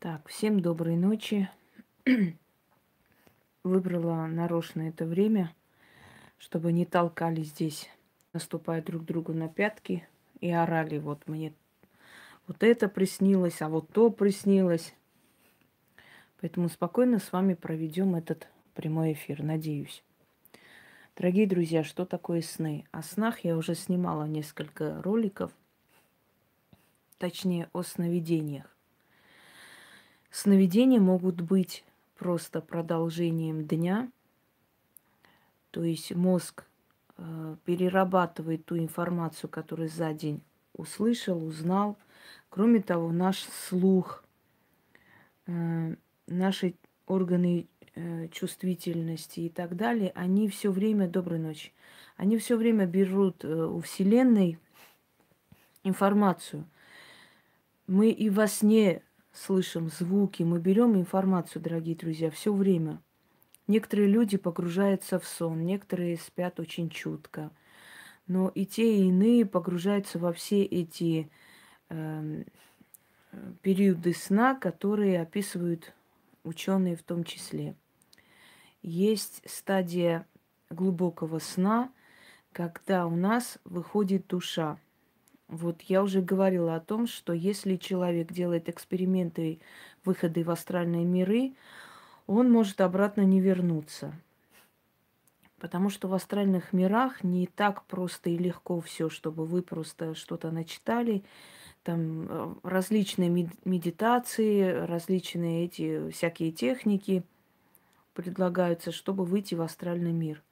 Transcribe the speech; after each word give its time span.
Так, 0.00 0.28
всем 0.28 0.60
доброй 0.60 0.94
ночи. 0.94 1.50
Выбрала 3.64 4.26
нарочно 4.26 4.82
это 4.82 5.04
время, 5.04 5.52
чтобы 6.38 6.70
не 6.70 6.86
толкали 6.86 7.42
здесь, 7.42 7.90
наступая 8.32 8.80
друг 8.80 9.04
другу 9.04 9.32
на 9.32 9.48
пятки 9.48 10.06
и 10.38 10.52
орали. 10.52 10.98
Вот 10.98 11.26
мне 11.26 11.52
вот 12.46 12.62
это 12.62 12.88
приснилось, 12.88 13.60
а 13.60 13.68
вот 13.68 13.90
то 13.90 14.08
приснилось. 14.12 14.94
Поэтому 16.40 16.68
спокойно 16.68 17.18
с 17.18 17.32
вами 17.32 17.54
проведем 17.54 18.14
этот 18.14 18.46
прямой 18.74 19.14
эфир, 19.14 19.42
надеюсь. 19.42 20.04
Дорогие 21.16 21.48
друзья, 21.48 21.82
что 21.82 22.06
такое 22.06 22.42
сны? 22.42 22.84
О 22.92 23.02
снах 23.02 23.40
я 23.40 23.56
уже 23.56 23.74
снимала 23.74 24.28
несколько 24.28 25.02
роликов, 25.02 25.50
точнее 27.18 27.68
о 27.72 27.82
сновидениях. 27.82 28.77
Сновидения 30.30 31.00
могут 31.00 31.40
быть 31.40 31.84
просто 32.16 32.60
продолжением 32.60 33.66
дня, 33.66 34.10
то 35.70 35.82
есть 35.82 36.14
мозг 36.14 36.64
э, 37.16 37.56
перерабатывает 37.64 38.64
ту 38.64 38.78
информацию, 38.78 39.48
которую 39.48 39.88
за 39.88 40.12
день 40.12 40.42
услышал, 40.74 41.42
узнал. 41.44 41.96
Кроме 42.48 42.80
того, 42.80 43.12
наш 43.12 43.40
слух, 43.42 44.24
э, 45.46 45.94
наши 46.26 46.74
органы 47.06 47.68
э, 47.94 48.28
чувствительности 48.28 49.40
и 49.40 49.48
так 49.48 49.76
далее, 49.76 50.12
они 50.14 50.48
все 50.48 50.70
время, 50.70 51.08
доброй 51.08 51.38
ночи, 51.38 51.72
они 52.16 52.36
все 52.38 52.56
время 52.56 52.86
берут 52.86 53.44
у 53.44 53.80
Вселенной 53.80 54.58
информацию. 55.84 56.64
Мы 57.86 58.10
и 58.10 58.28
во 58.28 58.46
сне 58.48 59.02
слышим 59.38 59.88
звуки, 59.88 60.42
мы 60.42 60.58
берем 60.58 60.96
информацию, 60.96 61.62
дорогие 61.62 61.94
друзья, 61.94 62.30
все 62.30 62.52
время. 62.52 63.00
Некоторые 63.66 64.08
люди 64.08 64.36
погружаются 64.36 65.18
в 65.18 65.26
сон, 65.26 65.64
некоторые 65.64 66.16
спят 66.16 66.58
очень 66.58 66.90
чутко. 66.90 67.50
Но 68.26 68.48
и 68.48 68.66
те, 68.66 68.96
и 68.96 69.08
иные 69.08 69.46
погружаются 69.46 70.18
во 70.18 70.32
все 70.32 70.62
эти 70.64 71.30
э, 71.88 72.44
периоды 73.62 74.12
сна, 74.12 74.54
которые 74.54 75.20
описывают 75.20 75.94
ученые 76.44 76.96
в 76.96 77.02
том 77.02 77.24
числе. 77.24 77.74
Есть 78.82 79.42
стадия 79.46 80.26
глубокого 80.70 81.38
сна, 81.38 81.92
когда 82.52 83.06
у 83.06 83.14
нас 83.14 83.58
выходит 83.64 84.26
душа– 84.26 84.78
вот 85.48 85.80
я 85.82 86.02
уже 86.02 86.20
говорила 86.20 86.74
о 86.74 86.80
том, 86.80 87.06
что 87.06 87.32
если 87.32 87.76
человек 87.76 88.30
делает 88.32 88.68
эксперименты, 88.68 89.60
выходы 90.04 90.44
в 90.44 90.50
астральные 90.50 91.04
миры, 91.04 91.54
он 92.26 92.50
может 92.50 92.80
обратно 92.82 93.22
не 93.22 93.40
вернуться. 93.40 94.14
Потому 95.58 95.88
что 95.90 96.06
в 96.06 96.14
астральных 96.14 96.72
мирах 96.72 97.24
не 97.24 97.46
так 97.46 97.84
просто 97.86 98.30
и 98.30 98.38
легко 98.38 98.80
все, 98.80 99.08
чтобы 99.08 99.44
вы 99.44 99.62
просто 99.62 100.14
что-то 100.14 100.50
начитали. 100.50 101.24
Там 101.82 102.26
э, 102.28 102.54
различные 102.62 103.50
медитации, 103.64 104.84
различные 104.86 105.64
эти 105.64 106.10
всякие 106.10 106.52
техники 106.52 107.24
предлагаются, 108.12 108.92
чтобы 108.92 109.24
выйти 109.24 109.54
в 109.54 109.62
астральный 109.62 110.12
мир. 110.12 110.42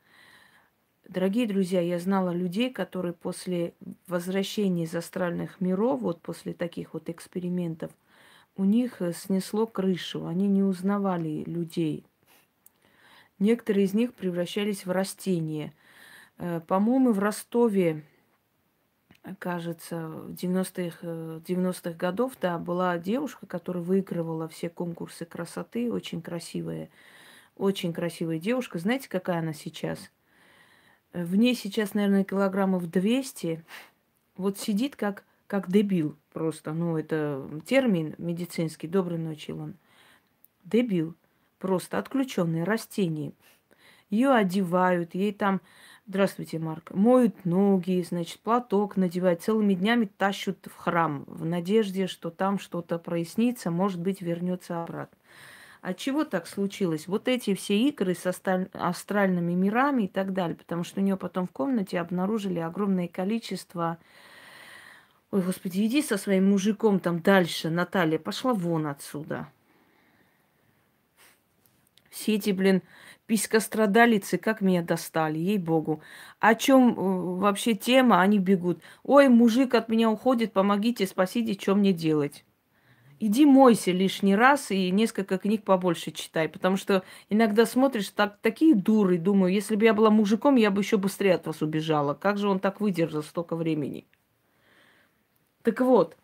Дорогие 1.09 1.47
друзья, 1.47 1.81
я 1.81 2.01
знала 2.01 2.31
людей, 2.31 2.69
которые 2.69 3.13
после 3.13 3.75
возвращения 4.09 4.85
из 4.85 4.95
астральных 4.95 5.61
миров, 5.61 6.01
вот 6.01 6.21
после 6.21 6.53
таких 6.53 6.95
вот 6.95 7.09
экспериментов, 7.09 7.93
у 8.57 8.65
них 8.65 9.01
э, 9.01 9.13
снесло 9.13 9.69
крышу, 9.69 10.27
они 10.27 10.49
не 10.49 10.65
узнавали 10.65 11.45
людей. 11.45 12.05
Некоторые 13.39 13.85
из 13.85 13.95
них 13.95 14.15
превращались 14.15 14.85
в 14.85 14.91
растения. 14.91 15.73
Э, 16.39 16.61
по-моему, 16.67 17.13
в 17.13 17.21
Ростове, 17.21 18.03
кажется, 19.39 20.09
в 20.09 20.33
90-х 20.33 21.41
90 21.47 21.93
годов, 21.93 22.33
да, 22.41 22.59
была 22.59 22.99
девушка, 22.99 23.47
которая 23.47 23.85
выигрывала 23.85 24.49
все 24.49 24.69
конкурсы 24.69 25.25
красоты, 25.25 25.93
очень 25.93 26.21
красивая, 26.21 26.91
очень 27.57 27.93
красивая 27.93 28.41
девушка. 28.41 28.81
Знаете, 28.81 29.09
какая 29.09 29.39
она 29.39 29.53
сейчас– 29.53 30.11
в 31.25 31.37
ней 31.37 31.55
сейчас, 31.55 31.95
наверное, 31.95 32.25
килограммов 32.25 32.91
200. 32.91 33.65
Вот 34.37 34.59
сидит 34.59 34.97
как, 34.97 35.25
как 35.47 35.71
дебил 35.71 36.17
просто. 36.33 36.73
Ну, 36.73 36.99
это 36.99 37.49
термин 37.65 38.15
медицинский. 38.19 38.87
Доброй 38.87 39.19
ночи, 39.19 39.51
Илон. 39.51 39.77
Дебил. 40.65 41.15
Просто 41.59 41.99
отключенное 41.99 42.65
растение. 42.65 43.33
Ее 44.11 44.31
одевают, 44.31 45.15
ей 45.15 45.33
там, 45.33 45.61
здравствуйте, 46.07 46.59
Марк, 46.59 46.93
моют 46.93 47.45
ноги, 47.45 48.05
значит, 48.09 48.39
платок 48.41 48.97
надевают, 48.97 49.43
целыми 49.43 49.75
днями 49.75 50.05
тащут 50.05 50.59
в 50.67 50.77
храм 50.77 51.25
в 51.27 51.45
надежде, 51.45 52.07
что 52.07 52.31
там 52.31 52.61
что-то 52.61 52.99
прояснится, 52.99 53.71
может 53.71 54.01
быть, 54.01 54.21
вернется 54.21 54.83
обратно. 54.83 55.19
А 55.87 55.95
чего 55.95 56.25
так 56.25 56.49
случилось? 56.49 57.07
Вот 57.07 57.29
эти 57.29 57.55
все 57.55 57.79
игры 57.79 58.17
с 58.17 58.27
астральными 58.27 59.53
мирами 59.53 60.03
и 60.03 60.09
так 60.09 60.33
далее, 60.33 60.57
потому 60.57 60.83
что 60.83 61.01
у 61.01 61.05
нее 61.05 61.17
потом 61.17 61.47
в 61.47 61.53
комнате 61.53 62.01
обнаружили 62.01 62.59
огромное 62.59 63.07
количество... 63.07 63.97
Ой, 65.31 65.43
господи, 65.43 65.87
иди 65.87 66.03
со 66.03 66.17
своим 66.17 66.51
мужиком 66.51 66.99
там 66.99 67.21
дальше, 67.21 67.71
Наталья, 67.71 68.19
пошла 68.19 68.53
вон 68.53 68.89
отсюда. 68.89 69.47
Все 72.11 72.35
эти, 72.35 72.51
блин, 72.51 72.83
писькострадалицы, 73.27 74.39
как 74.39 74.61
меня 74.63 74.83
достали, 74.83 75.39
ей-богу. 75.39 76.03
О 76.41 76.57
чем 76.57 76.95
э, 76.95 77.39
вообще 77.39 77.75
тема, 77.75 78.23
они 78.23 78.41
бегут. 78.41 78.83
Ой, 79.05 79.29
мужик 79.29 79.73
от 79.75 79.89
меня 79.89 80.11
уходит, 80.11 80.53
помогите, 80.53 81.07
спасите, 81.07 81.53
что 81.53 81.77
мне 81.77 81.93
делать? 81.93 82.45
Иди 83.21 83.47
мойся 83.47 83.93
лишний 83.93 84.35
раз 84.35 84.71
и 84.71 84.91
несколько 84.91 85.39
книг 85.39 85.65
побольше 85.65 86.11
читай, 86.11 86.49
потому 86.49 86.77
что 86.77 87.03
иногда 87.29 87.67
смотришь 87.67 88.11
так, 88.11 88.39
такие 88.41 88.75
дуры, 88.75 89.19
думаю, 89.19 89.53
если 89.53 89.77
бы 89.77 89.85
я 89.85 89.95
была 89.95 90.11
мужиком, 90.11 90.57
я 90.57 90.71
бы 90.71 90.83
еще 90.83 90.97
быстрее 90.97 91.35
от 91.35 91.47
вас 91.47 91.63
убежала. 91.63 92.15
Как 92.15 92.39
же 92.39 92.49
он 92.49 92.61
так 92.61 92.81
выдержал 92.81 93.23
столько 93.23 93.57
времени? 93.57 94.07
Так 95.63 95.81
вот, 95.81 96.17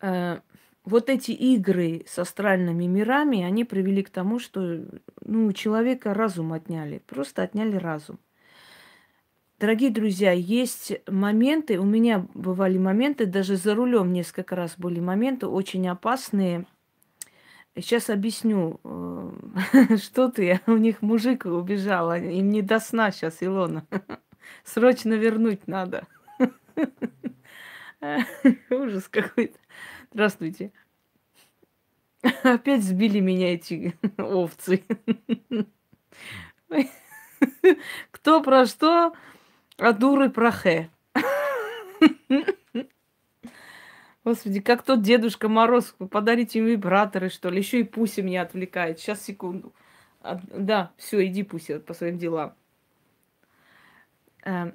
э, 0.00 0.40
вот 0.84 1.08
эти 1.10 1.32
игры 1.32 2.04
с 2.06 2.18
астральными 2.18 2.84
мирами, 2.84 3.42
они 3.42 3.64
привели 3.64 4.02
к 4.02 4.10
тому, 4.10 4.38
что 4.38 4.84
ну, 5.22 5.46
у 5.46 5.52
человека 5.52 6.14
разум 6.14 6.52
отняли, 6.52 6.98
просто 7.06 7.42
отняли 7.42 7.76
разум. 7.76 8.18
Дорогие 9.60 9.90
друзья, 9.90 10.32
есть 10.32 10.92
моменты, 11.06 11.78
у 11.78 11.84
меня 11.84 12.26
бывали 12.34 12.76
моменты, 12.76 13.24
даже 13.24 13.56
за 13.56 13.76
рулем 13.76 14.12
несколько 14.12 14.56
раз 14.56 14.74
были 14.76 14.98
моменты 14.98 15.46
очень 15.46 15.86
опасные. 15.86 16.66
Сейчас 17.76 18.10
объясню, 18.10 18.80
э, 18.82 19.96
что 19.98 20.28
ты, 20.28 20.60
у 20.66 20.76
них 20.76 21.02
мужик 21.02 21.44
убежал, 21.44 22.12
им 22.14 22.50
не 22.50 22.62
до 22.62 22.80
сна 22.80 23.12
сейчас, 23.12 23.36
Илона. 23.42 23.86
Срочно 24.64 25.14
вернуть 25.14 25.68
надо. 25.68 26.04
Ужас 28.70 29.08
какой-то. 29.08 29.58
Здравствуйте. 30.12 30.72
Опять 32.42 32.82
сбили 32.82 33.20
меня 33.20 33.54
эти 33.54 33.94
овцы. 34.18 34.84
Кто 38.10 38.42
про 38.42 38.66
что, 38.66 39.14
а 39.78 39.92
дуры 39.92 40.30
про 40.30 40.50
хэ. 40.50 40.88
Господи, 44.24 44.60
как 44.60 44.82
тот 44.82 45.02
Дедушка 45.02 45.48
Мороз, 45.48 45.94
подарите 46.10 46.58
ему 46.58 46.68
вибраторы, 46.68 47.28
что 47.28 47.50
ли. 47.50 47.58
Еще 47.58 47.80
и 47.80 47.84
Пуся 47.84 48.22
меня 48.22 48.42
отвлекает. 48.42 48.98
Сейчас, 48.98 49.22
секунду. 49.22 49.74
А, 50.22 50.40
да, 50.50 50.92
все, 50.96 51.26
иди, 51.26 51.42
Пуся, 51.42 51.78
по 51.78 51.92
своим 51.92 52.16
делам. 52.16 52.54
Эм, 54.44 54.74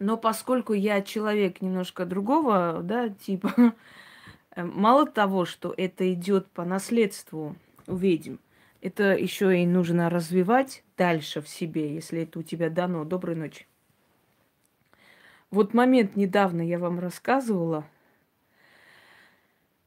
но 0.00 0.16
поскольку 0.16 0.72
я 0.72 1.02
человек 1.02 1.60
немножко 1.60 2.04
другого, 2.04 2.80
да, 2.82 3.10
типа, 3.10 3.52
эм, 4.56 4.72
мало 4.74 5.06
того, 5.06 5.44
что 5.44 5.72
это 5.76 6.12
идет 6.12 6.48
по 6.48 6.64
наследству 6.64 7.54
у 7.86 7.94
ведьм, 7.94 8.36
это 8.80 9.14
еще 9.14 9.62
и 9.62 9.66
нужно 9.66 10.08
развивать 10.08 10.84
дальше 10.96 11.40
в 11.40 11.48
себе, 11.48 11.94
если 11.94 12.22
это 12.22 12.38
у 12.38 12.42
тебя 12.42 12.70
дано. 12.70 13.04
Доброй 13.04 13.36
ночи. 13.36 13.66
Вот 15.50 15.74
момент 15.74 16.16
недавно 16.16 16.62
я 16.62 16.78
вам 16.78 17.00
рассказывала, 17.00 17.84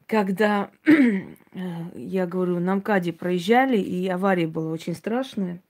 когда 0.06 0.70
я 1.96 2.28
говорю, 2.28 2.60
на 2.60 2.76
МКАДе 2.76 3.14
проезжали, 3.14 3.78
и 3.78 4.08
авария 4.08 4.48
была 4.48 4.72
очень 4.72 4.94
страшная. 4.94 5.62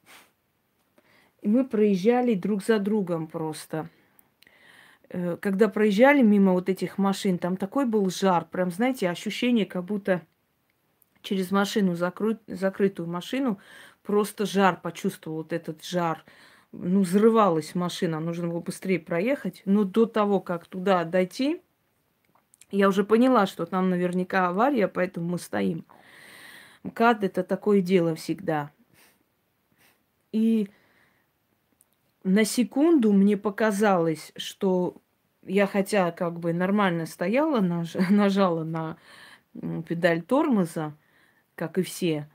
И 1.42 1.48
мы 1.48 1.66
проезжали 1.66 2.34
друг 2.34 2.64
за 2.64 2.80
другом 2.80 3.28
просто. 3.28 3.90
э, 5.10 5.38
когда 5.40 5.70
проезжали 5.70 6.22
мимо 6.22 6.54
вот 6.54 6.70
этих 6.70 6.98
машин, 6.98 7.38
там 7.38 7.58
такой 7.58 7.86
был 7.86 8.10
жар, 8.10 8.46
прям, 8.46 8.72
знаете, 8.72 9.10
ощущение, 9.10 9.66
как 9.66 9.86
будто 9.86 10.22
через 11.24 11.52
машину, 11.52 11.96
закры... 11.96 12.38
закрытую 12.48 13.10
машину, 13.10 13.60
просто 14.04 14.46
жар 14.46 14.80
почувствовал, 14.80 15.38
вот 15.38 15.54
этот 15.54 15.84
жар. 15.84 16.24
Ну, 16.72 17.02
взрывалась 17.02 17.76
машина, 17.76 18.20
нужно 18.20 18.48
было 18.48 18.60
быстрее 18.60 19.00
проехать. 19.00 19.62
Но 19.66 19.84
до 19.84 20.06
того, 20.06 20.40
как 20.40 20.66
туда 20.66 21.04
дойти, 21.04 21.62
я 22.72 22.88
уже 22.88 23.04
поняла, 23.04 23.46
что 23.46 23.66
там 23.66 23.90
наверняка 23.90 24.48
авария, 24.48 24.88
поэтому 24.88 25.30
мы 25.30 25.38
стоим. 25.40 25.86
МКАД– 26.84 27.24
это 27.26 27.44
такое 27.44 27.82
дело 27.82 28.16
всегда. 28.16 28.72
И 30.32 30.70
на 32.24 32.46
секунду 32.46 33.14
мне 33.14 33.38
показалось, 33.38 34.34
что 34.36 34.96
я 35.46 35.68
хотя 35.68 36.12
как 36.12 36.40
бы 36.40 36.54
нормально 36.54 37.06
стояла, 37.06 37.60
наж, 37.60 37.94
нажала 38.10 38.64
на 38.64 38.98
педаль 39.88 40.22
тормоза, 40.22 40.96
как 41.56 41.78
и 41.78 41.84
все, 41.84 42.30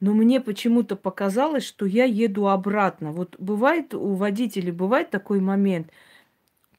но 0.00 0.14
мне 0.14 0.40
почему-то 0.40 0.96
показалось, 0.96 1.64
что 1.64 1.86
я 1.86 2.04
еду 2.04 2.48
обратно. 2.48 3.12
Вот 3.12 3.36
бывает 3.38 3.94
у 3.94 4.14
водителей, 4.14 4.72
бывает 4.72 5.10
такой 5.10 5.40
момент– 5.40 5.90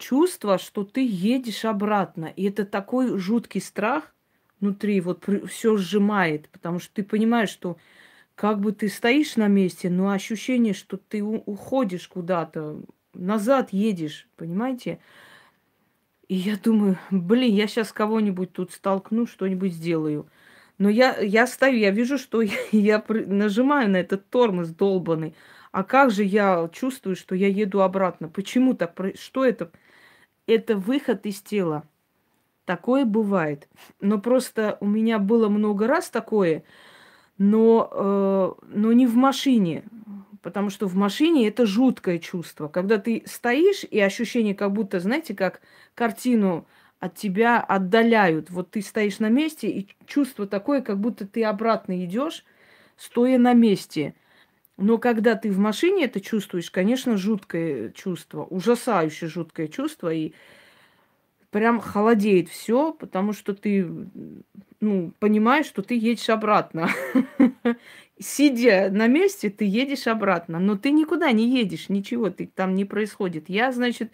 чувство, 0.02 0.58
что 0.58 0.84
ты 0.84 1.06
едешь 1.08 1.64
обратно. 1.64 2.26
И 2.26 2.44
это 2.44 2.66
такой 2.66 3.18
жуткий 3.18 3.62
страх 3.62 4.14
внутри, 4.60 5.00
вот 5.00 5.28
все 5.48 5.78
сжимает, 5.78 6.50
потому 6.50 6.80
что 6.80 6.94
ты 6.96 7.04
понимаешь, 7.04 7.50
что 7.50 7.78
как 8.36 8.60
бы 8.60 8.74
ты 8.74 8.90
стоишь 8.90 9.38
на 9.38 9.48
месте, 9.48 9.90
но 9.90 10.10
ощущение, 10.10 10.74
что 10.74 10.98
ты 10.98 11.24
уходишь 11.24 12.08
куда-то, 12.08 12.82
назад 13.14 13.70
едешь, 13.72 14.28
понимаете? 14.36 15.00
И 16.28 16.36
я 16.36 16.58
думаю, 16.58 16.98
блин, 17.12 17.54
я 17.54 17.68
сейчас 17.68 17.92
кого-нибудь 17.92 18.54
тут 18.54 18.72
столкну, 18.72 19.28
что-нибудь 19.28 19.74
сделаю. 19.74 20.28
Но 20.82 20.90
я, 20.90 21.16
я 21.20 21.46
стою, 21.46 21.78
я 21.78 21.92
вижу, 21.92 22.18
что 22.18 22.42
я, 22.42 22.58
я 22.72 23.04
нажимаю 23.08 23.88
на 23.88 23.98
этот 23.98 24.28
тормоз 24.32 24.70
долбанный. 24.70 25.36
А 25.72 25.84
как 25.84 26.10
же 26.10 26.24
я 26.24 26.68
чувствую, 26.74 27.16
что 27.16 27.36
я 27.36 27.48
еду 27.48 27.82
обратно? 27.82 28.30
Почему 28.30 28.74
так? 28.74 29.00
Что 29.14 29.46
это? 29.46 29.72
это 30.48 30.76
выход 30.76 31.28
из 31.28 31.40
тела. 31.40 31.84
Такое 32.66 33.06
бывает. 33.06 33.68
Но 34.00 34.18
просто 34.18 34.78
у 34.80 34.88
меня 34.88 35.20
было 35.20 35.50
много 35.50 35.86
раз 35.86 36.10
такое, 36.10 36.64
но, 37.38 37.88
э, 37.92 38.66
но 38.74 38.92
не 38.92 39.06
в 39.06 39.16
машине. 39.16 39.84
Потому 40.42 40.72
что 40.72 40.88
в 40.88 40.96
машине 40.96 41.48
это 41.48 41.68
жуткое 41.68 42.18
чувство. 42.18 42.68
Когда 42.68 42.98
ты 42.98 43.22
стоишь, 43.28 43.84
и 43.84 44.00
ощущение, 44.00 44.56
как 44.56 44.74
будто, 44.74 45.00
знаете, 45.00 45.36
как 45.36 45.62
картину 45.94 46.66
от 47.02 47.16
тебя 47.16 47.60
отдаляют. 47.60 48.52
Вот 48.52 48.72
ты 48.72 48.82
стоишь 48.82 49.20
на 49.20 49.28
месте, 49.28 49.68
и 49.68 49.88
чувство 50.06 50.46
такое, 50.48 50.82
как 50.82 51.00
будто 51.00 51.28
ты 51.28 51.44
обратно 51.44 52.06
идешь, 52.06 52.46
стоя 52.96 53.40
на 53.40 53.54
месте. 53.54 54.14
Но 54.78 55.00
когда 55.00 55.36
ты 55.36 55.52
в 55.52 55.58
машине 55.58 56.06
это 56.06 56.22
чувствуешь, 56.22 56.70
конечно, 56.70 57.18
жуткое 57.18 57.90
чувство, 57.90 58.44
ужасающее 58.44 59.30
жуткое 59.30 59.68
чувство, 59.68 60.14
и 60.14 60.34
прям 61.50 61.80
холодеет 61.80 62.50
все, 62.50 62.94
потому 62.94 63.34
что 63.34 63.56
ты 63.56 63.88
ну, 64.80 65.12
понимаешь, 65.20 65.66
что 65.66 65.82
ты 65.82 65.96
едешь 65.96 66.30
обратно. 66.30 66.88
Сидя 68.20 68.90
на 68.92 69.08
месте, 69.08 69.50
ты 69.50 69.66
едешь 69.66 70.06
обратно, 70.06 70.60
но 70.60 70.78
ты 70.78 70.92
никуда 70.92 71.32
не 71.32 71.50
едешь, 71.50 71.90
ничего 71.90 72.30
ты, 72.30 72.46
там 72.46 72.76
не 72.76 72.86
происходит. 72.86 73.50
Я, 73.50 73.72
значит, 73.72 74.12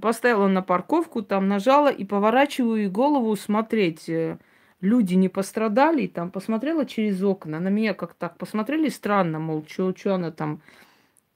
поставила 0.00 0.48
на 0.48 0.62
парковку, 0.62 1.22
там 1.22 1.48
нажала 1.48 1.88
и 1.88 2.04
поворачиваю 2.04 2.90
голову 2.90 3.34
смотреть, 3.36 4.08
э, 4.08 4.38
люди 4.80 5.14
не 5.14 5.28
пострадали, 5.28 6.06
там 6.06 6.30
посмотрела 6.30 6.86
через 6.86 7.22
окна, 7.22 7.60
на 7.60 7.68
меня 7.68 7.94
как 7.94 8.14
так 8.14 8.36
посмотрели 8.38 8.88
странно, 8.88 9.38
мол, 9.38 9.64
что 9.68 9.94
она 10.06 10.30
там, 10.30 10.60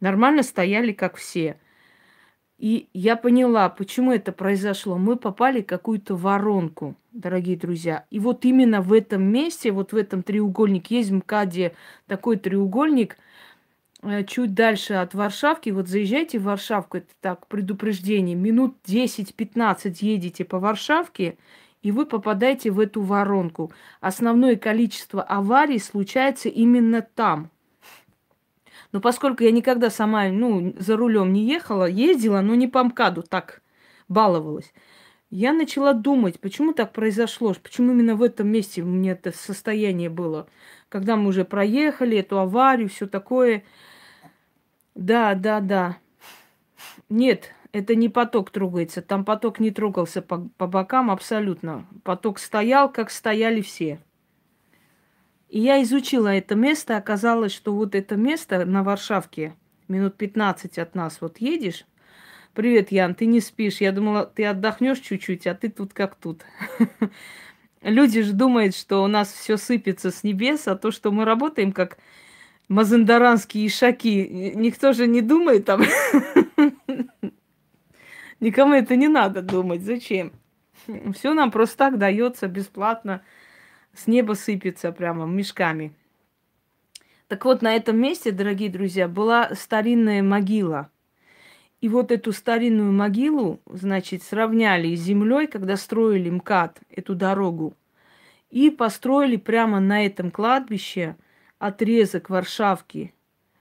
нормально 0.00 0.42
стояли, 0.42 0.92
как 0.92 1.16
все. 1.16 1.56
И 2.60 2.90
я 2.92 3.16
поняла, 3.16 3.70
почему 3.70 4.12
это 4.12 4.32
произошло. 4.32 4.98
Мы 4.98 5.16
попали 5.16 5.62
в 5.62 5.66
какую-то 5.66 6.14
воронку, 6.14 6.94
дорогие 7.10 7.56
друзья. 7.56 8.04
И 8.10 8.18
вот 8.18 8.44
именно 8.44 8.82
в 8.82 8.92
этом 8.92 9.22
месте, 9.22 9.72
вот 9.72 9.92
в 9.92 9.96
этом 9.96 10.22
треугольнике, 10.22 10.96
есть 10.96 11.08
в 11.08 11.14
МКАДе 11.14 11.72
такой 12.06 12.36
треугольник, 12.36 13.16
чуть 14.26 14.54
дальше 14.54 14.94
от 14.94 15.14
Варшавки, 15.14 15.70
вот 15.70 15.88
заезжайте 15.88 16.38
в 16.38 16.44
Варшавку, 16.44 16.98
это 16.98 17.12
так, 17.20 17.46
предупреждение, 17.46 18.34
минут 18.34 18.76
10-15 18.86 19.96
едете 20.00 20.44
по 20.44 20.58
Варшавке, 20.58 21.36
и 21.82 21.92
вы 21.92 22.06
попадаете 22.06 22.70
в 22.70 22.80
эту 22.80 23.02
воронку. 23.02 23.72
Основное 24.00 24.56
количество 24.56 25.22
аварий 25.22 25.78
случается 25.78 26.48
именно 26.48 27.02
там. 27.02 27.50
Но 28.92 29.00
поскольку 29.00 29.44
я 29.44 29.50
никогда 29.50 29.88
сама, 29.90 30.28
ну, 30.28 30.74
за 30.78 30.96
рулем 30.96 31.32
не 31.32 31.44
ехала, 31.46 31.84
ездила, 31.84 32.40
но 32.40 32.54
не 32.54 32.66
по 32.66 32.82
МКАДу, 32.82 33.22
так 33.22 33.62
баловалась. 34.08 34.72
Я 35.30 35.52
начала 35.52 35.92
думать, 35.92 36.40
почему 36.40 36.72
так 36.72 36.92
произошло, 36.92 37.54
почему 37.62 37.92
именно 37.92 38.16
в 38.16 38.22
этом 38.22 38.48
месте 38.48 38.82
у 38.82 38.86
меня 38.86 39.12
это 39.12 39.30
состояние 39.30 40.10
было. 40.10 40.48
Когда 40.88 41.14
мы 41.14 41.28
уже 41.28 41.44
проехали 41.44 42.18
эту 42.18 42.40
аварию, 42.40 42.88
все 42.88 43.06
такое. 43.06 43.62
Да, 45.00 45.34
да, 45.34 45.60
да. 45.60 45.96
Нет, 47.08 47.54
это 47.72 47.94
не 47.94 48.10
поток 48.10 48.50
трогается. 48.50 49.00
Там 49.00 49.24
поток 49.24 49.58
не 49.58 49.70
трогался 49.70 50.20
по, 50.20 50.50
по 50.58 50.66
бокам 50.66 51.10
абсолютно. 51.10 51.86
Поток 52.04 52.38
стоял, 52.38 52.92
как 52.92 53.10
стояли 53.10 53.62
все. 53.62 53.98
И 55.48 55.58
я 55.58 55.82
изучила 55.82 56.28
это 56.28 56.54
место. 56.54 56.98
Оказалось, 56.98 57.52
что 57.52 57.74
вот 57.74 57.94
это 57.94 58.16
место 58.16 58.66
на 58.66 58.82
Варшавке, 58.82 59.54
минут 59.88 60.18
15 60.18 60.78
от 60.78 60.94
нас 60.94 61.22
вот 61.22 61.38
едешь. 61.38 61.86
Привет, 62.52 62.92
Ян, 62.92 63.14
ты 63.14 63.24
не 63.24 63.40
спишь. 63.40 63.80
Я 63.80 63.92
думала, 63.92 64.26
ты 64.26 64.44
отдохнешь 64.44 64.98
чуть-чуть, 64.98 65.46
а 65.46 65.54
ты 65.54 65.70
тут 65.70 65.94
как 65.94 66.14
тут. 66.14 66.44
Люди 67.80 68.20
же 68.20 68.34
думают, 68.34 68.76
что 68.76 69.02
у 69.02 69.06
нас 69.06 69.32
все 69.32 69.56
сыпется 69.56 70.10
с 70.10 70.24
небес, 70.24 70.68
а 70.68 70.76
то, 70.76 70.90
что 70.90 71.10
мы 71.10 71.24
работаем 71.24 71.72
как 71.72 71.96
мазандаранские 72.70 73.66
ишаки, 73.66 74.52
никто 74.54 74.92
же 74.92 75.06
не 75.06 75.20
думает 75.20 75.66
там. 75.66 75.82
Никому 78.38 78.72
это 78.74 78.96
не 78.96 79.08
надо 79.08 79.42
думать. 79.42 79.82
Зачем? 79.82 80.32
Все 81.12 81.34
нам 81.34 81.50
просто 81.50 81.76
так 81.76 81.98
дается 81.98 82.46
бесплатно. 82.48 83.22
С 83.92 84.06
неба 84.06 84.32
сыпется 84.32 84.92
прямо 84.92 85.26
мешками. 85.26 85.92
Так 87.26 87.44
вот, 87.44 87.60
на 87.60 87.74
этом 87.74 88.00
месте, 88.00 88.30
дорогие 88.30 88.70
друзья, 88.70 89.08
была 89.08 89.50
старинная 89.54 90.22
могила. 90.22 90.90
И 91.80 91.88
вот 91.88 92.12
эту 92.12 92.32
старинную 92.32 92.92
могилу, 92.92 93.60
значит, 93.66 94.22
сравняли 94.22 94.94
с 94.94 95.00
землей, 95.00 95.48
когда 95.48 95.76
строили 95.76 96.30
МКАД, 96.30 96.80
эту 96.88 97.14
дорогу. 97.14 97.74
И 98.50 98.70
построили 98.70 99.36
прямо 99.36 99.80
на 99.80 100.06
этом 100.06 100.30
кладбище 100.30 101.16
отрезок 101.60 102.30
Варшавки. 102.30 103.14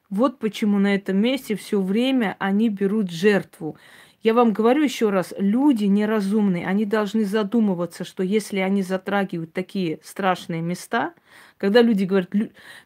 Вот 0.09 0.39
почему 0.39 0.79
на 0.79 0.95
этом 0.95 1.17
месте 1.17 1.55
все 1.55 1.79
время 1.79 2.35
они 2.39 2.69
берут 2.69 3.11
жертву. 3.11 3.77
Я 4.23 4.33
вам 4.33 4.51
говорю 4.51 4.83
еще 4.83 5.11
раз, 5.11 5.33
люди 5.37 5.85
неразумные, 5.85 6.65
они 6.65 6.85
должны 6.85 7.23
задумываться, 7.23 8.03
что 8.03 8.23
если 8.23 8.59
они 8.59 8.81
затрагивают 8.81 9.53
такие 9.53 9.99
страшные 10.03 10.61
места, 10.61 11.13
когда 11.57 11.81
люди 11.81 12.03
говорят, 12.03 12.31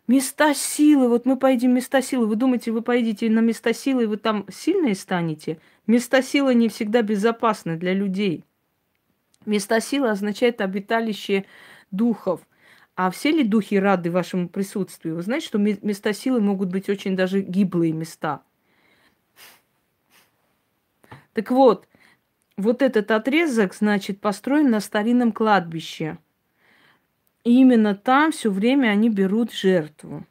места 0.08 0.54
силы, 0.54 1.08
вот 1.08 1.26
мы 1.26 1.38
поедем 1.38 1.74
места 1.74 2.02
силы, 2.02 2.28
вы 2.28 2.36
думаете, 2.36 2.72
вы 2.72 2.82
поедете 2.82 3.30
на 3.30 3.40
места 3.40 3.74
силы, 3.74 4.04
и 4.04 4.08
вы 4.08 4.18
там 4.18 4.46
сильные 4.52 4.94
станете? 4.94 5.60
Места 5.88 6.22
силы 6.22 6.54
не 6.54 6.70
всегда 6.70 7.02
безопасны 7.02 7.78
для 7.78 7.94
людей. 7.94 8.44
Места 9.46 9.80
силы 9.80 10.10
означает 10.10 10.62
обиталище 10.62 11.46
духов. 11.90 12.42
А 12.96 13.10
все 13.12 13.32
ли 13.32 13.44
духи 13.44 13.76
рады 13.76 14.12
вашему 14.12 14.50
присутствию? 14.50 15.16
Вы 15.16 15.24
знаете, 15.24 15.48
что 15.48 15.58
места 15.58 16.14
силы 16.14 16.42
могут 16.42 16.70
быть 16.70 16.90
очень 16.90 17.16
даже 17.16 17.42
гиблые 17.42 17.94
места– 17.94 18.44
так 21.34 21.50
вот, 21.50 21.88
вот 22.58 22.82
этот 22.82 23.12
отрезок, 23.12 23.74
значит, 23.74 24.22
построен 24.22 24.70
на 24.70 24.80
старинном 24.80 25.32
кладбище. 25.32 26.18
И 27.44 27.60
именно 27.60 27.96
там 27.96 28.32
все 28.32 28.50
время 28.52 28.90
они 28.90 29.10
берут 29.10 29.52
жертву. 29.52 30.26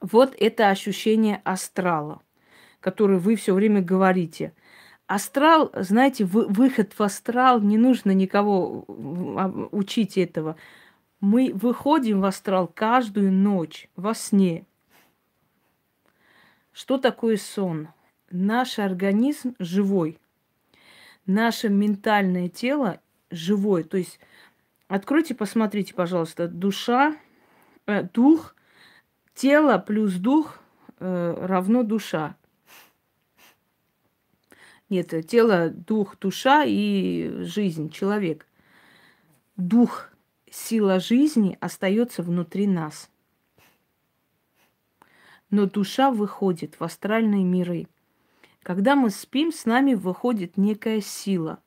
Вот 0.00 0.34
это 0.38 0.68
ощущение 0.68 1.40
астрала, 1.44 2.20
которое 2.80 3.18
вы 3.18 3.36
все 3.36 3.54
время 3.54 3.80
говорите. 3.80 4.52
Астрал, 5.06 5.70
знаете, 5.74 6.24
вы, 6.24 6.46
выход 6.46 6.92
в 6.92 7.02
астрал, 7.02 7.60
не 7.60 7.78
нужно 7.78 8.12
никого 8.12 8.84
учить 9.72 10.18
этого. 10.18 10.56
Мы 11.22 11.52
выходим 11.54 12.20
в 12.20 12.26
астрал 12.26 12.66
каждую 12.66 13.32
ночь 13.32 13.88
во 13.96 14.12
сне. 14.12 14.66
Что 16.72 16.98
такое 16.98 17.38
сон? 17.38 17.88
наш 18.32 18.78
организм 18.78 19.54
живой. 19.58 20.18
наше 21.24 21.68
ментальное 21.68 22.48
тело 22.48 23.00
живое. 23.30 23.84
То 23.84 23.96
есть 23.96 24.18
откройте, 24.88 25.34
посмотрите, 25.36 25.94
пожалуйста, 25.94 26.48
душа, 26.48 27.16
э, 27.86 28.02
дух, 28.02 28.56
тело 29.34 29.78
плюс 29.78 30.14
дух 30.14 30.58
э, 30.98 31.46
равно 31.46 31.84
душа. 31.84 32.36
Нет, 34.88 35.14
тело, 35.28 35.70
дух, 35.70 36.18
душа 36.18 36.64
и 36.66 37.44
жизнь, 37.44 37.90
человек. 37.90 38.46
Дух, 39.56 40.11
сила 40.52 41.00
жизни 41.00 41.56
остается 41.60 42.22
внутри 42.22 42.66
нас. 42.66 43.10
Но 45.50 45.66
душа 45.66 46.10
выходит 46.10 46.78
в 46.78 46.84
астральные 46.84 47.44
миры. 47.44 47.88
Когда 48.62 48.94
мы 48.94 49.10
спим, 49.10 49.52
с 49.52 49.64
нами 49.64 49.94
выходит 49.94 50.56
некая 50.56 51.00
сила, 51.00 51.58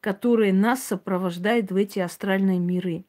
которая 0.00 0.52
нас 0.52 0.82
сопровождает 0.82 1.70
в 1.70 1.76
эти 1.76 1.98
астральные 1.98 2.58
миры. 2.58 3.04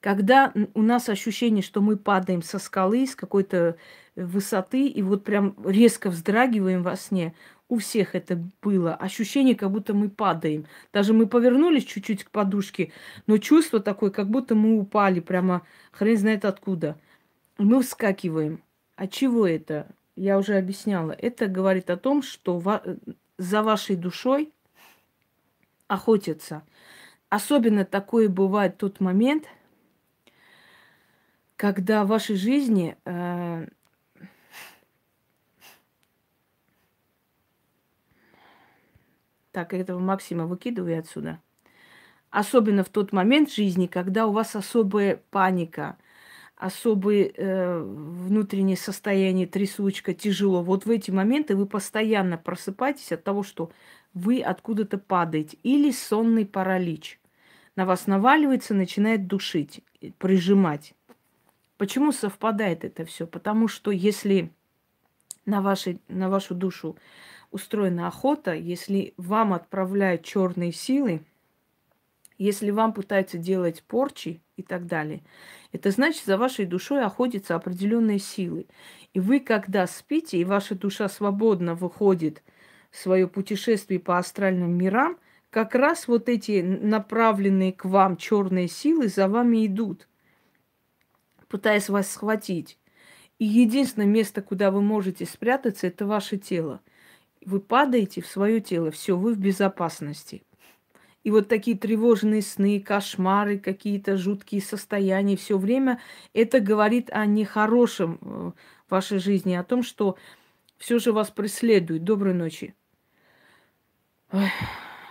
Когда 0.00 0.52
у 0.74 0.82
нас 0.82 1.08
ощущение, 1.08 1.62
что 1.62 1.80
мы 1.80 1.96
падаем 1.96 2.42
со 2.42 2.58
скалы, 2.58 3.06
с 3.06 3.14
какой-то 3.14 3.76
высоты, 4.16 4.88
и 4.88 5.00
вот 5.02 5.24
прям 5.24 5.54
резко 5.64 6.10
вздрагиваем 6.10 6.82
во 6.82 6.96
сне, 6.96 7.34
у 7.72 7.78
всех 7.78 8.14
это 8.14 8.38
было. 8.60 8.94
Ощущение, 8.94 9.54
как 9.54 9.70
будто 9.70 9.94
мы 9.94 10.10
падаем. 10.10 10.66
Даже 10.92 11.14
мы 11.14 11.26
повернулись 11.26 11.86
чуть-чуть 11.86 12.22
к 12.22 12.30
подушке, 12.30 12.92
но 13.26 13.38
чувство 13.38 13.80
такое, 13.80 14.10
как 14.10 14.28
будто 14.28 14.54
мы 14.54 14.78
упали 14.78 15.20
прямо 15.20 15.62
хрен 15.90 16.18
знает 16.18 16.44
откуда. 16.44 16.98
Мы 17.56 17.80
вскакиваем. 17.80 18.62
От 18.96 19.10
чего 19.10 19.46
это? 19.46 19.86
Я 20.16 20.36
уже 20.36 20.58
объясняла. 20.58 21.12
Это 21.12 21.46
говорит 21.46 21.88
о 21.88 21.96
том, 21.96 22.22
что 22.22 22.62
за 23.38 23.62
вашей 23.62 23.96
душой 23.96 24.52
охотятся. 25.88 26.62
Особенно 27.30 27.86
такое 27.86 28.28
бывает 28.28 28.76
тот 28.76 29.00
момент, 29.00 29.44
когда 31.56 32.04
в 32.04 32.08
вашей 32.08 32.36
жизни 32.36 32.98
э, 33.06 33.66
Так, 39.52 39.74
этого 39.74 39.98
Максима 39.98 40.46
выкидывай 40.46 40.98
отсюда. 40.98 41.40
Особенно 42.30 42.82
в 42.82 42.88
тот 42.88 43.12
момент 43.12 43.52
жизни, 43.52 43.86
когда 43.86 44.26
у 44.26 44.32
вас 44.32 44.56
особая 44.56 45.22
паника, 45.30 45.98
особое 46.56 47.30
э, 47.36 47.82
внутреннее 47.82 48.78
состояние, 48.78 49.46
трясучка, 49.46 50.14
тяжело. 50.14 50.62
Вот 50.62 50.86
в 50.86 50.90
эти 50.90 51.10
моменты 51.10 51.54
вы 51.54 51.66
постоянно 51.66 52.38
просыпаетесь 52.38 53.12
от 53.12 53.22
того, 53.22 53.42
что 53.42 53.70
вы 54.14 54.40
откуда-то 54.40 54.96
падаете. 54.96 55.58
Или 55.62 55.90
сонный 55.90 56.46
паралич. 56.46 57.20
На 57.76 57.84
вас 57.84 58.06
наваливается, 58.06 58.72
начинает 58.72 59.26
душить, 59.26 59.82
прижимать. 60.18 60.94
Почему 61.76 62.12
совпадает 62.12 62.84
это 62.84 63.04
все? 63.04 63.26
Потому 63.26 63.68
что 63.68 63.90
если 63.90 64.50
на, 65.44 65.60
вашей, 65.60 66.00
на 66.08 66.30
вашу 66.30 66.54
душу 66.54 66.96
устроена 67.52 68.08
охота, 68.08 68.54
если 68.54 69.14
вам 69.16 69.52
отправляют 69.52 70.24
черные 70.24 70.72
силы, 70.72 71.22
если 72.38 72.70
вам 72.70 72.92
пытаются 72.92 73.38
делать 73.38 73.84
порчи 73.84 74.42
и 74.56 74.62
так 74.62 74.86
далее, 74.86 75.22
это 75.70 75.90
значит, 75.90 76.24
за 76.24 76.36
вашей 76.36 76.64
душой 76.66 77.04
охотятся 77.04 77.54
определенные 77.54 78.18
силы. 78.18 78.66
И 79.14 79.20
вы, 79.20 79.38
когда 79.38 79.86
спите, 79.86 80.38
и 80.38 80.44
ваша 80.44 80.74
душа 80.74 81.08
свободно 81.08 81.74
выходит 81.74 82.42
в 82.90 82.96
свое 82.96 83.28
путешествие 83.28 84.00
по 84.00 84.18
астральным 84.18 84.72
мирам, 84.76 85.18
как 85.50 85.74
раз 85.74 86.08
вот 86.08 86.28
эти 86.28 86.62
направленные 86.62 87.72
к 87.72 87.84
вам 87.84 88.16
черные 88.16 88.68
силы 88.68 89.08
за 89.08 89.28
вами 89.28 89.66
идут, 89.66 90.08
пытаясь 91.48 91.90
вас 91.90 92.10
схватить. 92.10 92.78
И 93.38 93.44
единственное 93.44 94.06
место, 94.06 94.40
куда 94.40 94.70
вы 94.70 94.80
можете 94.80 95.26
спрятаться, 95.26 95.86
это 95.86 96.06
ваше 96.06 96.38
тело– 96.38 96.80
вы 97.46 97.60
падаете 97.60 98.22
в 98.22 98.26
свое 98.26 98.60
тело, 98.60 98.90
все, 98.90 99.16
вы 99.16 99.34
в 99.34 99.38
безопасности. 99.38 100.42
И 101.24 101.30
вот 101.30 101.48
такие 101.48 101.76
тревожные 101.78 102.42
сны, 102.42 102.80
кошмары, 102.80 103.58
какие-то 103.58 104.16
жуткие 104.16 104.60
состояния, 104.60 105.36
все 105.36 105.56
время 105.56 106.00
это 106.32 106.58
говорит 106.58 107.10
о 107.12 107.26
нехорошем 107.26 108.18
э, 108.20 108.52
вашей 108.90 109.18
жизни, 109.18 109.54
о 109.54 109.62
том, 109.62 109.84
что 109.84 110.16
все 110.78 110.98
же 110.98 111.12
вас 111.12 111.30
преследует. 111.30 112.02
Доброй 112.02 112.34
ночи. 112.34 112.74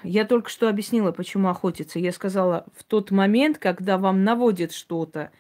Я 0.04 0.26
только 0.26 0.50
что 0.50 0.68
объяснила, 0.68 1.12
почему 1.12 1.48
охотиться. 1.48 2.00
Я 2.00 2.12
сказала, 2.12 2.66
в 2.76 2.84
тот 2.84 3.12
момент, 3.12 3.58
когда 3.58 3.98
вам 3.98 4.24
наводят 4.24 4.74
что-то, 4.74 5.32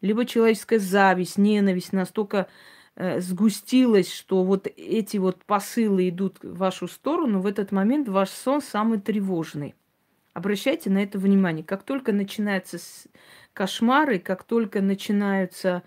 либо 0.00 0.26
человеческая 0.26 0.78
зависть, 0.78 1.38
ненависть 1.38 1.92
настолько 1.92 2.46
сгустилось, 2.96 4.12
что 4.12 4.44
вот 4.44 4.66
эти 4.66 5.16
вот 5.16 5.44
посылы 5.44 6.08
идут 6.08 6.38
в 6.42 6.56
вашу 6.56 6.88
сторону, 6.88 7.40
в 7.40 7.46
этот 7.46 7.72
момент 7.72 8.08
ваш 8.08 8.30
сон 8.30 8.60
самый 8.60 9.00
тревожный. 9.00 9.74
Обращайте 10.34 10.90
на 10.90 11.02
это 11.02 11.18
внимание. 11.18 11.64
Как 11.64 11.82
только 11.82 12.12
начинаются 12.12 12.78
кошмары, 13.52 14.18
как 14.18 14.44
только 14.44 14.80
начинаются 14.80 15.82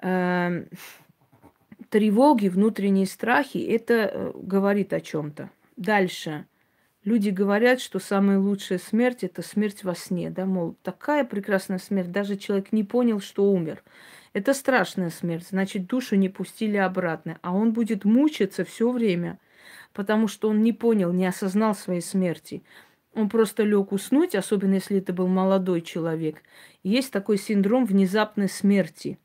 э, 0.00 0.66
тревоги, 1.90 2.48
внутренние 2.48 3.06
страхи, 3.06 3.58
это 3.58 3.94
э, 3.94 4.32
говорит 4.34 4.92
о 4.92 5.00
чем-то. 5.00 5.50
Дальше. 5.76 6.46
Люди 7.04 7.30
говорят, 7.30 7.80
что 7.80 7.98
самая 7.98 8.38
лучшая 8.38 8.78
смерть 8.78 9.22
это 9.22 9.42
смерть 9.42 9.84
во 9.84 9.94
сне, 9.94 10.30
да, 10.30 10.44
мол, 10.44 10.76
такая 10.82 11.24
прекрасная 11.24 11.78
смерть, 11.78 12.10
даже 12.10 12.36
человек 12.36 12.72
не 12.72 12.82
понял, 12.82 13.20
что 13.20 13.52
умер. 13.52 13.84
Это 14.36 14.52
страшная 14.52 15.08
смерть, 15.08 15.46
значит, 15.48 15.86
душу 15.86 16.14
не 16.14 16.28
пустили 16.28 16.76
обратно, 16.76 17.38
а 17.40 17.54
он 17.54 17.72
будет 17.72 18.04
мучиться 18.04 18.66
все 18.66 18.90
время, 18.90 19.38
потому 19.94 20.28
что 20.28 20.50
он 20.50 20.62
не 20.62 20.74
понял, 20.74 21.10
не 21.10 21.24
осознал 21.24 21.74
своей 21.74 22.02
смерти. 22.02 22.62
Он 23.14 23.30
просто 23.30 23.62
лег 23.62 23.92
уснуть, 23.92 24.34
особенно 24.34 24.74
если 24.74 24.98
это 24.98 25.14
был 25.14 25.26
молодой 25.26 25.80
человек. 25.80 26.42
Есть 26.82 27.12
такой 27.12 27.38
синдром 27.38 27.86
внезапной 27.86 28.50
смерти, 28.50 29.18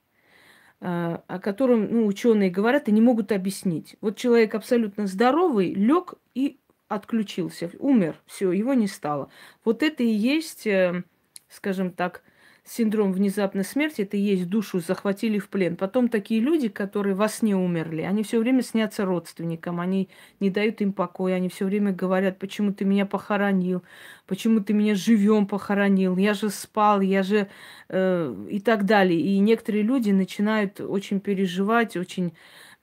э, 0.80 1.18
о 1.28 1.40
котором 1.40 1.92
ну, 1.92 2.06
ученые 2.06 2.50
говорят 2.50 2.88
и 2.88 2.94
не 2.94 3.02
могут 3.02 3.34
объяснить. 3.34 3.98
Вот 4.00 4.16
человек 4.16 4.56
абсолютно 4.56 5.08
здоровый, 5.08 5.74
лег 5.74 6.14
и 6.36 6.58
отключился, 6.88 7.70
умер, 7.80 8.16
все, 8.28 8.54
его 8.54 8.74
не 8.74 8.88
стало. 8.88 9.30
Вот 9.66 9.84
это 9.84 10.04
и 10.04 10.08
есть, 10.08 10.66
э, 10.66 11.04
скажем 11.50 11.92
так, 11.92 12.24
синдром 12.64 13.12
внезапной 13.12 13.64
смерти, 13.64 14.02
это 14.02 14.18
и 14.18 14.22
есть 14.22 14.48
душу 14.48 14.80
захватили 14.80 15.40
в 15.40 15.50
плен. 15.50 15.76
Потом 15.76 16.10
такие 16.10 16.40
люди, 16.40 16.70
которые 16.70 17.16
во 17.16 17.28
сне 17.28 17.56
умерли, 17.56 18.04
они 18.04 18.24
все 18.24 18.40
время 18.40 18.62
снятся 18.62 19.04
родственникам, 19.04 19.80
они 19.80 20.10
не 20.40 20.50
дают 20.50 20.82
им 20.82 20.94
покоя, 20.94 21.36
они 21.36 21.50
все 21.50 21.66
время 21.66 21.92
говорят, 21.92 22.38
почему 22.40 22.72
ты 22.72 22.86
меня 22.86 23.06
похоронил, 23.06 23.84
почему 24.28 24.62
ты 24.62 24.74
меня 24.74 24.96
живем 24.96 25.48
похоронил, 25.48 26.18
я 26.18 26.34
же 26.34 26.50
спал, 26.50 27.02
я 27.02 27.24
же 27.24 27.50
э, 27.90 28.46
и 28.50 28.60
так 28.60 28.86
далее. 28.86 29.20
И 29.20 29.40
некоторые 29.40 29.84
люди 29.84 30.12
начинают 30.12 30.80
очень 30.80 31.20
переживать, 31.20 31.98
очень 31.98 32.34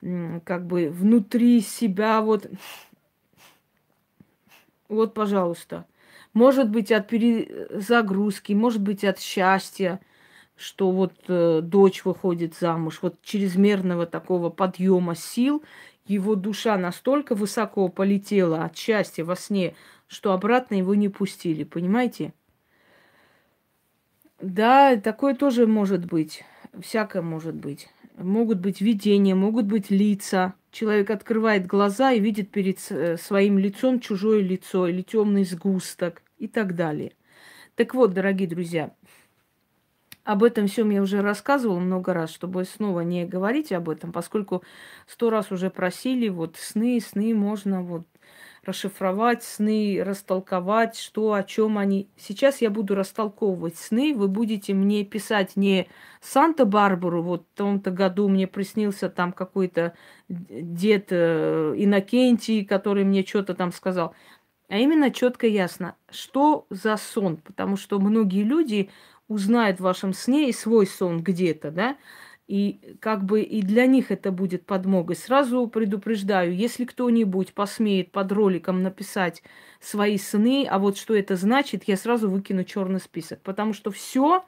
э, 0.01 0.41
как 0.43 0.67
бы 0.67 0.89
внутри 0.89 1.61
себя 1.61 2.21
вот, 2.21 2.47
вот, 4.89 5.13
пожалуйста. 5.13 5.85
Может 6.33 6.69
быть, 6.69 6.91
от 6.91 7.07
перезагрузки, 7.07 8.53
может 8.53 8.81
быть, 8.81 9.03
от 9.03 9.19
счастья, 9.19 9.99
что 10.55 10.91
вот 10.91 11.13
э, 11.27 11.61
дочь 11.63 12.05
выходит 12.05 12.55
замуж, 12.55 12.99
вот 13.01 13.21
чрезмерного 13.23 14.05
такого 14.05 14.49
подъема 14.49 15.15
сил, 15.15 15.63
его 16.05 16.35
душа 16.35 16.77
настолько 16.77 17.35
высоко 17.35 17.87
полетела 17.87 18.63
от 18.63 18.77
счастья 18.77 19.23
во 19.23 19.35
сне, 19.35 19.75
что 20.07 20.33
обратно 20.33 20.75
его 20.75 20.95
не 20.95 21.09
пустили, 21.09 21.63
понимаете? 21.63 22.33
Да, 24.41 24.95
такое 24.97 25.35
тоже 25.35 25.67
может 25.67 26.05
быть. 26.05 26.43
Всякое 26.81 27.21
может 27.21 27.55
быть. 27.55 27.89
Могут 28.17 28.59
быть 28.59 28.81
видения, 28.81 29.35
могут 29.35 29.65
быть 29.65 29.89
лица. 29.91 30.53
Человек 30.71 31.09
открывает 31.09 31.65
глаза 31.65 32.11
и 32.11 32.19
видит 32.19 32.51
перед 32.51 32.79
э, 32.91 33.17
своим 33.17 33.57
лицом 33.57 33.99
чужое 33.99 34.41
лицо 34.41 34.87
или 34.87 35.01
темный 35.01 35.43
сгусток 35.43 36.21
и 36.37 36.47
так 36.47 36.75
далее. 36.75 37.13
Так 37.75 37.95
вот, 37.95 38.13
дорогие 38.13 38.47
друзья, 38.47 38.93
об 40.23 40.43
этом 40.43 40.67
всем 40.67 40.91
я 40.91 41.01
уже 41.01 41.21
рассказывала 41.21 41.79
много 41.79 42.13
раз, 42.13 42.31
чтобы 42.31 42.63
снова 42.65 43.01
не 43.01 43.25
говорить 43.25 43.71
об 43.71 43.89
этом, 43.89 44.11
поскольку 44.11 44.63
сто 45.07 45.31
раз 45.31 45.51
уже 45.51 45.71
просили, 45.71 46.29
вот 46.29 46.55
сны, 46.55 46.99
сны 47.01 47.33
можно 47.33 47.81
вот 47.81 48.05
расшифровать 48.65 49.43
сны, 49.43 50.01
растолковать, 50.03 50.97
что, 50.97 51.33
о 51.33 51.43
чем 51.43 51.77
они. 51.77 52.09
Сейчас 52.17 52.61
я 52.61 52.69
буду 52.69 52.95
растолковывать 52.95 53.77
сны. 53.77 54.13
Вы 54.15 54.27
будете 54.27 54.73
мне 54.73 55.03
писать 55.03 55.55
не 55.55 55.87
Санта-Барбару, 56.21 57.23
вот 57.23 57.45
в 57.53 57.57
том-то 57.57 57.91
году 57.91 58.27
мне 58.27 58.47
приснился 58.47 59.09
там 59.09 59.31
какой-то 59.31 59.93
дед 60.27 61.07
э, 61.11 61.73
Иннокентий, 61.77 62.65
который 62.65 63.03
мне 63.03 63.25
что-то 63.25 63.53
там 63.53 63.71
сказал. 63.71 64.13
А 64.67 64.77
именно 64.77 65.11
четко 65.11 65.47
ясно, 65.47 65.95
что 66.09 66.67
за 66.69 66.97
сон. 66.97 67.37
Потому 67.37 67.77
что 67.77 67.99
многие 67.99 68.43
люди 68.43 68.89
узнают 69.27 69.79
в 69.79 69.83
вашем 69.83 70.13
сне 70.13 70.49
и 70.49 70.53
свой 70.53 70.85
сон 70.85 71.21
где-то, 71.21 71.71
да, 71.71 71.97
и 72.49 72.97
как 72.99 73.25
бы 73.25 73.43
и 73.43 73.61
для 73.61 73.85
них 73.85 74.09
это 74.09 74.31
будет 74.31 74.65
подмогой. 74.65 75.15
Сразу 75.15 75.67
предупреждаю, 75.67 76.55
если 76.55 76.83
кто-нибудь 76.83 77.53
посмеет 77.53 78.11
под 78.11 78.31
роликом 78.31 78.81
написать 78.81 79.43
свои 79.79 80.17
сны, 80.17 80.65
а 80.67 80.79
вот 80.79 80.97
что 80.97 81.15
это 81.15 81.35
значит, 81.35 81.83
я 81.85 81.95
сразу 81.95 82.27
выкину 82.27 82.63
черный 82.63 82.99
список. 82.99 83.39
Потому 83.43 83.73
что 83.73 83.91
все, 83.91 84.43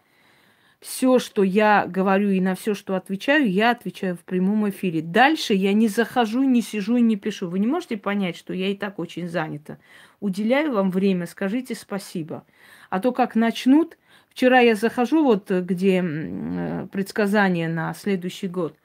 все, 0.79 1.19
что 1.19 1.43
я 1.43 1.85
говорю 1.85 2.31
и 2.31 2.41
на 2.41 2.55
все, 2.55 2.73
что 2.73 2.95
отвечаю, 2.95 3.47
я 3.47 3.69
отвечаю 3.69 4.15
в 4.15 4.21
прямом 4.21 4.67
эфире. 4.71 5.03
Дальше 5.03 5.53
я 5.53 5.71
не 5.71 5.87
захожу, 5.87 6.41
не 6.41 6.63
сижу 6.63 6.97
и 6.97 7.01
не 7.01 7.17
пишу. 7.17 7.49
Вы 7.49 7.59
не 7.59 7.67
можете 7.67 7.97
понять, 7.97 8.35
что 8.35 8.51
я 8.51 8.69
и 8.69 8.75
так 8.75 8.97
очень 8.97 9.29
занята. 9.29 9.77
Уделяю 10.19 10.73
вам 10.73 10.89
время, 10.89 11.27
скажите 11.27 11.75
спасибо. 11.75 12.47
А 12.89 12.99
то 12.99 13.11
как 13.11 13.35
начнут, 13.35 13.95
Вчера 14.31 14.61
я 14.61 14.75
захожу, 14.75 15.23
вот 15.23 15.51
э, 15.51 15.61
где 15.61 16.01
э, 16.01 16.87
предсказания 16.91 17.67
на 17.67 17.93
следующий 17.93 18.47
год. 18.47 18.75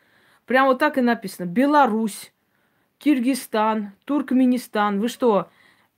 Прямо 0.45 0.71
вот 0.71 0.81
так 0.81 0.99
и 0.99 1.01
написано. 1.01 1.47
Беларусь, 1.47 2.33
Киргизстан, 2.99 3.93
Туркменистан. 4.05 4.99
Вы 4.99 5.09
что, 5.09 5.49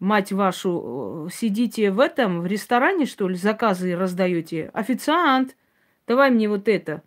мать 0.00 0.33
вашу, 0.33 1.28
э, 1.28 1.35
сидите 1.35 1.90
в 1.90 1.99
этом, 1.99 2.43
в 2.43 2.47
ресторане, 2.47 3.07
что 3.07 3.26
ли, 3.26 3.37
заказы 3.37 3.97
раздаете? 3.97 4.71
Официант, 4.75 5.57
давай 6.07 6.31
мне 6.31 6.49
вот 6.49 6.69
это. 6.69 7.02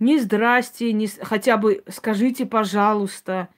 Не 0.00 0.18
здрасте, 0.18 0.92
не... 0.92 1.06
хотя 1.06 1.56
бы 1.56 1.84
скажите, 1.88 2.44
пожалуйста, 2.44 3.48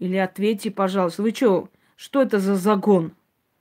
или 0.00 0.16
ответьте, 0.16 0.72
пожалуйста. 0.72 1.22
Вы 1.22 1.30
что, 1.30 1.68
что 1.94 2.22
это 2.22 2.40
за 2.40 2.56
загон, 2.56 3.12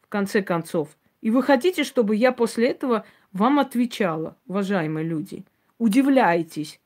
в 0.01 0.07
конце 0.07 0.41
концов? 0.41 0.89
И 1.21 1.29
вы 1.29 1.43
хотите, 1.43 1.83
чтобы 1.83 2.15
я 2.15 2.31
после 2.31 2.69
этого 2.69 3.05
вам 3.33 3.59
отвечала, 3.59 4.37
уважаемые 4.47 5.05
люди. 5.05 5.45
Удивляйтесь. 5.77 6.79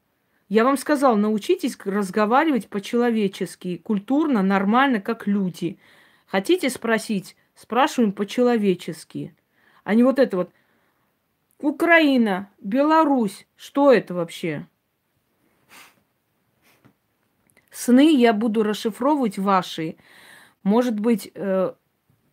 Я 0.47 0.63
вам 0.63 0.77
сказал, 0.77 1.17
научитесь 1.17 1.77
разговаривать 1.83 2.69
по-человечески, 2.69 3.77
культурно, 3.77 4.43
нормально, 4.43 5.01
как 5.01 5.25
люди. 5.25 5.79
Хотите 6.27 6.69
спросить? 6.69 7.35
Спрашиваем 7.55 8.11
по-человечески. 8.11 9.35
А 9.83 9.95
не 9.95 10.03
вот 10.03 10.19
это 10.19 10.37
вот. 10.37 10.51
Украина, 11.59 12.49
Беларусь. 12.59 13.47
Что 13.55 13.91
это 13.91 14.13
вообще? 14.13 14.67
Сны 17.71 18.15
я 18.15 18.33
буду 18.33 18.61
расшифровывать 18.61 19.37
ваши. 19.37 19.95
Может 20.63 20.99
быть, 20.99 21.31
э, 21.33 21.73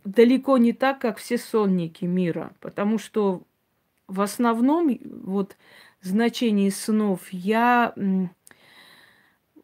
далеко 0.05 0.59
не 0.59 0.73
так, 0.73 1.01
как 1.01 1.19
все 1.19 1.39
сонники 1.39 2.05
мира. 2.05 2.53
Потому 2.61 2.99
что 2.99 3.43
в 4.13 4.21
основном 4.21 4.99
вот 5.25 5.57
значение 6.03 6.71
снов 6.71 7.21
я 7.31 7.95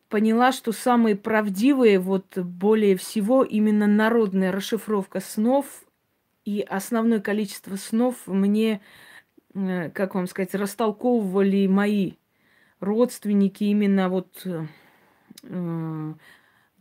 поняла, 0.09 0.53
что 0.53 0.73
самые 0.73 1.17
правдивые, 1.17 1.99
вот 1.99 2.39
более 2.39 2.97
всего 2.97 3.45
именно 3.45 3.87
народная 3.87 4.51
расшифровка 4.51 5.21
снов 5.21 5.85
и 6.47 6.63
основное 6.63 7.21
количество 7.21 7.77
снов 7.77 8.27
мне, 8.27 8.81
э, 9.55 9.91
как 9.91 10.15
вам 10.15 10.27
сказать, 10.27 10.55
растолковывали 10.55 11.67
мои 11.67 12.13
родственники 12.81 13.65
именно 13.65 14.09
вот 14.09 14.47
э, 14.47 16.15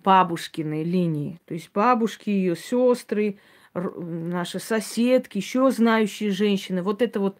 бабушкиной 0.03 0.83
линии. 0.85 1.41
То 1.45 1.53
есть 1.53 1.69
бабушки, 1.73 2.29
ее 2.29 2.55
сестры, 2.55 3.39
наши 3.77 4.59
соседки, 4.59 5.37
еще 5.37 5.69
знающие 5.71 6.31
женщины. 6.31 6.81
Вот 6.81 7.01
это 7.01 7.19
вот 7.19 7.39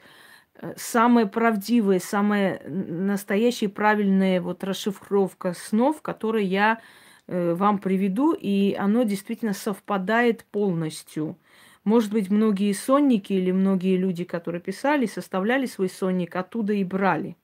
э, 0.55 0.73
самая 0.77 1.25
правдивая, 1.25 1.99
самая 1.99 2.61
настоящая 2.67 3.69
правильная 3.69 4.41
вот 4.41 4.63
расшифровка 4.63 5.53
снов, 5.53 6.01
которую 6.01 6.47
я 6.47 6.81
э, 7.27 7.53
вам 7.53 7.79
приведу, 7.79 8.33
и 8.33 8.75
оно 8.77 9.03
действительно 9.03 9.53
совпадает 9.53 10.45
полностью. 10.45 11.37
Может 11.83 12.11
быть, 12.11 12.29
многие 12.29 12.73
сонники 12.73 13.33
или 13.33 13.51
многие 13.51 13.95
люди, 13.95 14.25
которые 14.25 14.61
писали, 14.61 15.05
составляли 15.05 15.65
свой 15.65 15.89
сонник, 15.89 16.35
оттуда 16.35 16.73
и 16.73 16.83
брали. 16.83 17.37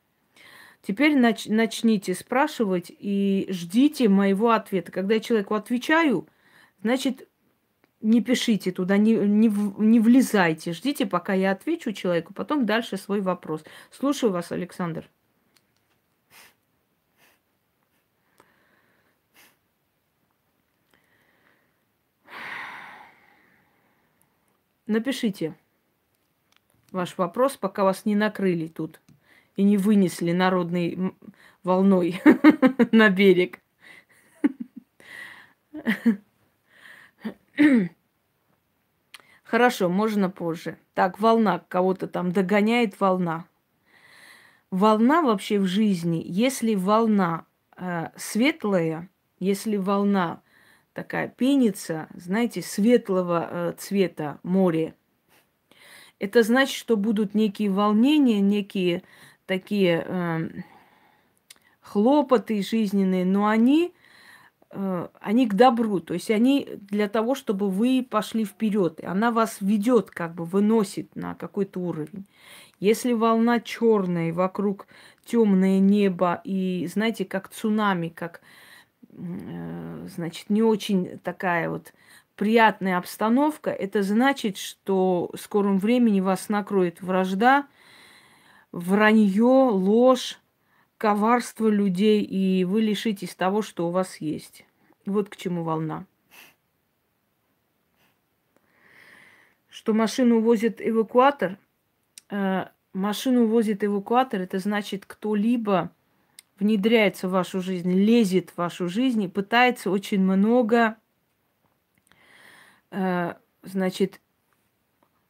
Теперь 0.82 1.16
нач- 1.18 1.50
начните 1.50 2.14
спрашивать 2.14 2.92
и 2.92 3.48
ждите 3.50 4.10
моего 4.10 4.52
ответа. 4.52 4.92
Когда 4.92 5.16
я 5.16 5.22
человеку 5.22 5.56
отвечаю, 5.56 6.28
значит, 6.82 7.30
не 8.04 8.22
пишите 8.22 8.72
туда, 8.72 8.98
не, 8.98 9.14
не, 9.14 9.48
не 9.48 10.00
влезайте. 10.00 10.74
Ждите, 10.74 11.06
пока 11.06 11.34
я 11.34 11.52
отвечу 11.52 11.94
человеку, 11.94 12.34
потом 12.34 12.66
дальше 12.66 12.98
свой 12.98 13.22
вопрос. 13.22 13.64
Слушаю 13.92 14.32
вас, 14.32 14.52
Александр. 14.52 15.10
Напишите 24.86 25.56
ваш 26.92 27.18
вопрос, 27.18 27.56
пока 27.56 27.84
вас 27.84 28.06
не 28.06 28.16
накрыли 28.16 28.68
тут 28.68 29.00
и 29.56 29.64
не 29.64 29.78
вынесли 29.78 30.34
народной 30.34 31.16
волной 31.64 32.22
на 32.92 33.10
берег. 33.10 33.60
Хорошо, 39.44 39.90
можно 39.90 40.30
позже. 40.30 40.78
Так, 40.94 41.20
волна, 41.20 41.64
кого-то 41.68 42.08
там 42.08 42.32
догоняет 42.32 43.00
волна. 43.00 43.46
Волна 44.72 45.22
вообще 45.22 45.60
в 45.60 45.68
жизни, 45.68 46.24
если 46.26 46.74
волна 46.74 47.46
э, 47.78 48.08
светлая, 48.16 49.10
если 49.40 49.78
волна 49.78 50.42
такая 50.94 51.28
пенится, 51.28 52.08
знаете, 52.16 52.64
светлого 52.64 53.48
э, 53.50 53.74
цвета 53.78 54.40
море, 54.42 54.96
это 56.18 56.42
значит, 56.42 56.76
что 56.76 56.98
будут 56.98 57.36
некие 57.36 57.70
волнения, 57.70 58.40
некие 58.40 59.04
такие 59.46 60.04
э, 60.08 60.50
хлопоты 61.82 62.64
жизненные, 62.64 63.26
но 63.26 63.48
они 63.48 63.94
они 65.22 65.48
к 65.48 65.54
добру, 65.54 66.00
то 66.00 66.14
есть 66.14 66.32
они 66.32 66.68
для 66.82 67.08
того, 67.08 67.36
чтобы 67.36 67.70
вы 67.70 68.06
пошли 68.08 68.46
вперед. 68.46 69.00
И 69.00 69.06
она 69.06 69.32
вас 69.32 69.58
ведет, 69.62 70.10
как 70.10 70.34
бы 70.34 70.46
выносит 70.46 71.16
на 71.16 71.36
какой-то 71.36 71.80
уровень. 71.80 72.26
Если 72.80 73.14
волна 73.14 73.60
черная, 73.60 74.34
вокруг 74.34 74.88
темное 75.26 75.80
небо, 75.80 76.42
и 76.44 76.88
знаете, 76.92 77.24
как 77.24 77.50
цунами, 77.50 78.10
как 78.10 78.42
э, 79.10 80.08
значит, 80.16 80.50
не 80.50 80.64
очень 80.64 81.20
такая 81.20 81.70
вот 81.70 81.94
приятная 82.36 82.98
обстановка, 82.98 83.70
это 83.70 84.04
значит, 84.04 84.58
что 84.58 85.30
в 85.34 85.40
скором 85.40 85.78
времени 85.78 86.20
вас 86.20 86.50
накроет 86.50 87.02
вражда, 87.02 87.68
вранье, 88.72 89.70
ложь, 89.70 90.40
коварство 91.04 91.68
людей, 91.68 92.22
и 92.24 92.64
вы 92.64 92.80
лишитесь 92.80 93.36
того, 93.36 93.62
что 93.62 93.90
у 93.90 93.92
вас 93.92 94.22
есть. 94.22 94.66
Вот 95.06 95.28
к 95.28 95.36
чему 95.36 95.66
волна. 95.66 96.06
Что 99.68 99.94
машину 99.94 100.40
возит 100.40 100.80
эвакуатор. 100.80 101.58
Э, 102.30 102.68
машину 102.94 103.48
возит 103.48 103.84
эвакуатор, 103.84 104.40
это 104.40 104.60
значит, 104.60 105.06
кто-либо 105.06 105.92
внедряется 106.58 107.28
в 107.28 107.32
вашу 107.32 107.60
жизнь, 107.60 107.92
лезет 107.92 108.52
в 108.52 108.60
вашу 108.60 108.88
жизнь 108.88 109.24
и 109.24 109.28
пытается 109.28 109.92
очень 109.92 110.22
много, 110.22 110.96
э, 112.92 113.34
значит, 113.62 114.22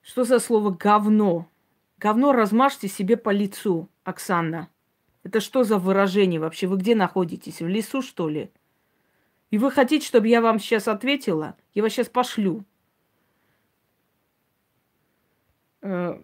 что 0.04 0.24
за 0.24 0.38
слово 0.38 0.70
говно? 0.70 1.50
Говно 1.98 2.32
размажьте 2.32 2.88
себе 2.88 3.18
по 3.18 3.32
лицу, 3.32 3.90
Оксана. 4.04 4.70
Это 5.24 5.40
что 5.40 5.64
за 5.64 5.78
выражение 5.78 6.40
вообще? 6.40 6.68
Вы 6.68 6.78
где 6.78 6.96
находитесь? 6.96 7.62
В 7.62 7.68
лесу, 7.68 8.02
что 8.02 8.28
ли? 8.28 8.52
И 9.52 9.58
вы 9.58 9.72
хотите, 9.72 10.06
чтобы 10.06 10.28
я 10.28 10.42
вам 10.42 10.60
сейчас 10.60 10.88
ответила? 10.88 11.56
Я 11.74 11.84
вас 11.84 11.94
сейчас 11.94 12.10
пошлю. 12.10 12.66
Э, 15.82 16.20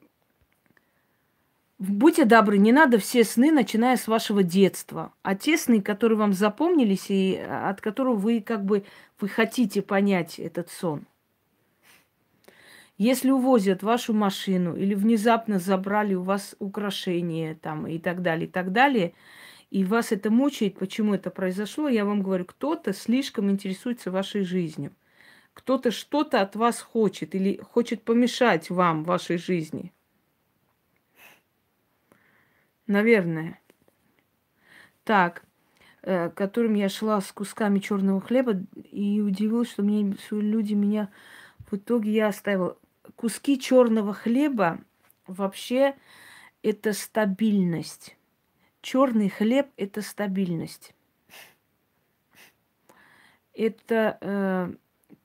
будьте 1.77 2.25
добры, 2.25 2.57
не 2.57 2.71
надо 2.71 2.97
все 2.97 3.23
сны, 3.23 3.51
начиная 3.51 3.97
с 3.97 4.07
вашего 4.07 4.43
детства. 4.43 5.13
А 5.21 5.35
те 5.35 5.57
сны, 5.57 5.81
которые 5.81 6.17
вам 6.17 6.33
запомнились 6.33 7.05
и 7.09 7.35
от 7.37 7.81
которых 7.81 8.19
вы 8.19 8.41
как 8.41 8.65
бы 8.65 8.83
вы 9.19 9.29
хотите 9.29 9.81
понять 9.81 10.39
этот 10.39 10.69
сон. 10.69 11.05
Если 12.99 13.31
увозят 13.31 13.81
вашу 13.81 14.13
машину 14.13 14.75
или 14.75 14.93
внезапно 14.93 15.57
забрали 15.57 16.15
у 16.15 16.21
вас 16.21 16.53
украшения 16.59 17.55
там 17.55 17.87
и 17.87 17.97
так 17.97 18.21
далее, 18.21 18.45
и 18.45 18.51
так 18.51 18.73
далее, 18.73 19.13
и 19.69 19.85
вас 19.85 20.11
это 20.11 20.29
мучает, 20.29 20.77
почему 20.77 21.13
это 21.13 21.29
произошло, 21.31 21.87
я 21.87 22.03
вам 22.03 22.21
говорю, 22.21 22.43
кто-то 22.43 22.91
слишком 22.91 23.49
интересуется 23.49 24.11
вашей 24.11 24.43
жизнью. 24.43 24.91
кто-то 25.53 25.91
что-то 25.91 26.41
от 26.41 26.55
вас 26.55 26.81
хочет 26.81 27.35
или 27.35 27.57
хочет 27.71 28.03
помешать 28.03 28.69
вам 28.69 29.03
в 29.03 29.07
вашей 29.07 29.37
жизни. 29.37 29.93
Наверное. 32.87 33.61
Так, 35.05 35.43
э, 36.01 36.29
которым 36.29 36.75
я 36.75 36.89
шла 36.89 37.21
с 37.21 37.31
кусками 37.31 37.79
черного 37.79 38.21
хлеба 38.21 38.61
и 38.75 39.21
удивилась, 39.21 39.71
что 39.71 39.83
мне 39.83 40.15
люди 40.31 40.73
меня 40.73 41.09
в 41.69 41.75
итоге 41.75 42.11
я 42.11 42.27
оставила. 42.27 42.77
Куски 43.19 43.59
черного 43.59 44.13
хлеба 44.13 44.79
вообще 45.27 45.93
это 46.63 46.93
стабильность. 46.93 48.15
Черный 48.81 49.27
хлеб 49.27 49.67
это 49.75 50.01
стабильность. 50.01 50.95
Это 53.53 54.17
э, 54.21 54.73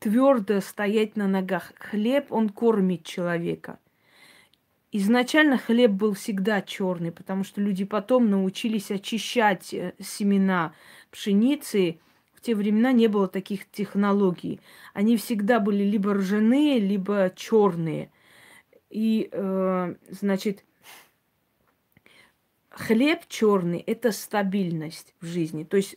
твердо 0.00 0.60
стоять 0.60 1.14
на 1.14 1.28
ногах. 1.28 1.72
Хлеб, 1.78 2.32
он 2.32 2.48
кормит 2.48 3.04
человека. 3.04 3.78
Изначально 4.90 5.56
хлеб 5.56 5.92
был 5.92 6.14
всегда 6.14 6.62
черный, 6.62 7.12
потому 7.12 7.44
что 7.44 7.60
люди 7.60 7.84
потом 7.84 8.28
научились 8.28 8.90
очищать 8.90 9.72
э, 9.72 9.94
семена 10.00 10.74
пшеницы. 11.12 12.00
Те 12.44 12.54
времена 12.54 12.92
не 12.92 13.06
было 13.06 13.26
таких 13.26 13.70
технологий. 13.70 14.60
Они 14.92 15.16
всегда 15.16 15.60
были 15.60 15.82
либо 15.82 16.12
ржаные, 16.12 16.78
либо 16.78 17.32
черные. 17.34 18.10
И, 18.90 19.30
э, 19.32 19.94
значит, 20.10 20.62
хлеб 22.68 23.20
черный– 23.28 23.78
это 23.86 24.12
стабильность 24.12 25.14
в 25.22 25.26
жизни. 25.26 25.64
То 25.64 25.78
есть 25.78 25.96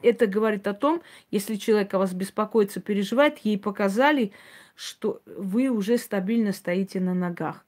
это 0.00 0.26
говорит 0.26 0.66
о 0.66 0.72
том, 0.72 1.02
если 1.30 1.56
человек 1.56 1.92
о 1.92 1.98
вас 1.98 2.14
беспокоится, 2.14 2.80
переживает, 2.80 3.36
ей 3.40 3.58
показали, 3.58 4.32
что 4.74 5.20
вы 5.26 5.68
уже 5.68 5.98
стабильно 5.98 6.52
стоите 6.52 7.00
на 7.00 7.12
ногах. 7.12 7.66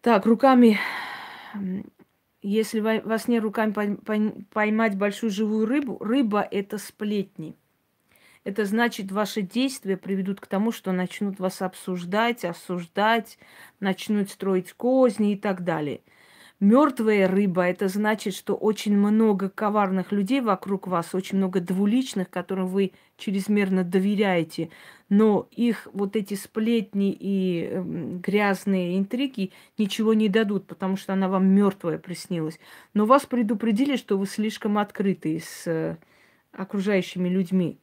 Так, 0.00 0.24
руками, 0.24 0.80
если 2.42 2.80
во 2.80 3.18
сне 3.18 3.38
руками 3.38 3.72
поймать 4.52 4.96
большую 4.96 5.30
живую 5.30 5.66
рыбу, 5.66 5.98
рыба– 5.98 6.46
это 6.50 6.78
сплетни. 6.78 7.56
Это 8.44 8.64
значит, 8.64 9.12
ваши 9.12 9.42
действия 9.42 9.96
приведут 9.96 10.40
к 10.40 10.46
тому, 10.46 10.72
что 10.72 10.92
начнут 10.92 11.38
вас 11.38 11.60
обсуждать, 11.60 12.44
осуждать, 12.44 13.38
начнут 13.80 14.30
строить 14.30 14.72
козни 14.72 15.32
и 15.32 15.36
так 15.36 15.64
далее– 15.64 16.02
Мертвая 16.60 17.28
рыба 17.28 17.62
это 17.62 17.86
значит, 17.86 18.34
что 18.34 18.54
очень 18.56 18.96
много 18.96 19.48
коварных 19.48 20.10
людей 20.10 20.40
вокруг 20.40 20.88
вас, 20.88 21.14
очень 21.14 21.38
много 21.38 21.60
двуличных, 21.60 22.30
которым 22.30 22.66
вы 22.66 22.92
чрезмерно 23.16 23.84
доверяете. 23.84 24.70
Но 25.08 25.46
их 25.52 25.86
вот 25.92 26.16
эти 26.16 26.34
сплетни 26.34 27.16
и 27.18 27.68
э, 27.70 27.82
грязные 28.24 28.98
интриги 28.98 29.52
ничего 29.78 30.14
не 30.14 30.28
дадут, 30.28 30.66
потому 30.66 30.96
что 30.96 31.12
она 31.12 31.28
вам 31.28 31.46
мертвая 31.46 31.96
приснилась. 31.96 32.58
Но 32.92 33.06
вас 33.06 33.24
предупредили, 33.24 33.96
что 33.96 34.18
вы 34.18 34.26
слишком 34.26 34.78
открыты 34.78 35.38
с 35.38 35.62
э, 35.66 35.96
окружающими 36.50 37.28
людьми. 37.28 37.78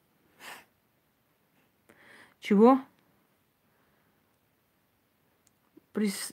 Чего? 2.41 2.81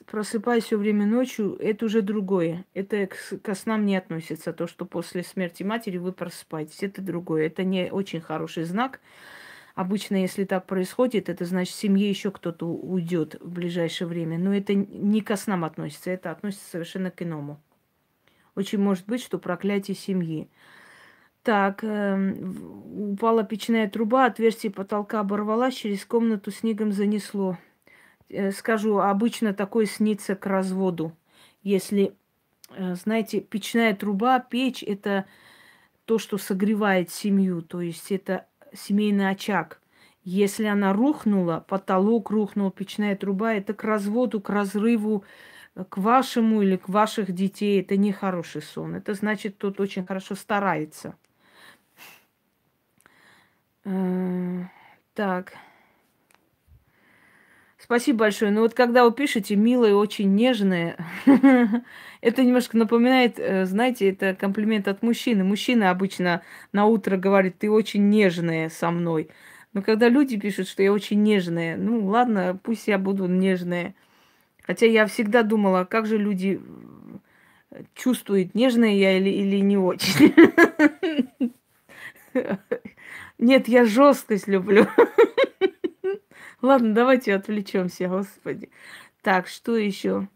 Просыпаюсь 0.05 0.65
все 0.65 0.77
время 0.77 1.05
ночью, 1.05 1.55
это 1.59 1.85
уже 1.85 2.01
другое. 2.01 2.65
Это 2.73 3.07
к, 3.07 3.55
снам 3.55 3.85
не 3.85 3.95
относится. 3.95 4.53
То, 4.53 4.67
что 4.67 4.85
после 4.85 5.23
смерти 5.23 5.63
матери 5.63 5.97
вы 5.97 6.11
просыпаетесь, 6.11 6.83
это 6.83 7.01
другое. 7.01 7.47
Это 7.47 7.63
не 7.63 7.91
очень 7.91 8.21
хороший 8.21 8.63
знак. 8.63 8.99
Обычно, 9.75 10.17
если 10.17 10.43
так 10.43 10.67
происходит, 10.67 11.29
это 11.29 11.45
значит, 11.45 11.73
в 11.73 11.79
семье 11.79 12.07
еще 12.07 12.29
кто-то 12.29 12.67
уйдет 12.67 13.35
в 13.39 13.49
ближайшее 13.49 14.07
время. 14.07 14.37
Но 14.37 14.53
это 14.53 14.73
не 14.75 15.21
ко 15.21 15.35
снам 15.35 15.65
относится, 15.65 16.11
это 16.11 16.31
относится 16.31 16.69
совершенно 16.69 17.09
к 17.09 17.21
иному. 17.21 17.59
Очень 18.55 18.79
может 18.79 19.07
быть, 19.07 19.23
что 19.23 19.39
проклятие 19.39 19.95
семьи. 19.95 20.47
Так, 21.41 21.83
э, 21.83 22.33
упала 22.95 23.43
печная 23.43 23.89
труба, 23.89 24.25
отверстие 24.25 24.71
потолка 24.71 25.21
оборвалась, 25.21 25.73
через 25.73 26.05
комнату 26.05 26.51
снегом 26.51 26.91
занесло. 26.91 27.57
Э, 28.33 28.51
скажу, 28.51 28.99
обычно 28.99 29.53
такое 29.53 29.85
снится 29.85 30.35
к 30.35 30.47
разводу. 30.47 31.15
Если, 31.61 32.15
э, 32.71 32.95
знаете, 32.95 33.41
печная 33.41 33.95
труба, 33.95 34.39
печь– 34.39 34.83
это 34.87 35.25
то, 36.05 36.17
что 36.17 36.37
согревает 36.37 37.11
семью, 37.11 37.61
то 37.61 37.79
есть 37.79 38.11
это 38.11 38.47
семейный 38.73 39.29
очаг. 39.29 39.79
Если 40.23 40.65
она 40.65 40.93
рухнула, 40.93 41.63
потолок 41.67 42.31
рухнул, 42.31 42.71
печная 42.71 43.15
труба, 43.15 43.53
это 43.53 43.73
к 43.73 43.83
разводу, 43.83 44.41
к 44.41 44.49
разрыву, 44.49 45.23
к 45.89 45.97
вашему 45.97 46.61
или 46.63 46.77
к 46.77 46.89
ваших 46.89 47.31
детей. 47.31 47.81
Это 47.81 47.97
не 47.97 48.11
хороший 48.11 48.61
сон. 48.63 48.95
Это 48.95 49.13
значит, 49.13 49.57
тот 49.57 49.79
очень 49.79 50.05
хорошо 50.05 50.35
старается. 50.35 51.15
Э, 53.85 54.63
так. 55.13 55.53
Спасибо 57.83 58.19
большое. 58.19 58.49
Но 58.49 58.61
вот 58.61 58.73
когда 58.73 59.03
вы 59.03 59.11
пишете 59.11 59.57
милое, 59.57 59.93
очень 59.93 60.33
нежное, 60.35 60.95
это 62.21 62.41
немножко 62.41 62.77
напоминает, 62.77 63.37
э, 63.37 63.65
знаете, 63.65 64.09
это 64.09 64.33
комплимент 64.35 64.87
от 64.87 65.03
мужчины. 65.03 65.43
Мужчина 65.43 65.89
обычно 65.89 66.43
на 66.71 66.85
утро 66.85 67.17
говорит, 67.17 67.57
ты 67.59 67.69
очень 67.69 68.07
нежная 68.09 68.69
со 68.69 68.89
мной. 68.89 69.29
Но 69.73 69.81
когда 69.81 70.07
люди 70.07 70.39
пишут, 70.39 70.69
что 70.69 70.81
я 70.81 70.93
очень 70.93 71.21
нежная, 71.23 71.75
ну 71.75 72.05
ладно, 72.07 72.57
пусть 72.63 72.87
я 72.87 72.97
буду 72.97 73.27
нежная. 73.27 73.95
Хотя 74.63 74.85
я 74.85 75.05
всегда 75.07 75.43
думала, 75.43 75.83
как 75.83 76.05
же 76.05 76.17
люди 76.17 76.61
э, 77.71 77.83
чувствуют, 77.95 78.55
нежная 78.55 78.93
я 78.93 79.17
или, 79.17 79.29
или 79.29 79.57
не 79.57 79.77
очень. 79.77 80.33
Нет, 83.37 83.67
я 83.67 83.85
жесткость 83.85 84.47
люблю. 84.47 84.87
Ладно, 86.63 86.93
давайте 86.93 87.35
отвлечемся, 87.35 88.07
господи. 88.07 88.69
Так, 89.21 89.47
что 89.47 89.75
еще? 89.75 90.29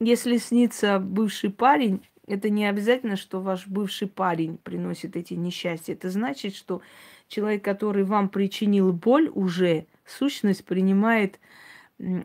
Если 0.00 0.38
снится 0.38 0.98
бывший 0.98 1.50
парень, 1.50 2.04
это 2.26 2.50
не 2.50 2.66
обязательно, 2.66 3.14
что 3.14 3.40
ваш 3.40 3.68
бывший 3.68 4.08
парень 4.08 4.58
приносит 4.58 5.14
эти 5.14 5.34
несчастья. 5.34 5.92
Это 5.92 6.10
значит, 6.10 6.56
что 6.56 6.82
человек, 7.28 7.62
который 7.62 8.02
вам 8.02 8.28
причинил 8.28 8.92
боль, 8.92 9.30
уже 9.32 9.86
сущность 10.04 10.64
принимает 10.64 11.38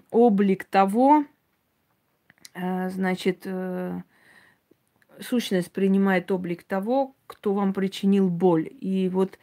облик 0.10 0.64
того, 0.64 1.24
э, 2.56 2.90
значит, 2.90 3.42
э, 3.46 4.02
сущность 5.20 5.72
принимает 5.72 6.32
облик 6.32 6.64
того, 6.64 7.16
кто 7.28 7.54
вам 7.54 7.74
причинил 7.74 8.28
боль. 8.28 8.68
И 8.82 9.08
вот 9.10 9.38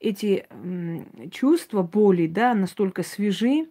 эти 0.00 0.46
чувства 1.30 1.82
боли, 1.82 2.26
да, 2.26 2.54
настолько 2.54 3.02
свежи, 3.02 3.68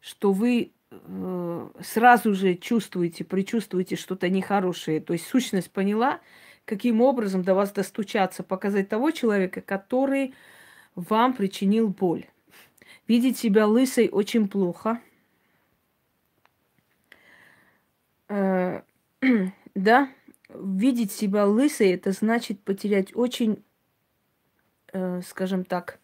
что 0.00 0.32
вы 0.32 0.72
э, 0.90 1.68
сразу 1.80 2.34
же 2.34 2.54
чувствуете, 2.54 3.24
предчувствуете 3.24 3.96
что-то 3.96 4.28
нехорошее. 4.28 5.00
То 5.00 5.12
есть 5.12 5.26
сущность 5.26 5.70
поняла, 5.70 6.20
каким 6.64 7.00
образом 7.00 7.42
до 7.42 7.54
вас 7.54 7.72
достучаться, 7.72 8.42
показать 8.42 8.88
того 8.88 9.10
человека, 9.10 9.60
который 9.60 10.34
вам 10.94 11.34
причинил 11.34 11.88
боль. 11.88 12.26
Видеть 13.08 13.38
себя 13.38 13.66
лысой 13.66 14.08
очень 14.08 14.48
плохо. 14.48 15.00
Э, 18.28 18.82
да, 19.74 20.08
видеть 20.54 21.12
себя 21.12 21.46
лысой, 21.46 21.90
это 21.90 22.12
значит 22.12 22.60
потерять 22.60 23.16
очень 23.16 23.62
скажем 25.22 25.64
так, 25.64 25.98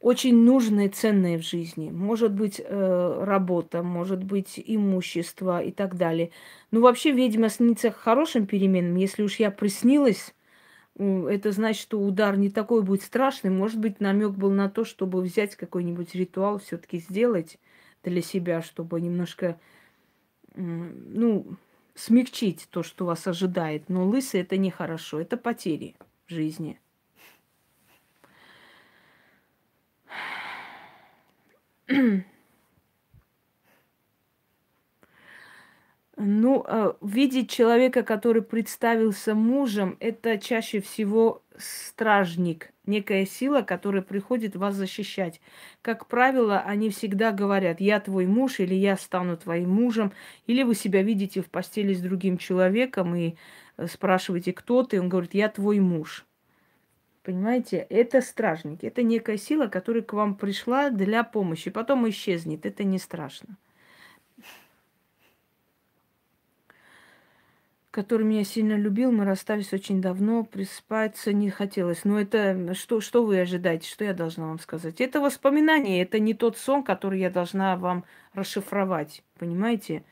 очень 0.00 0.34
нужные, 0.44 0.88
ценные 0.88 1.36
в 1.38 1.42
жизни. 1.42 1.90
Может 1.90 2.32
быть, 2.32 2.60
э, 2.64 3.24
работа, 3.24 3.82
может 3.82 4.24
быть, 4.24 4.60
имущество 4.64 5.62
и 5.62 5.70
так 5.70 5.96
далее. 5.96 6.30
Ну, 6.70 6.80
вообще, 6.80 7.12
ведьма 7.12 7.50
снится 7.50 7.90
хорошим 7.90 8.46
переменам. 8.46 8.96
Если 8.96 9.22
уж 9.22 9.36
я 9.36 9.50
приснилась, 9.50 10.34
это 10.96 11.52
значит, 11.52 11.82
что 11.82 12.00
удар 12.00 12.38
не 12.38 12.48
такой 12.48 12.82
будет 12.82 13.02
страшный. 13.02 13.50
Может 13.50 13.78
быть, 13.78 14.00
намек 14.00 14.30
был 14.30 14.50
на 14.50 14.70
то, 14.70 14.84
чтобы 14.84 15.20
взять 15.20 15.54
какой-нибудь 15.54 16.14
ритуал, 16.14 16.58
все-таки 16.58 16.98
сделать 16.98 17.58
для 18.02 18.22
себя, 18.22 18.62
чтобы 18.62 19.02
немножко, 19.02 19.60
ну, 20.54 21.56
смягчить 21.94 22.68
то, 22.70 22.82
что 22.82 23.04
вас 23.04 23.26
ожидает. 23.26 23.90
Но 23.90 24.06
лысый 24.06 24.40
это 24.40 24.56
нехорошо, 24.56 25.20
это 25.20 25.36
потери 25.36 25.94
в 26.26 26.32
жизни. 26.32 26.80
Ну, 36.22 36.64
э, 36.68 36.92
видеть 37.00 37.50
человека, 37.50 38.02
который 38.02 38.42
представился 38.42 39.34
мужем, 39.34 39.96
это 40.00 40.36
чаще 40.38 40.80
всего 40.82 41.42
стражник, 41.56 42.72
некая 42.84 43.24
сила, 43.24 43.62
которая 43.62 44.02
приходит 44.02 44.54
вас 44.54 44.74
защищать. 44.74 45.40
Как 45.80 46.06
правило, 46.08 46.60
они 46.60 46.90
всегда 46.90 47.32
говорят, 47.32 47.80
я 47.80 48.00
твой 48.00 48.26
муж 48.26 48.60
или 48.60 48.74
я 48.74 48.96
стану 48.98 49.38
твоим 49.38 49.70
мужем, 49.70 50.12
или 50.46 50.62
вы 50.62 50.74
себя 50.74 51.02
видите 51.02 51.40
в 51.40 51.48
постели 51.50 51.94
с 51.94 52.00
другим 52.02 52.36
человеком 52.36 53.14
и 53.14 53.36
э, 53.78 53.86
спрашиваете, 53.86 54.52
кто 54.52 54.82
ты, 54.82 55.00
он 55.00 55.08
говорит, 55.08 55.32
я 55.32 55.48
твой 55.48 55.80
муж. 55.80 56.26
Понимаете, 57.22 57.86
это 57.90 58.22
стражник, 58.22 58.82
это 58.82 59.02
некая 59.02 59.36
сила, 59.36 59.66
которая 59.66 60.02
к 60.02 60.12
вам 60.12 60.34
пришла 60.34 60.90
для 60.90 61.22
помощи, 61.22 61.70
потом 61.70 62.08
исчезнет, 62.08 62.64
это 62.64 62.84
не 62.84 62.98
страшно. 62.98 63.56
который 67.90 68.24
меня 68.24 68.44
сильно 68.44 68.74
любил, 68.74 69.10
мы 69.10 69.24
расстались 69.24 69.72
очень 69.72 70.00
давно, 70.00 70.44
присыпаться 70.44 71.32
не 71.32 71.50
хотелось. 71.50 72.04
Но 72.04 72.20
это 72.20 72.74
что, 72.74 73.00
что 73.00 73.24
вы 73.24 73.40
ожидаете, 73.40 73.88
что 73.88 74.04
я 74.04 74.14
должна 74.14 74.46
вам 74.46 74.60
сказать? 74.60 75.00
Это 75.00 75.20
воспоминание, 75.20 76.02
это 76.02 76.20
не 76.20 76.34
тот 76.34 76.56
сон, 76.56 76.84
который 76.84 77.20
я 77.20 77.30
должна 77.30 77.76
вам 77.76 78.04
расшифровать, 78.32 79.22
понимаете? 79.38 80.04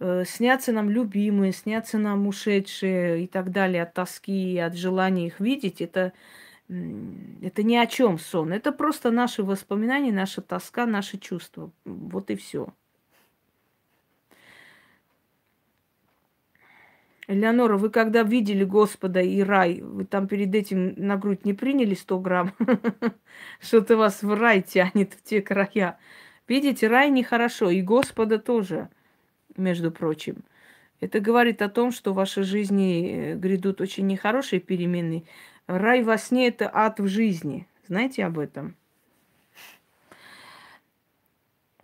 Э, 0.00 0.24
снятся 0.26 0.72
нам 0.72 0.88
любимые, 0.88 1.52
снятся 1.52 1.98
нам 1.98 2.26
ушедшие 2.26 3.24
и 3.24 3.26
так 3.26 3.50
далее 3.50 3.82
от 3.82 3.92
тоски, 3.94 4.58
от 4.58 4.74
желания 4.74 5.26
их 5.26 5.38
видеть, 5.40 5.82
это, 5.82 6.12
это 6.68 7.62
ни 7.62 7.76
о 7.76 7.86
чем 7.86 8.18
сон. 8.18 8.52
Это 8.52 8.72
просто 8.72 9.10
наши 9.10 9.42
воспоминания, 9.42 10.12
наша 10.12 10.42
тоска, 10.42 10.86
наши 10.86 11.18
чувства. 11.18 11.70
Вот 11.84 12.30
и 12.30 12.36
все. 12.36 12.68
Элеонора, 17.26 17.76
вы 17.76 17.90
когда 17.90 18.22
видели 18.22 18.64
Господа 18.64 19.20
и 19.20 19.42
рай, 19.42 19.82
вы 19.82 20.06
там 20.06 20.26
перед 20.26 20.54
этим 20.54 20.94
на 20.96 21.18
грудь 21.18 21.44
не 21.44 21.52
приняли 21.52 21.94
100 21.94 22.18
грамм? 22.20 22.54
Что-то 23.60 23.98
вас 23.98 24.22
в 24.22 24.32
рай 24.34 24.62
тянет, 24.62 25.12
в 25.12 25.22
те 25.22 25.42
края. 25.42 25.98
Видите, 26.48 26.88
рай 26.88 27.10
нехорошо, 27.10 27.68
и 27.68 27.82
Господа 27.82 28.38
тоже, 28.38 28.88
между 29.56 29.90
прочим. 29.90 30.42
Это 31.00 31.20
говорит 31.20 31.60
о 31.60 31.68
том, 31.68 31.92
что 31.92 32.12
в 32.12 32.16
вашей 32.16 32.44
жизни 32.44 33.10
э, 33.10 33.34
грядут 33.36 33.82
очень 33.82 34.06
нехорошие 34.06 34.60
перемены. 34.60 35.24
Рай 35.68 36.02
во 36.02 36.16
сне– 36.16 36.48
это 36.48 36.70
ад 36.72 36.98
в 36.98 37.06
жизни. 37.06 37.68
Знаете 37.86 38.24
об 38.24 38.38
этом? 38.38 38.74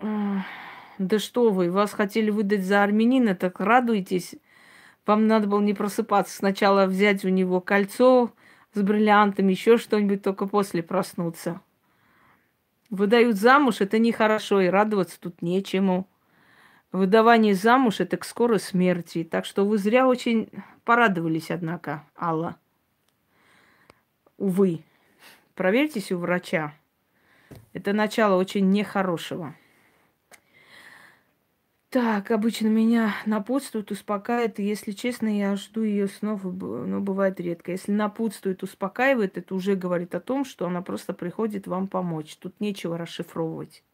Да 0.01 1.19
что 1.19 1.51
вы, 1.51 1.71
вас 1.71 1.93
хотели 1.93 2.31
выдать 2.31 2.65
за 2.65 2.83
армянина, 2.83 3.35
так 3.35 3.61
радуйтесь. 3.61 4.37
Вам 5.05 5.27
надо 5.27 5.49
было 5.49 5.61
не 5.61 5.75
просыпаться. 5.75 6.35
Сначала 6.35 6.87
взять 6.87 7.27
у 7.27 7.29
него 7.29 7.61
кольцо 7.61 8.33
с 8.73 8.81
бриллиантами, 8.81 9.53
еще 9.53 9.77
что-нибудь, 9.77 10.23
только 10.23 10.47
после 10.47 10.83
проснуться. 10.83 11.61
Выдают 12.89 13.37
замуж, 13.37 13.83
это 13.83 13.99
нехорошо, 13.99 14.63
и 14.63 14.69
радоваться 14.69 15.21
тут 15.21 15.43
нечему. 15.43 16.09
Выдавание 16.91 17.55
замуж– 17.55 17.97
это 18.01 18.17
к 18.17 18.25
скорой 18.25 18.61
смерти. 18.61 19.25
Так 19.25 19.45
что 19.45 19.67
вы 19.67 19.77
зря 19.77 20.07
очень 20.07 20.49
порадовались, 20.85 21.51
однако, 21.51 22.07
Алла. 22.19 22.57
Увы. 24.39 24.83
Проверьтесь 25.55 26.13
у 26.13 26.19
врача. 26.19 26.75
Это 27.73 27.93
начало 27.93 28.37
очень 28.37 28.71
нехорошего. 28.71 29.55
Так, 31.91 32.33
обычно 32.33 32.67
меня 32.67 33.15
напутствует, 33.25 33.93
успокаивает. 33.93 34.59
И, 34.59 34.65
если 34.65 34.91
честно, 34.91 35.29
я 35.29 35.55
жду 35.55 35.85
ее 35.85 36.09
снова, 36.09 36.51
но 36.51 36.99
бывает 37.01 37.39
редко. 37.39 37.71
Если 37.71 37.93
напутствует, 37.93 38.65
успокаивает, 38.65 39.39
это 39.39 39.55
уже 39.55 39.77
говорит 39.77 40.13
о 40.17 40.21
том, 40.21 40.45
что 40.45 40.67
она 40.67 40.83
просто 40.83 41.13
приходит 41.13 41.69
вам 41.69 41.87
помочь. 41.87 42.37
Тут 42.37 42.59
нечего 42.59 42.99
расшифровывать. 42.99 43.85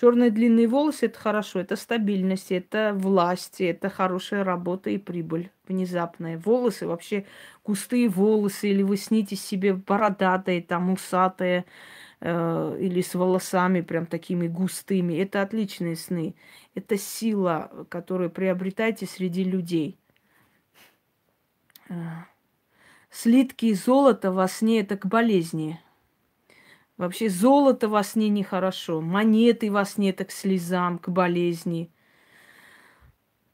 Черные 0.00 0.30
длинные 0.30 0.68
волосы 0.68 1.06
это 1.06 1.18
хорошо, 1.18 1.58
это 1.58 1.74
стабильность, 1.74 2.52
это 2.52 2.92
власть, 2.94 3.60
это 3.60 3.90
хорошая 3.90 4.44
работа 4.44 4.90
и 4.90 4.96
прибыль 4.96 5.50
внезапная. 5.66 6.38
Волосы 6.38 6.86
вообще 6.86 7.26
густые 7.64 8.08
волосы, 8.08 8.68
или 8.68 8.84
вы 8.84 8.96
снитесь 8.96 9.44
себе 9.44 9.74
бородатые, 9.74 10.62
там 10.62 10.92
усатые, 10.92 11.64
э, 12.20 12.78
или 12.80 13.00
с 13.00 13.12
волосами 13.16 13.80
прям 13.80 14.06
такими 14.06 14.46
густыми. 14.46 15.14
Это 15.14 15.42
отличные 15.42 15.96
сны. 15.96 16.36
Это 16.76 16.96
сила, 16.96 17.68
которую 17.88 18.30
приобретаете 18.30 19.04
среди 19.04 19.42
людей. 19.42 19.98
Э, 21.88 21.94
слитки 23.10 23.74
золота 23.74 24.30
во 24.30 24.46
сне 24.46 24.78
это 24.78 24.96
к 24.96 25.06
болезни. 25.06 25.80
Вообще 26.98 27.28
золото 27.28 27.88
во 27.88 28.02
сне 28.02 28.28
нехорошо, 28.28 29.00
монеты 29.00 29.70
во 29.70 29.84
сне 29.84 30.10
это 30.10 30.24
к 30.24 30.32
слезам, 30.32 30.98
к 30.98 31.08
болезни. 31.08 31.92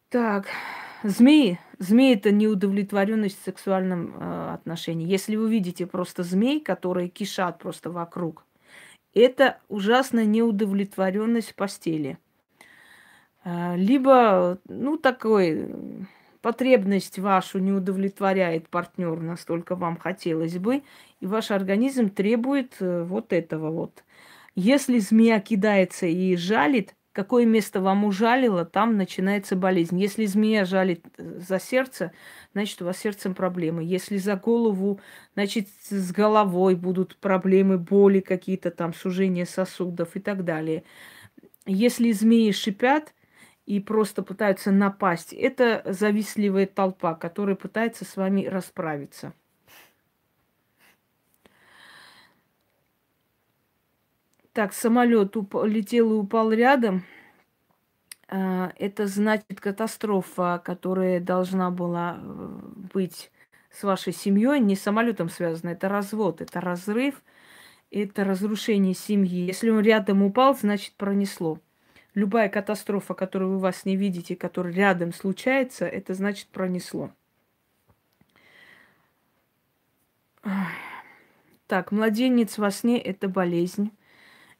Так, 0.09 0.47
змеи. 1.03 1.61
Змеи 1.79 2.15
это 2.15 2.31
неудовлетворенность 2.31 3.39
в 3.39 3.45
сексуальном 3.45 4.15
э, 4.17 4.55
отношении. 4.55 5.07
Если 5.07 5.37
вы 5.37 5.51
видите 5.51 5.87
просто 5.87 6.23
змей, 6.23 6.61
которые 6.61 7.09
кишат 7.09 7.59
просто 7.59 7.91
вокруг, 7.91 8.47
это 9.13 9.59
ужасная 9.69 10.25
неудовлетворенность 10.25 11.51
в 11.51 11.55
постели. 11.55 12.17
А, 13.45 13.77
либо, 13.77 14.59
ну, 14.69 14.97
такой 14.97 15.69
потребность 16.45 17.19
вашу 17.19 17.59
не 17.59 17.73
удовлетворяет 17.73 18.69
партнер 18.69 19.19
настолько 19.19 19.77
вам 19.77 19.97
хотелось 19.97 20.59
бы, 20.59 20.83
и 21.21 21.27
ваш 21.27 21.51
организм 21.51 22.11
требует 22.11 22.75
э, 22.81 23.03
вот 23.03 23.33
этого 23.33 23.71
вот. 23.71 24.05
Если 24.55 24.99
змея 24.99 25.41
кидается 25.41 26.05
и 26.05 26.37
жалит, 26.37 26.95
какое 27.13 27.47
место 27.47 27.81
вам 27.81 28.05
ужалило, 28.05 28.67
там 28.67 28.99
начинается 28.99 29.57
болезнь. 29.57 29.99
Если 29.99 30.27
змея 30.27 30.67
жалит 30.67 31.07
э, 31.17 31.41
за 31.41 31.59
сердце, 31.59 32.13
значит, 32.53 32.83
у 32.83 32.85
вас 32.85 32.99
с 32.99 33.01
сердцем 33.01 33.35
проблемы. 33.35 33.83
Если 33.83 34.19
за 34.19 34.37
голову, 34.37 35.01
значит, 35.33 35.69
с 35.89 36.13
головой 36.13 36.75
будут 36.75 37.17
проблемы, 37.17 37.79
боли 37.79 38.21
какие-то 38.21 38.71
там, 38.71 38.93
сужение 38.93 39.47
сосудов 39.47 40.15
и 40.15 40.21
так 40.21 40.45
далее. 40.45 40.85
Если 41.65 42.13
змеи 42.13 42.51
шипят 42.51 43.15
и 43.67 43.81
просто 43.81 44.23
пытаются 44.23 44.71
напасть, 44.71 45.33
это 45.33 45.83
завистливая 45.87 46.67
толпа, 46.67 47.15
которая 47.15 47.57
пытается 47.57 48.05
с 48.05 48.17
вами 48.17 48.45
расправиться. 48.47 49.33
Так, 54.53 54.73
самолет 54.73 55.37
уп- 55.37 55.67
летел 55.67 56.13
и 56.13 56.17
упал 56.17 56.53
рядом. 56.53 57.03
А, 58.29 58.73
это 58.79 59.07
значит 59.07 59.61
катастрофа, 59.61 60.63
которая 60.65 61.21
должна 61.21 61.71
была 61.71 62.19
э, 62.19 62.49
быть 62.93 63.31
с 63.71 63.83
вашей 63.83 64.13
семьей, 64.13 64.61
не 64.61 64.77
с 64.77 64.83
самолетом 64.83 65.29
связана. 65.29 65.71
Это 65.71 65.89
развод, 65.89 66.41
это 66.41 66.61
разрыв, 66.61 67.23
это 67.91 68.25
разрушение 68.25 68.95
семьи. 68.95 69.47
Если 69.47 69.71
он 69.71 69.81
рядом 69.81 70.23
упал, 70.23 70.55
значит 70.57 70.95
пронесло. 70.97 71.61
Любая 72.15 72.49
катастрофа, 72.49 73.15
которую 73.15 73.53
вы 73.53 73.59
вас 73.59 73.85
не 73.85 73.97
видите, 73.97 74.37
которая 74.37 74.73
рядом 74.73 75.13
случается, 75.13 75.87
это 75.87 76.15
значит 76.15 76.49
пронесло. 76.49 77.11
Так, 81.67 81.93
младенец 81.93 82.59
во 82.59 82.71
сне– 82.71 82.99
это 83.01 83.29
болезнь 83.29 83.91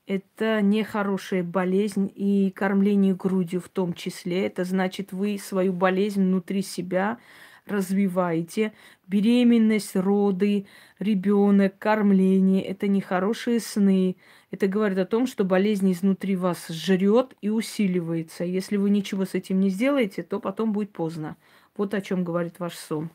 это 0.07 0.61
нехорошая 0.61 1.43
болезнь 1.43 2.13
и 2.15 2.51
кормление 2.55 3.15
грудью 3.15 3.61
в 3.61 3.69
том 3.69 3.95
числе. 3.95 4.47
Это 4.47 4.65
значит, 4.65 5.13
вы 5.13 5.39
свою 5.39 5.73
болезнь 5.73 6.23
внутри 6.23 6.63
себя 6.63 7.19
развиваете. 7.67 8.73
Беременность, 9.07 9.97
роды, 9.97 10.67
ребенок, 10.99 11.79
кормление– 11.79 12.63
это 12.65 12.89
нехорошие 12.89 13.61
сны. 13.61 14.17
Это 14.51 14.67
говорит 14.69 14.99
о 14.99 15.07
том, 15.07 15.27
что 15.27 15.45
болезнь 15.45 15.91
изнутри 15.93 16.37
вас 16.37 16.69
жрет 16.69 17.35
и 17.41 17.51
усиливается. 17.51 18.45
Если 18.45 18.77
вы 18.77 18.91
ничего 18.91 19.25
с 19.25 19.35
этим 19.35 19.61
не 19.61 19.71
сделаете, 19.71 20.23
то 20.23 20.41
потом 20.41 20.73
будет 20.73 20.93
поздно. 20.93 21.37
Вот 21.77 21.95
о 21.95 22.01
чем 22.01 22.25
говорит 22.25 22.59
ваш 22.59 22.75
сон. 22.75 23.11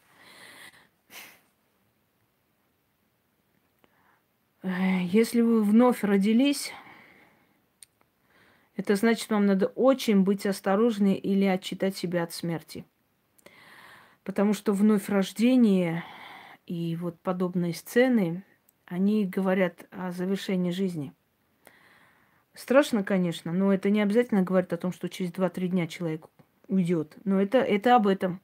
Если 4.61 5.39
вы 5.39 5.63
вновь 5.63 6.03
родились, 6.03 6.73
это 8.75 8.95
значит, 8.95 9.29
вам 9.29 9.45
надо 9.45 9.67
очень 9.67 10.23
быть 10.23 10.45
осторожны 10.45 11.15
или 11.15 11.45
отчитать 11.45 11.95
себя 11.95 12.23
от 12.23 12.33
смерти. 12.33 12.85
Потому 14.29 14.53
что 14.53 14.73
вновь 14.73 15.09
рождение 15.09 16.03
и 16.67 16.95
вот 16.97 17.19
подобные 17.19 17.73
сцены, 17.73 18.43
они 18.85 19.25
говорят 19.25 19.87
о 19.89 20.11
завершении 20.11 20.69
жизни. 20.69 21.13
Страшно, 22.53 23.03
конечно, 23.03 23.51
но 23.51 23.73
это 23.73 23.89
не 23.89 24.01
обязательно 24.01 24.43
говорит 24.43 24.71
о 24.71 24.77
том, 24.77 24.93
что 24.93 25.09
через 25.09 25.31
2-3 25.31 25.69
дня 25.69 25.87
человек 25.87 26.27
уйдет. 26.67 27.17
Но 27.25 27.41
это, 27.41 27.57
это 27.57 27.95
об 27.95 28.05
этом. 28.05 28.39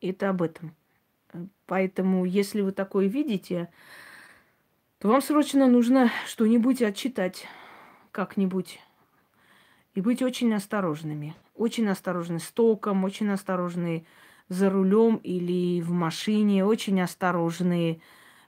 Это 0.00 0.30
об 0.30 0.40
этом. 0.40 0.74
Поэтому, 1.66 2.24
если 2.24 2.62
вы 2.62 2.72
такое 2.72 3.06
видите, 3.06 3.68
то 4.98 5.08
вам 5.08 5.20
срочно 5.20 5.66
нужно 5.66 6.10
что-нибудь 6.26 6.80
отчитать 6.80 7.46
как-нибудь. 8.12 8.80
И 9.94 10.00
быть 10.00 10.22
очень 10.22 10.54
осторожными. 10.54 11.36
Очень 11.54 11.86
осторожны 11.86 12.38
с 12.38 12.50
током, 12.50 13.04
очень 13.04 13.28
осторожны 13.28 14.06
за 14.48 14.70
рулем 14.70 15.16
или 15.16 15.80
в 15.80 15.90
машине, 15.90 16.64
очень 16.64 17.00
осторожны 17.00 18.00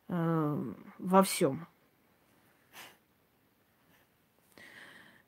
э, 0.08 0.72
во 0.98 1.22
всем. 1.22 1.66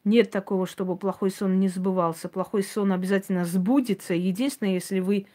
Нет 0.05 0.31
такого, 0.31 0.67
чтобы 0.67 0.97
плохой 0.97 1.31
сон 1.31 1.61
не 1.61 1.69
сбывался. 1.69 2.29
Плохой 2.29 2.63
сон 2.63 2.93
обязательно 2.93 3.45
сбудется. 3.45 4.15
Единственное, 4.15 4.75
если 4.75 5.01
вы 5.01 5.27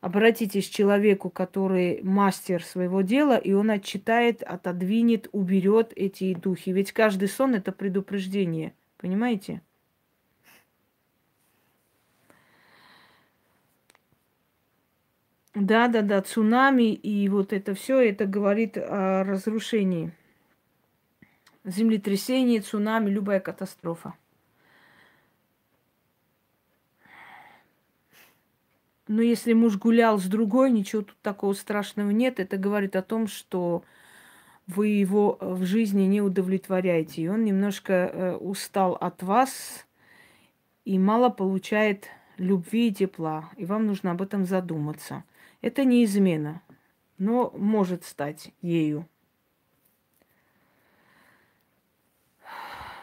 обратитесь 0.00 0.68
к 0.68 0.72
человеку, 0.72 1.30
который 1.30 2.02
мастер 2.02 2.64
своего 2.64 3.02
дела, 3.02 3.36
и 3.36 3.52
он 3.52 3.70
отчитает, 3.70 4.42
отодвинет, 4.42 5.28
уберет 5.32 5.92
эти 5.94 6.34
духи. 6.34 6.70
Ведь 6.70 6.92
каждый 6.92 7.28
сон 7.28 7.54
это 7.54 7.70
предупреждение. 7.70 8.74
Понимаете? 8.96 9.62
Да, 15.60 15.88
да, 15.88 16.02
да, 16.02 16.22
цунами 16.22 16.92
и 16.92 17.28
вот 17.28 17.52
это 17.52 17.74
все, 17.74 17.98
это 17.98 18.26
говорит 18.26 18.76
о 18.76 19.24
разрушении. 19.24 20.12
Землетрясение, 21.64 22.60
цунами, 22.60 23.10
любая 23.10 23.40
катастрофа. 23.40 24.14
Но 29.08 29.20
если 29.20 29.52
муж 29.52 29.76
гулял 29.78 30.18
с 30.20 30.26
другой, 30.26 30.70
ничего 30.70 31.02
тут 31.02 31.16
такого 31.22 31.54
страшного 31.54 32.10
нет. 32.10 32.38
Это 32.38 32.56
говорит 32.56 32.94
о 32.94 33.02
том, 33.02 33.26
что 33.26 33.82
вы 34.68 34.88
его 34.88 35.38
в 35.40 35.64
жизни 35.64 36.02
не 36.02 36.20
удовлетворяете. 36.20 37.22
И 37.22 37.28
он 37.28 37.44
немножко 37.44 37.92
э, 37.92 38.36
устал 38.36 38.92
от 38.92 39.24
вас 39.24 39.86
и 40.84 41.00
мало 41.00 41.30
получает 41.30 42.06
любви 42.36 42.88
и 42.88 42.94
тепла. 42.94 43.50
И 43.56 43.64
вам 43.64 43.86
нужно 43.86 44.12
об 44.12 44.22
этом 44.22 44.44
задуматься. 44.44 45.24
Это 45.60 45.84
не 45.84 46.04
измена, 46.04 46.62
но 47.18 47.50
может 47.50 48.04
стать 48.04 48.52
ею. 48.62 49.08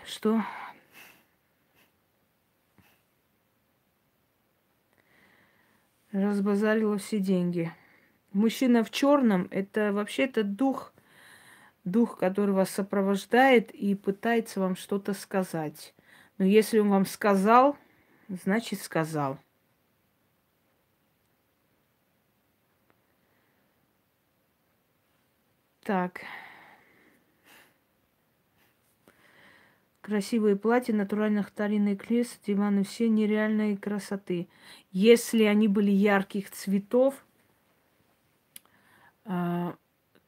Что? 0.06 0.42
Разбазарила 6.12 6.98
все 6.98 7.20
деньги. 7.20 7.74
Мужчина 8.32 8.86
в 8.86 8.90
черном 8.90 9.50
это 9.52 9.92
вообще-то 9.92 10.44
дух, 10.44 10.94
дух, 11.84 12.18
который 12.18 12.52
вас 12.52 12.70
сопровождает 12.70 13.72
и 13.72 13.96
пытается 13.96 14.62
вам 14.62 14.78
что-то 14.78 15.14
сказать. 15.14 15.94
Но 16.38 16.46
если 16.46 16.80
он 16.80 16.90
вам 16.90 17.06
сказал, 17.06 17.78
значит 18.30 18.82
сказал. 18.82 19.40
Так. 25.86 26.22
Красивые 30.02 30.56
платья, 30.56 30.96
натуральных 30.96 31.50
старинных 31.50 32.00
крес, 32.00 32.40
диваны 32.46 32.84
все 32.84 33.08
нереальной 33.08 33.78
красоты. 33.78 34.48
Если 34.92 35.44
они 35.44 35.68
были 35.68 35.92
ярких 35.92 36.50
цветов, 36.50 37.24
а, 39.26 39.76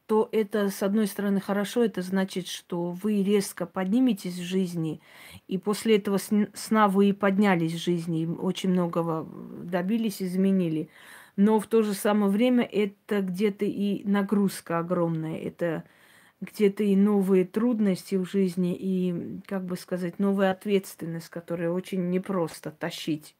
то 0.06 0.28
это, 0.30 0.70
с 0.70 0.80
одной 0.84 1.08
стороны, 1.08 1.40
хорошо, 1.40 1.82
это 1.82 2.02
значит, 2.02 2.46
что 2.46 2.92
вы 2.92 3.24
резко 3.24 3.66
подниметесь 3.66 4.38
в 4.38 4.42
жизни, 4.42 5.00
и 5.48 5.58
после 5.58 5.96
этого 5.96 6.18
сна 6.54 6.86
вы 6.86 7.08
и 7.08 7.12
поднялись 7.12 7.72
в 7.72 7.82
жизни, 7.82 8.26
очень 8.26 8.70
многого 8.70 9.26
добились, 9.64 10.22
изменили. 10.22 10.88
Но 11.38 11.60
в 11.60 11.68
то 11.68 11.82
же 11.82 11.94
самое 11.94 12.32
время 12.32 12.64
это 12.64 13.20
где-то 13.20 13.64
и 13.64 14.02
нагрузка 14.02 14.80
огромная, 14.80 15.38
это 15.38 15.84
где-то 16.40 16.82
и 16.82 16.96
новые 16.96 17.44
трудности 17.44 18.16
в 18.16 18.24
жизни, 18.24 18.76
и, 18.76 19.40
как 19.46 19.64
бы 19.64 19.76
сказать, 19.76 20.18
новая 20.18 20.50
ответственность, 20.50 21.28
которая 21.28 21.70
очень 21.70 22.10
непросто 22.10 22.72
тащить. 22.72 23.36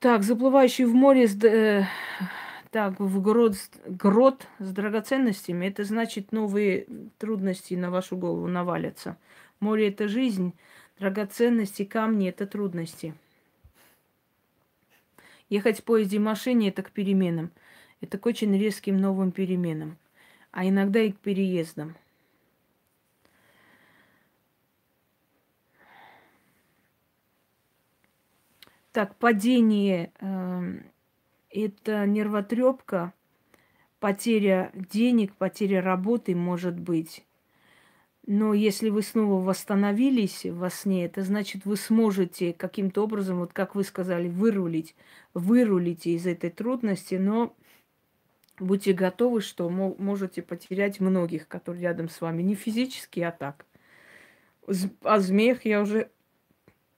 Так, 0.00 0.24
заплывающий 0.24 0.86
в 0.86 0.94
море, 0.94 1.28
с, 1.28 1.44
э, 1.44 1.86
так, 2.72 2.98
в 2.98 3.22
грот, 3.22 3.54
грот 3.86 4.48
с 4.58 4.72
драгоценностями, 4.72 5.66
это 5.66 5.84
значит 5.84 6.32
новые 6.32 6.88
трудности 7.18 7.74
на 7.74 7.92
вашу 7.92 8.16
голову 8.16 8.48
навалятся. 8.48 9.18
Море– 9.60 9.86
это 9.90 10.08
жизнь, 10.08 10.52
драгоценности, 11.00 11.84
камни– 11.84 12.28
это 12.30 12.46
трудности. 12.46 13.14
Ехать 15.48 15.80
в 15.80 15.84
поезде 15.84 16.16
и 16.16 16.20
машине– 16.20 16.68
это 16.70 16.84
к 16.84 16.92
переменам– 16.92 17.50
это 18.00 18.18
к 18.18 18.26
очень 18.26 18.56
резким 18.56 18.96
новым 18.96 19.30
переменам, 19.30 19.98
а 20.52 20.66
иногда 20.66 21.00
и 21.00 21.12
к 21.12 21.18
переездам. 21.18 21.96
Так, 28.92 29.14
падение 29.16 30.12
э, 30.18 30.82
это 31.50 32.06
нервотрепка, 32.06 33.12
потеря 34.00 34.72
денег, 34.74 35.34
потеря 35.36 35.80
работы 35.80 36.34
может 36.34 36.78
быть. 36.78 37.24
Но 38.32 38.54
если 38.54 38.90
вы 38.90 39.02
снова 39.02 39.44
восстановились 39.44 40.44
во 40.44 40.70
сне, 40.70 41.04
это 41.04 41.24
значит, 41.24 41.64
вы 41.64 41.76
сможете 41.76 42.52
каким-то 42.52 43.02
образом, 43.02 43.40
вот 43.40 43.52
как 43.52 43.74
вы 43.74 43.82
сказали, 43.82 44.28
вырулить, 44.28 44.94
вырулите 45.34 46.12
из 46.12 46.28
этой 46.28 46.50
трудности, 46.50 47.16
но 47.16 47.56
будьте 48.60 48.92
готовы, 48.92 49.40
что 49.40 49.68
можете 49.68 50.42
потерять 50.42 51.00
многих, 51.00 51.48
которые 51.48 51.82
рядом 51.82 52.08
с 52.08 52.20
вами. 52.20 52.42
Не 52.42 52.54
физически, 52.54 53.18
а 53.18 53.32
так. 53.32 53.66
О 55.02 55.18
змеях 55.18 55.64
я 55.64 55.80
уже 55.80 56.08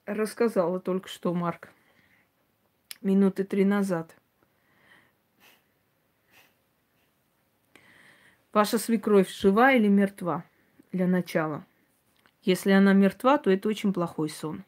рассказала 0.05 0.79
только 0.79 1.09
что, 1.09 1.33
Марк. 1.33 1.69
Минуты 3.01 3.43
три 3.43 3.65
назад. 3.65 4.15
Ваша 8.51 8.77
свекровь 8.77 9.31
жива 9.31 9.71
или 9.71 9.87
мертва? 9.87 10.45
Для 10.93 11.07
начала. 11.07 11.65
Если 12.43 12.71
она 12.71 12.93
мертва, 12.93 13.37
то 13.37 13.51
это 13.51 13.67
очень 13.67 13.91
плохой 13.93 14.29
сон. 14.29 14.63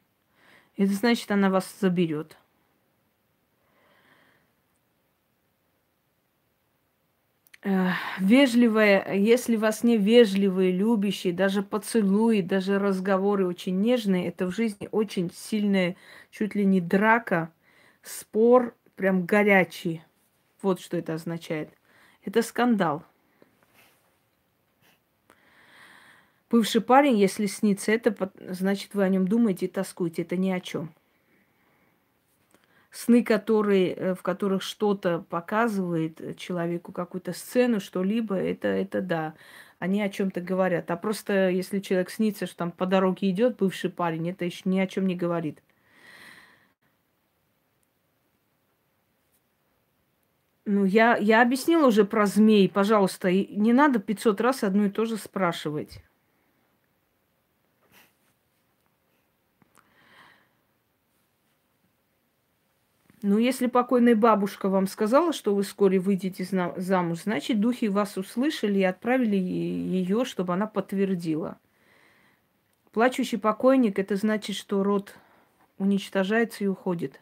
Это 0.78 0.94
значит, 0.94 1.32
она 1.32 1.50
вас 1.50 1.74
заберет. 1.80 2.38
вежливая, 8.20 9.14
если 9.14 9.56
вас 9.56 9.84
не 9.84 9.98
вежливые, 9.98 10.72
любящие, 10.72 11.34
даже 11.34 11.64
поцелуи, 11.64 12.42
даже 12.42 12.78
разговоры 12.78 13.48
очень 13.48 13.82
нежные, 13.82 14.28
это 14.28 14.46
в 14.46 14.52
жизни 14.52 14.88
очень 14.92 15.32
сильная, 15.34 15.96
чуть 16.30 16.54
ли 16.56 16.66
не 16.66 16.80
драка, 16.80 17.52
спор, 18.04 18.76
прям 18.96 19.26
горячий. 19.26 20.04
Вот 20.62 20.80
что 20.80 20.98
это 20.98 21.16
означает. 21.16 21.70
Это 22.24 22.42
скандал. 22.44 23.04
Бывший 26.56 26.80
парень, 26.80 27.18
если 27.18 27.48
снится 27.48 27.92
это, 27.92 28.16
значит, 28.50 28.94
вы 28.94 29.04
о 29.04 29.10
нем 29.10 29.28
думаете 29.28 29.66
и 29.66 29.70
тоскуете. 29.70 30.22
Это 30.22 30.38
ни 30.38 30.50
о 30.52 30.62
чем 30.62 30.90
сны, 32.92 33.26
которые, 33.26 33.94
э, 33.94 34.16
в 34.16 34.22
которых 34.22 34.62
что-то 34.62 35.26
показывает 35.30 36.22
э, 36.22 36.34
человеку, 36.34 36.94
какую-то 36.94 37.34
сцену, 37.34 37.82
что-либо, 37.82 38.36
это, 38.36 38.70
это 38.70 39.02
да, 39.02 39.34
они 39.80 40.02
о 40.02 40.08
чем-то 40.08 40.40
говорят. 40.40 40.90
А 40.90 40.96
просто 40.96 41.50
если 41.50 41.82
человек 41.82 42.10
снится, 42.10 42.46
что 42.46 42.56
там 42.56 42.72
по 42.72 42.86
дороге 42.86 43.30
идет 43.32 43.58
бывший 43.58 43.90
парень, 43.90 44.30
это 44.30 44.46
еще 44.46 44.62
ни 44.64 44.80
о 44.80 44.88
чем 44.88 45.08
не 45.08 45.16
говорит. 45.18 45.62
Ну, 50.64 50.86
я, 50.86 51.18
я 51.18 51.42
объяснила 51.42 51.88
уже 51.88 52.06
про 52.06 52.26
змей, 52.26 52.70
пожалуйста, 52.70 53.30
не 53.30 53.74
надо 53.74 54.00
500 54.00 54.40
раз 54.40 54.64
одно 54.64 54.86
и 54.86 54.90
то 54.90 55.04
же 55.04 55.18
спрашивать. 55.18 56.02
Ну, 63.28 63.40
если 63.40 63.66
покойная 63.66 64.16
бабушка 64.16 64.70
вам 64.70 64.86
сказала, 64.86 65.34
что 65.34 65.56
вы 65.56 65.64
вскоре 65.64 65.98
выйдете 65.98 66.48
замуж, 66.78 67.24
значит, 67.24 67.60
духи 67.60 67.88
вас 67.88 68.18
услышали 68.18 68.78
и 68.78 68.84
отправили 68.84 69.36
ее, 69.36 70.26
чтобы 70.26 70.54
она 70.54 70.68
подтвердила. 70.68 71.58
Плачущий 72.92 73.40
покойник– 73.40 73.98
это 74.00 74.16
значит, 74.16 74.56
что 74.56 74.84
род 74.84 75.16
уничтожается 75.80 76.66
и 76.66 76.68
уходит. 76.68 77.20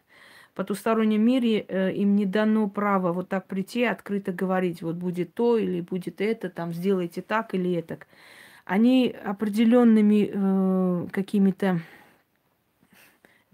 В 0.52 0.56
потустороннем 0.56 1.22
мире 1.22 1.64
э, 1.66 1.94
им 1.94 2.16
не 2.16 2.26
дано 2.26 2.68
право 2.68 3.14
вот 3.14 3.30
так 3.30 3.46
прийти 3.46 3.80
и 3.80 3.84
открыто 3.84 4.30
говорить, 4.30 4.82
вот 4.82 4.96
будет 4.96 5.32
то 5.32 5.56
или 5.56 5.80
будет 5.80 6.20
это, 6.20 6.50
там 6.50 6.74
сделайте 6.74 7.22
так 7.22 7.54
или 7.54 7.72
это. 7.72 7.98
Они 8.66 9.08
определенными 9.24 10.30
э, 10.30 11.06
какими-то 11.12 11.80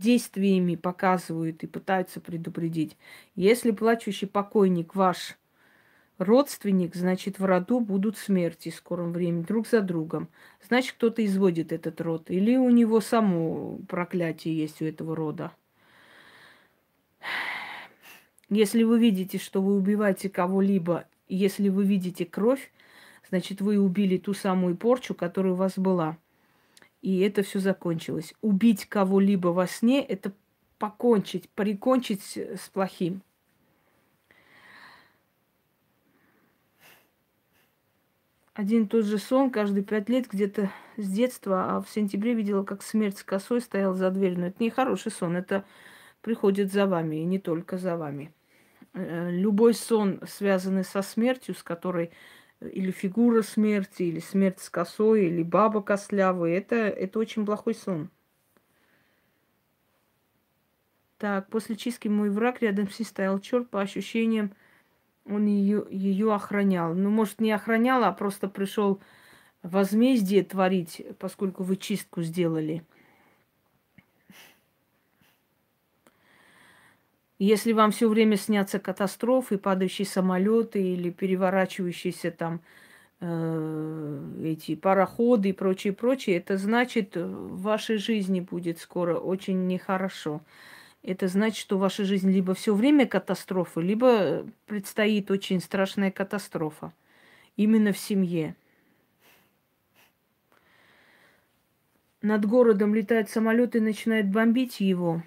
действиями 0.01 0.75
показывают 0.75 1.63
и 1.63 1.67
пытаются 1.67 2.21
предупредить. 2.21 2.97
Если 3.37 3.71
плачущий 3.71 4.27
покойник 4.27 4.95
ваш 4.95 5.39
родственник, 6.19 6.95
значит, 6.95 7.39
в 7.39 7.45
роду 7.45 7.81
будут 7.81 8.19
смерти 8.19 8.71
в 8.71 8.75
скором 8.75 9.13
времени 9.13 9.43
друг 9.43 9.69
за 9.69 9.81
другом. 9.81 10.29
Значит, 10.67 10.95
кто-то 10.97 11.25
изводит 11.25 11.73
этот 11.73 12.01
род. 12.01 12.31
Или 12.31 12.57
у 12.57 12.71
него 12.71 13.01
само 13.01 13.79
проклятие 13.89 14.57
есть 14.57 14.83
у 14.83 14.87
этого 14.87 15.15
рода. 15.15 15.53
Если 18.49 18.83
вы 18.83 18.99
видите, 18.99 19.39
что 19.39 19.63
вы 19.63 19.77
убиваете 19.77 20.29
кого-либо, 20.29 21.07
если 21.29 21.69
вы 21.69 21.85
видите 21.85 22.25
кровь, 22.25 22.73
значит, 23.29 23.61
вы 23.61 23.79
убили 23.79 24.17
ту 24.17 24.35
самую 24.35 24.77
порчу, 24.77 25.15
которая 25.15 25.53
у 25.53 25.57
вас 25.57 25.79
была– 25.79 26.17
и 27.03 27.21
это 27.21 27.43
все 27.43 27.59
закончилось. 27.59 28.35
Убить 28.41 28.87
кого-либо 28.87 29.49
во 29.49 29.67
сне– 29.67 30.05
это 30.09 30.33
покончить, 30.79 31.49
прикончить 31.51 32.37
с 32.37 32.69
плохим. 32.73 33.23
Один 38.55 38.85
и 38.85 38.87
тот 38.87 39.05
же 39.05 39.19
сон 39.19 39.51
каждые 39.51 39.85
пять 39.85 40.09
лет 40.09 40.27
где-то 40.29 40.71
с 40.97 41.09
детства, 41.09 41.77
а 41.77 41.81
в 41.81 41.89
сентябре 41.89 42.35
видела, 42.35 42.63
как 42.63 42.83
смерть 42.83 43.19
с 43.19 43.25
косой 43.25 43.61
стоял 43.61 43.95
за 43.95 44.11
дверью. 44.11 44.41
Но 44.41 44.47
это 44.49 44.63
не 44.63 44.71
хороший 44.71 45.13
сон, 45.13 45.37
это 45.37 45.65
приходит 46.21 46.73
за 46.73 46.87
вами, 46.87 47.17
и 47.17 47.25
не 47.25 47.39
только 47.39 47.79
за 47.79 47.97
вами. 47.97 48.35
Э, 48.93 49.31
любой 49.31 49.73
сон, 49.73 50.21
связанный 50.27 50.85
со 50.85 51.01
смертью, 51.01 51.55
с 51.55 51.63
которой 51.63 52.11
или 52.61 52.91
фигура 52.91 53.43
смерти, 53.43 54.05
или 54.05 54.21
смерть 54.21 54.61
с 54.61 54.71
косой, 54.71 55.27
или 55.27 55.43
баба 55.43 55.83
костлявая. 55.83 56.59
Это, 56.59 56.77
это 56.77 57.19
очень 57.19 57.47
плохой 57.47 57.75
сон. 57.75 58.11
Так, 61.19 61.49
после 61.49 61.77
чистки 61.77 62.09
мой 62.09 62.31
враг 62.31 62.63
рядом 62.63 62.89
с 62.89 62.99
ней 62.99 63.05
стоял 63.05 63.39
черт, 63.41 63.69
по 63.69 63.81
ощущениям, 63.81 64.55
он 65.27 65.47
ее, 65.47 65.87
ее 65.91 66.35
охранял. 66.35 66.95
Ну, 66.95 67.11
может, 67.11 67.41
не 67.41 67.53
охранял, 67.53 68.05
а 68.05 68.13
просто 68.13 68.49
пришел 68.49 69.01
возмездие 69.63 70.43
творить, 70.43 71.03
поскольку 71.19 71.63
вы 71.63 71.77
чистку 71.77 72.23
сделали. 72.23 72.85
Если 77.41 77.73
вам 77.73 77.91
все 77.91 78.07
время 78.07 78.37
снятся 78.37 78.79
катастрофы, 78.79 79.57
падающие 79.57 80.07
самолеты 80.07 80.83
или 80.83 81.09
переворачивающиеся 81.09 82.33
там 82.33 82.61
э, 83.21 84.35
эти 84.45 84.75
пароходы 84.75 85.49
и 85.49 85.53
прочее, 85.55 85.95
прочее, 85.95 86.37
это 86.37 86.59
значит, 86.59 87.17
в 87.17 87.63
вашей 87.63 87.97
жизни 87.97 88.41
будет 88.41 88.79
скоро 88.79 89.17
очень 89.17 89.67
нехорошо. 89.67 90.43
Это 91.03 91.29
значит, 91.29 91.57
что 91.57 91.79
в 91.79 91.81
вашей 91.81 92.05
жизни 92.05 92.31
либо 92.31 92.53
все 92.53 92.75
время 92.75 93.07
катастрофы, 93.07 93.81
либо 93.81 94.45
предстоит 94.67 95.31
очень 95.31 95.63
страшная 95.63 96.11
катастрофа. 96.11 96.93
Именно 97.57 97.95
в 97.95 97.99
семье. 97.99 98.55
Над 102.21 102.45
городом 102.45 102.95
летает 102.95 103.31
самолет 103.31 103.77
и 103.77 103.81
начинает 103.81 104.29
бомбить 104.29 104.81
его. 104.81 105.23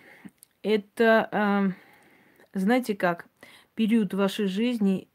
Это 0.62 1.28
э, 1.32 1.93
знаете 2.54 2.96
как, 2.96 3.28
период 3.76 4.14
вашей 4.14 4.48
жизни 4.48 5.08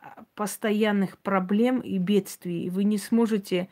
а, 0.00 0.24
постоянных 0.34 1.18
проблем 1.18 1.80
и 1.80 1.98
бедствий, 1.98 2.70
вы 2.70 2.84
не 2.84 2.98
сможете, 2.98 3.68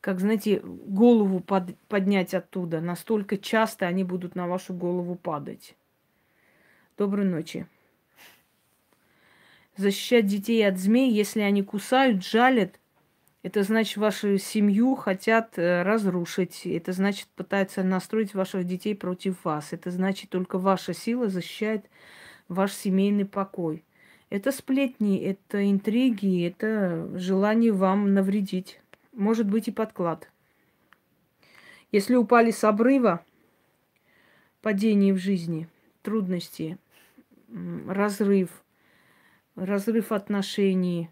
как 0.00 0.20
знаете, 0.20 0.60
голову 0.60 1.40
под, 1.40 1.76
поднять 1.88 2.34
оттуда. 2.34 2.80
Настолько 2.80 3.36
часто 3.38 3.86
они 3.86 4.04
будут 4.04 4.34
на 4.34 4.48
вашу 4.48 4.74
голову 4.74 5.14
падать. 5.14 5.76
Доброй 6.96 7.26
ночи. 7.26 7.66
Защищать 9.76 10.26
детей 10.26 10.66
от 10.66 10.78
змей, 10.78 11.12
если 11.12 11.40
они 11.40 11.62
кусают, 11.62 12.24
жалят, 12.24 12.80
это 13.46 13.62
значит, 13.62 13.98
вашу 13.98 14.38
семью 14.38 14.96
хотят 14.96 15.56
э, 15.56 15.82
разрушить. 15.82 16.66
Это 16.66 16.90
значит, 16.92 17.28
пытаются 17.36 17.84
настроить 17.84 18.34
ваших 18.34 18.64
детей 18.64 18.96
против 18.96 19.44
вас. 19.44 19.72
Это 19.72 19.92
значит, 19.92 20.30
только 20.30 20.58
ваша 20.58 20.92
сила 20.92 21.28
защищает 21.28 21.84
ваш 22.48 22.72
семейный 22.72 23.24
покой. 23.24 23.84
Это 24.28 24.50
сплетни, 24.50 25.18
это 25.18 25.70
интриги, 25.70 26.46
это 26.46 27.08
желание 27.18 27.72
вам 27.72 28.12
навредить. 28.12 28.80
Может 29.12 29.48
быть 29.48 29.68
и 29.68 29.72
подклад. 29.72 30.30
Если 31.92 32.16
упали 32.16 32.50
с 32.50 32.64
обрыва, 32.64 33.24
падение 34.62 35.14
в 35.14 35.18
жизни, 35.18 35.68
трудности, 36.02 36.76
разрыв, 37.86 38.50
разрыв 39.54 40.10
отношений, 40.10 41.08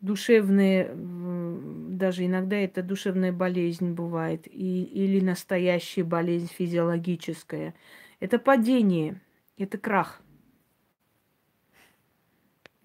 душевные, 0.00 0.90
даже 0.94 2.26
иногда 2.26 2.56
это 2.56 2.82
душевная 2.82 3.32
болезнь 3.32 3.92
бывает, 3.92 4.46
и, 4.46 4.82
или 4.82 5.20
настоящая 5.20 6.04
болезнь 6.04 6.50
физиологическая. 6.52 7.74
Это 8.18 8.38
падение, 8.38 9.20
это 9.56 9.78
крах. 9.78 10.20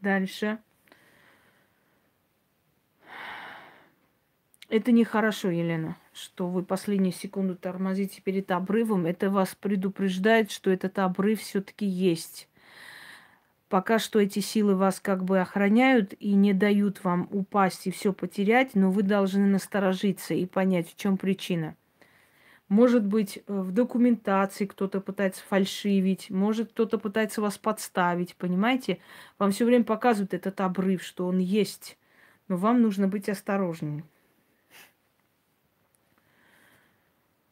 Дальше. 0.01 0.59
Это 4.69 4.91
нехорошо, 4.91 5.49
Елена, 5.49 5.97
что 6.13 6.47
вы 6.47 6.63
последнюю 6.63 7.11
секунду 7.11 7.55
тормозите 7.55 8.21
перед 8.21 8.51
обрывом. 8.51 9.07
Это 9.07 9.31
вас 9.31 9.55
предупреждает, 9.55 10.51
что 10.51 10.69
этот 10.69 10.99
обрыв 10.99 11.41
все-таки 11.41 11.87
есть. 11.87 12.47
Пока 13.67 13.97
что 13.99 14.19
эти 14.19 14.39
силы 14.39 14.75
вас 14.75 14.99
как 14.99 15.23
бы 15.23 15.39
охраняют 15.39 16.13
и 16.19 16.33
не 16.33 16.53
дают 16.53 17.03
вам 17.03 17.27
упасть 17.31 17.87
и 17.87 17.91
все 17.91 18.13
потерять, 18.13 18.75
но 18.75 18.91
вы 18.91 19.03
должны 19.03 19.47
насторожиться 19.47 20.33
и 20.35 20.45
понять, 20.45 20.89
в 20.89 20.95
чем 20.95 21.17
причина. 21.17 21.75
Может 22.69 23.03
быть, 23.03 23.37
э, 23.37 23.41
в 23.47 23.71
документации 23.71 24.67
кто-то 24.67 25.01
пытается 25.01 25.43
фальшивить, 25.43 26.29
может, 26.29 26.69
кто-то 26.71 26.99
пытается 26.99 27.41
вас 27.41 27.57
подставить, 27.57 28.35
понимаете? 28.35 28.99
Вам 29.39 29.51
все 29.51 29.65
время 29.65 29.83
показывают 29.83 30.35
этот 30.35 30.61
обрыв, 30.61 31.03
что 31.03 31.25
он 31.25 31.39
есть, 31.39 31.97
но 32.47 32.57
вам 32.57 32.83
нужно 32.83 33.07
быть 33.07 33.27
осторожнее. 33.27 34.03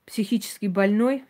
Психически 0.05 0.67
больной 0.67 1.25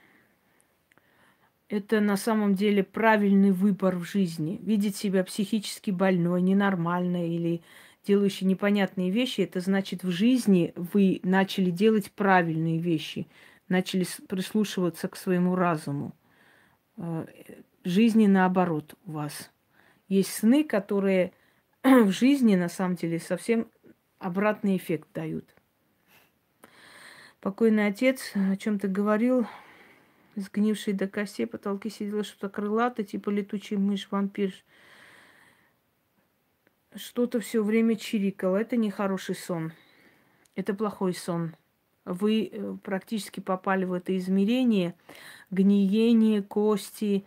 –это 1.69 2.01
на 2.01 2.17
самом 2.17 2.55
деле 2.55 2.83
правильный 2.83 3.51
выбор 3.51 3.95
в 3.95 4.03
жизни. 4.03 4.59
Видеть 4.63 4.97
себя 4.97 5.23
психически 5.23 5.91
больной, 5.91 6.41
ненормальной 6.41 7.29
или 7.29 7.61
делающей 8.05 8.45
непонятные 8.45 9.11
вещи, 9.11 9.41
это 9.41 9.61
значит 9.61 10.03
в 10.03 10.11
жизни 10.11 10.73
вы 10.75 11.21
начали 11.23 11.71
делать 11.71 12.11
правильные 12.11 12.79
вещи– 12.79 13.27
начали 13.69 14.05
прислушиваться 14.27 15.07
к 15.07 15.15
своему 15.15 15.55
разуму. 15.55 16.15
Э, 16.97 17.25
жизни 17.83 18.27
наоборот 18.27 18.95
у 19.05 19.11
вас. 19.13 19.51
Есть 20.07 20.33
сны, 20.33 20.63
которые 20.63 21.33
в 21.83 22.11
жизни 22.11 22.55
на 22.55 22.69
самом 22.69 22.95
деле 22.95 23.19
совсем 23.19 23.69
обратный 24.19 24.77
эффект 24.77 25.09
дают. 25.13 25.45
Покойный 27.39 27.87
отец 27.87 28.31
о 28.33 28.55
чем-то 28.55 28.87
говорил, 28.87 29.45
сгнивший 30.35 30.93
до 30.93 31.07
костей, 31.07 31.45
потолки 31.45 31.89
сидела 31.89 32.23
что-то 32.23 32.49
крылатое, 32.49 33.05
типа 33.05 33.29
летучий 33.29 33.77
мышь, 33.77 34.07
вампир. 34.09 34.53
Что-то 36.95 37.39
все 37.39 37.63
время 37.63 37.95
чирикало. 37.95 38.57
Это 38.57 38.75
нехороший 38.75 39.35
сон. 39.35 39.71
Это 40.55 40.73
плохой 40.73 41.13
сон 41.13 41.53
вы 42.07 42.49
э, 42.51 42.77
практически 42.83 43.39
попали 43.39 43.85
в 43.85 43.93
это 43.93 44.15
измерение, 44.17 44.95
гниение, 45.51 46.41
кости, 46.41 47.25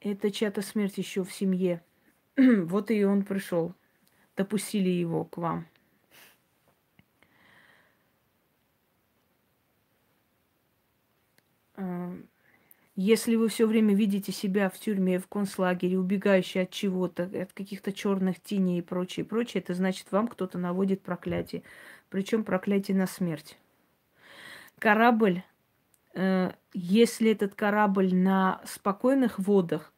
это 0.00 0.30
чья-то 0.30 0.62
смерть 0.62 0.98
еще 0.98 1.24
в 1.24 1.32
семье. 1.32 1.82
вот 2.36 2.90
и 2.90 3.04
он 3.04 3.22
пришел. 3.24 3.74
Допустили 4.36 4.88
его 4.88 5.24
к 5.24 5.36
вам. 5.36 5.66
А, 11.76 12.14
Если 12.96 13.36
вы 13.36 13.48
все 13.48 13.66
время 13.66 13.94
видите 13.94 14.32
себя 14.32 14.68
в 14.70 14.78
тюрьме, 14.78 15.18
в 15.18 15.28
концлагере, 15.28 15.98
убегающий 15.98 16.62
от 16.62 16.70
чего-то, 16.70 17.24
от 17.24 17.52
каких-то 17.52 17.92
черных 17.92 18.40
теней 18.40 18.80
и 18.80 18.82
прочее, 18.82 19.24
прочее, 19.24 19.62
это 19.62 19.74
значит, 19.74 20.10
вам 20.12 20.28
кто-то 20.28 20.58
наводит 20.58 21.02
проклятие. 21.02 21.62
Причем 22.10 22.44
проклятие 22.44 22.96
на 22.96 23.06
смерть. 23.06 23.58
Корабль, 24.82 25.44
э, 26.12 26.50
если 26.72 27.30
этот 27.30 27.54
корабль 27.54 28.12
на 28.12 28.60
спокойных 28.64 29.38
водах, 29.38 29.92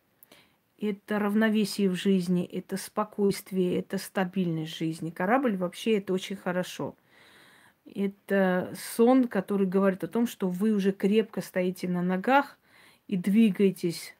это 0.79 1.19
равновесие 1.19 1.89
в 1.89 1.95
жизни, 1.95 2.45
это 2.45 2.77
спокойствие, 2.77 3.79
это 3.79 3.97
стабильность 3.97 4.77
жизни. 4.77 5.09
Корабль 5.09 5.57
вообще 5.57 5.97
это 5.97 6.13
очень 6.13 6.37
хорошо. 6.37 6.97
Это 7.87 8.75
сон, 8.95 9.27
который 9.27 9.67
говорит 9.67 10.05
о 10.05 10.09
том, 10.09 10.27
что 10.27 10.51
вы 10.51 10.73
уже 10.73 10.93
крепко 10.93 11.41
стоите 11.41 11.89
на 11.89 12.03
ногах 12.03 12.59
и 13.09 13.17
двигаетесь 13.17 14.15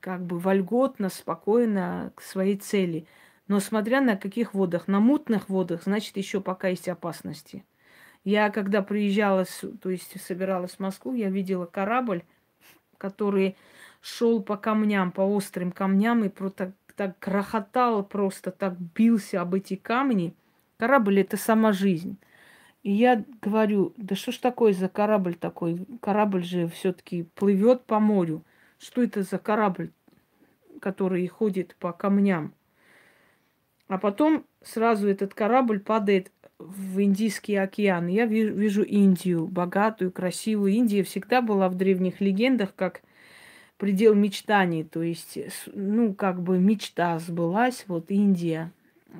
как 0.00 0.24
бы 0.24 0.38
вольготно, 0.38 1.10
спокойно 1.10 2.14
к 2.16 2.22
своей 2.22 2.56
цели. 2.56 3.06
Но 3.46 3.60
смотря 3.60 4.00
на 4.00 4.16
каких 4.16 4.54
водах, 4.54 4.88
на 4.88 5.00
мутных 5.00 5.50
водах, 5.50 5.82
значит, 5.82 6.16
еще 6.16 6.40
пока 6.40 6.68
есть 6.68 6.88
опасности. 6.88 7.66
Я 8.24 8.50
когда 8.50 8.82
приезжала, 8.82 9.44
то 9.80 9.90
есть 9.90 10.20
собиралась 10.20 10.72
в 10.72 10.80
Москву, 10.80 11.14
я 11.14 11.28
видела 11.28 11.66
корабль, 11.66 12.22
который 12.98 13.56
шел 14.00 14.42
по 14.42 14.56
камням, 14.56 15.10
по 15.10 15.22
острым 15.22 15.72
камням 15.72 16.24
и 16.24 16.28
просто 16.28 16.72
так 16.96 17.18
грохотал, 17.20 18.04
просто 18.04 18.50
так 18.50 18.78
бился 18.78 19.40
об 19.40 19.54
эти 19.54 19.76
камни. 19.76 20.34
Корабль 20.76 21.20
это 21.20 21.36
сама 21.36 21.72
жизнь. 21.72 22.16
И 22.82 22.92
я 22.92 23.24
говорю, 23.40 23.92
да 23.96 24.14
что 24.14 24.32
ж 24.32 24.38
такое 24.38 24.72
за 24.72 24.88
корабль 24.88 25.34
такой? 25.34 25.86
Корабль 26.00 26.42
же 26.42 26.68
все-таки 26.68 27.24
плывет 27.34 27.84
по 27.84 28.00
морю. 28.00 28.44
Что 28.78 29.02
это 29.02 29.22
за 29.22 29.38
корабль, 29.38 29.92
который 30.80 31.26
ходит 31.28 31.76
по 31.78 31.92
камням? 31.92 32.52
А 33.86 33.98
потом 33.98 34.44
сразу 34.64 35.08
этот 35.08 35.34
корабль 35.34 35.80
падает 35.80 36.30
в 36.58 37.00
Индийский 37.02 37.56
океан. 37.56 38.06
Я 38.06 38.26
вижу, 38.26 38.82
Индию, 38.82 39.46
богатую, 39.46 40.12
красивую. 40.12 40.72
Индия 40.72 41.02
всегда 41.02 41.42
была 41.42 41.68
в 41.68 41.74
древних 41.74 42.20
легендах 42.20 42.74
как 42.74 43.02
предел 43.78 44.14
мечтаний. 44.14 44.84
То 44.84 45.02
есть, 45.02 45.38
ну, 45.74 46.14
как 46.14 46.40
бы 46.42 46.58
мечта 46.58 47.18
сбылась. 47.18 47.84
Вот 47.88 48.10
Индия 48.10 48.72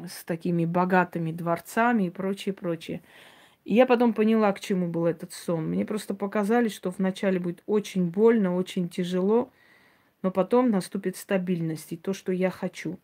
с 0.08 0.24
такими 0.24 0.64
богатыми 0.64 1.32
дворцами 1.32 2.04
и 2.04 2.10
прочее, 2.10 2.54
прочее. 2.54 3.02
И 3.64 3.74
я 3.74 3.86
потом 3.86 4.12
поняла, 4.12 4.52
к 4.52 4.60
чему 4.60 4.88
был 4.88 5.06
этот 5.06 5.32
сон. 5.32 5.68
Мне 5.68 5.84
просто 5.84 6.14
показали, 6.14 6.68
что 6.68 6.90
вначале 6.90 7.38
будет 7.38 7.62
очень 7.66 8.10
больно, 8.10 8.56
очень 8.56 8.88
тяжело, 8.88 9.50
но 10.22 10.30
потом 10.30 10.70
наступит 10.70 11.16
стабильность 11.16 11.92
и 11.92 11.96
то, 11.96 12.12
что 12.12 12.32
я 12.32 12.50
хочу. 12.50 12.98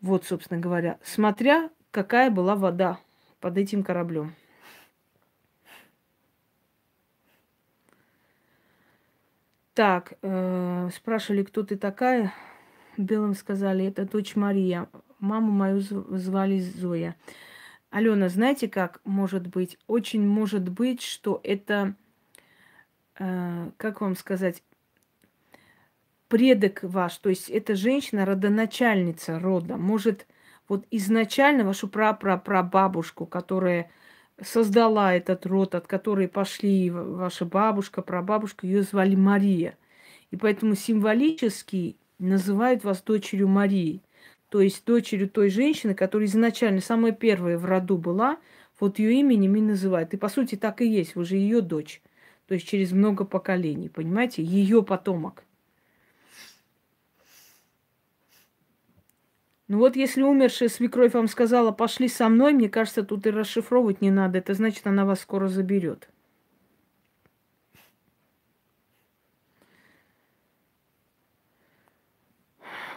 Вот, 0.00 0.24
собственно 0.24 0.60
говоря, 0.60 0.98
смотря 1.02 1.70
какая 1.90 2.30
была 2.30 2.54
вода 2.54 2.98
под 3.40 3.58
этим 3.58 3.82
кораблем. 3.82 4.34
Так, 9.74 10.14
э, 10.22 10.90
спрашивали, 10.94 11.42
кто 11.42 11.62
ты 11.62 11.76
такая. 11.76 12.34
Белым 12.96 13.34
сказали, 13.34 13.86
это 13.86 14.04
дочь 14.04 14.36
Мария. 14.36 14.88
Маму 15.20 15.50
мою 15.52 15.80
звали 15.80 16.58
Зоя. 16.58 17.16
Алена, 17.90 18.28
знаете, 18.28 18.68
как 18.68 19.00
может 19.04 19.46
быть? 19.46 19.78
Очень 19.86 20.26
может 20.26 20.68
быть, 20.68 21.02
что 21.02 21.40
это, 21.42 21.94
э, 23.18 23.70
как 23.76 24.00
вам 24.00 24.16
сказать, 24.16 24.62
предок 26.30 26.84
ваш, 26.84 27.16
то 27.16 27.28
есть 27.28 27.50
это 27.50 27.74
женщина, 27.74 28.24
родоначальница 28.24 29.40
рода. 29.40 29.76
Может, 29.76 30.26
вот 30.68 30.86
изначально 30.92 31.64
вашу 31.64 31.88
прапрапрабабушку, 31.88 33.26
которая 33.26 33.90
создала 34.40 35.12
этот 35.12 35.44
род, 35.44 35.74
от 35.74 35.88
которой 35.88 36.28
пошли 36.28 36.88
ваша 36.88 37.44
бабушка, 37.44 38.00
прабабушка, 38.00 38.64
ее 38.64 38.82
звали 38.82 39.16
Мария. 39.16 39.76
И 40.30 40.36
поэтому 40.36 40.76
символически 40.76 41.96
называют 42.20 42.84
вас 42.84 43.02
дочерью 43.02 43.48
Марии. 43.48 44.00
То 44.50 44.60
есть 44.60 44.84
дочерью 44.86 45.28
той 45.28 45.50
женщины, 45.50 45.94
которая 45.94 46.28
изначально 46.28 46.80
самая 46.80 47.10
первая 47.10 47.58
в 47.58 47.64
роду 47.64 47.98
была, 47.98 48.38
вот 48.78 49.00
ее 49.00 49.14
именем 49.18 49.56
и 49.56 49.60
называют. 49.60 50.14
И 50.14 50.16
по 50.16 50.28
сути 50.28 50.54
так 50.54 50.80
и 50.80 50.86
есть, 50.86 51.16
вы 51.16 51.24
же 51.24 51.36
ее 51.36 51.60
дочь. 51.60 52.00
То 52.46 52.54
есть 52.54 52.68
через 52.68 52.92
много 52.92 53.24
поколений, 53.24 53.88
понимаете, 53.88 54.44
ее 54.44 54.84
потомок. 54.84 55.42
Ну 59.70 59.78
вот 59.78 59.94
если 59.94 60.22
умершая 60.22 60.68
свекровь 60.68 61.14
вам 61.14 61.28
сказала, 61.28 61.70
пошли 61.70 62.08
со 62.08 62.28
мной, 62.28 62.54
мне 62.54 62.68
кажется, 62.68 63.04
тут 63.04 63.24
и 63.28 63.30
расшифровывать 63.30 64.00
не 64.00 64.10
надо. 64.10 64.38
Это 64.38 64.52
значит, 64.52 64.84
она 64.88 65.04
вас 65.04 65.20
скоро 65.20 65.46
заберет. 65.46 66.08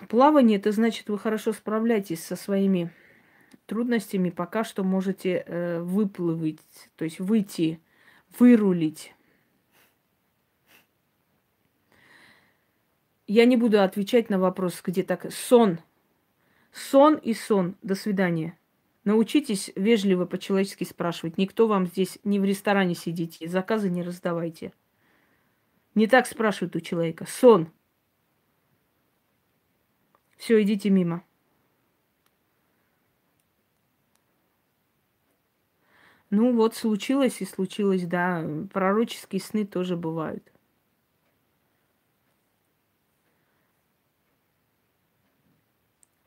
Плавание 0.10 0.58
это 0.58 0.72
значит, 0.72 1.10
вы 1.10 1.20
хорошо 1.20 1.54
справляетесь 1.54 2.24
со 2.24 2.36
своими 2.36 2.92
трудностями, 3.68 4.32
пока 4.32 4.64
что 4.64 4.84
можете 4.84 5.44
э, 5.46 5.80
выплывать, 5.80 6.58
то 6.96 7.06
есть 7.06 7.20
выйти, 7.20 7.80
вырулить. 8.40 9.14
Я 13.28 13.46
не 13.46 13.58
буду 13.58 13.80
отвечать 13.80 14.32
на 14.32 14.40
вопрос, 14.40 14.82
где 14.84 15.04
так 15.04 15.32
сон 15.32 15.78
Сон 16.74 17.16
и 17.16 17.34
сон. 17.34 17.78
До 17.84 17.94
свидания. 17.94 18.58
Научитесь 19.04 19.72
вежливо 19.76 20.26
по-человечески 20.26 20.84
спрашивать. 20.84 21.38
Никто 21.38 21.68
вам 21.68 21.88
здесь 21.88 22.20
не 22.24 22.40
в 22.40 22.46
ресторане 22.46 22.96
сидите, 22.96 23.48
заказы 23.48 23.90
не 23.90 24.02
раздавайте. 24.02 24.74
Не 25.94 26.08
так 26.08 26.26
спрашивают 26.26 26.76
у 26.76 26.80
человека. 26.80 27.26
Сон. 27.28 27.72
Все, 30.38 30.62
идите 30.62 30.90
мимо. 30.90 31.24
Ну 36.32 36.56
вот, 36.56 36.76
случилось 36.76 37.42
и 37.42 37.46
случилось, 37.46 38.06
да. 38.06 38.44
Пророческие 38.72 39.42
сны 39.42 39.66
тоже 39.68 39.96
бывают. 39.96 40.53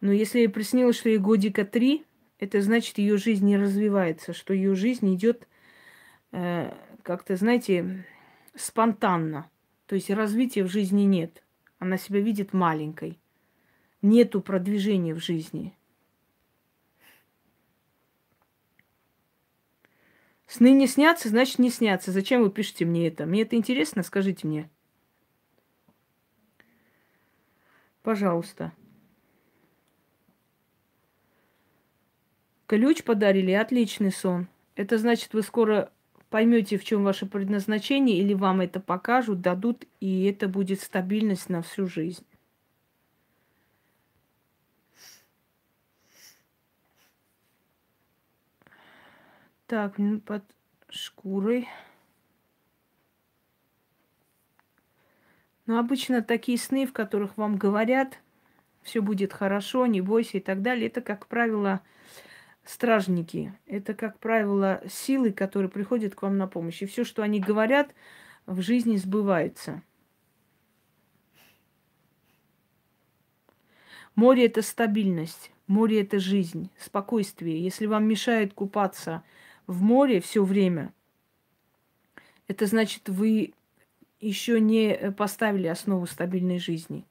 Но 0.07 0.13
если 0.13 0.39
ей 0.39 0.49
приснилось, 0.49 0.97
что 0.97 1.09
ей 1.09 1.19
годика 1.19 1.65
три, 1.65 2.07
это 2.39 2.61
значит, 2.61 2.99
ее 2.99 3.17
жизнь 3.17 3.45
не 3.45 3.57
развивается, 3.57 4.33
что 4.33 4.55
ее 4.55 4.77
жизнь 4.77 5.13
идет 5.13 5.49
э, 6.31 6.73
как-то, 7.03 7.35
знаете, 7.35 8.07
спонтанно. 8.55 9.51
То 9.87 9.97
есть 9.97 10.09
развития 10.11 10.63
в 10.63 10.69
жизни 10.69 11.03
нет. 11.03 11.43
Она 11.81 11.97
себя 11.99 12.21
видит 12.21 12.53
маленькой. 12.53 13.19
Нету 14.01 14.41
продвижения 14.41 15.13
в 15.13 15.19
жизни. 15.19 15.77
Сны 20.47 20.71
не 20.71 20.87
снятся, 20.87 21.31
значит 21.31 21.59
не 21.59 21.69
снятся. 21.69 22.13
Зачем 22.13 22.45
вы 22.45 22.53
пишете 22.53 22.85
мне 22.85 23.09
это? 23.09 23.27
Мне 23.27 23.43
это 23.43 23.57
интересно, 23.57 24.05
скажите 24.05 24.47
мне. 24.47 24.71
Пожалуйста. 28.05 28.73
Ключ 32.67 33.05
подарили, 33.05 33.53
отличный 33.53 34.11
сон. 34.11 34.49
Это 34.75 34.99
значит, 34.99 35.35
вы 35.35 35.43
скоро 35.43 35.93
поймете, 36.31 36.79
в 36.79 36.85
чем 36.85 37.05
ваше 37.05 37.27
предназначение, 37.27 38.19
или 38.19 38.35
вам 38.35 38.61
это 38.61 38.81
покажут, 38.81 39.41
дадут, 39.41 39.85
и 40.01 40.25
это 40.25 40.49
будет 40.49 40.81
стабильность 40.81 41.49
на 41.49 41.63
всю 41.63 41.87
жизнь. 41.87 42.25
Так, 49.69 49.97
под 50.25 50.45
шкурой. 50.91 51.69
Но 55.67 55.79
обычно 55.79 56.23
такие 56.23 56.59
сны, 56.59 56.87
в 56.87 56.93
которых 56.93 57.37
вам 57.37 57.57
говорят, 57.57 58.21
все 58.83 59.01
будет 59.01 59.33
хорошо, 59.33 59.87
не 59.87 60.01
бойся 60.01 60.39
и 60.39 60.41
так 60.41 60.63
далее, 60.63 60.87
это, 60.87 61.01
как 61.01 61.27
правило, 61.27 61.81
стражники. 62.67 63.55
Это, 63.67 63.95
как 63.95 64.19
правило, 64.19 64.83
силы, 64.89 65.33
которые 65.33 65.71
приходят 65.71 66.15
к 66.15 66.23
вам 66.23 66.37
на 66.37 66.47
помощь. 66.47 66.83
И 66.83 66.87
все, 66.87 67.05
что 67.05 67.23
они 67.23 67.41
говорят, 67.41 67.95
в 68.45 68.61
жизни 68.61 68.97
сбывается. 68.97 69.83
Море– 74.15 74.47
это 74.47 74.63
стабильность, 74.63 75.53
море– 75.67 76.01
это 76.03 76.19
жизнь, 76.19 76.71
спокойствие. 76.79 77.63
Если 77.63 77.87
вам 77.87 78.09
мешает 78.09 78.55
купаться 78.55 79.23
в 79.67 79.83
море 79.83 80.21
все 80.21 80.43
время, 80.43 80.93
это 82.49 82.67
значит, 82.67 83.09
вы 83.09 83.53
еще 84.21 84.61
не 84.61 85.13
поставили 85.13 85.67
основу 85.67 86.07
стабильной 86.07 86.59
жизни. 86.59 87.05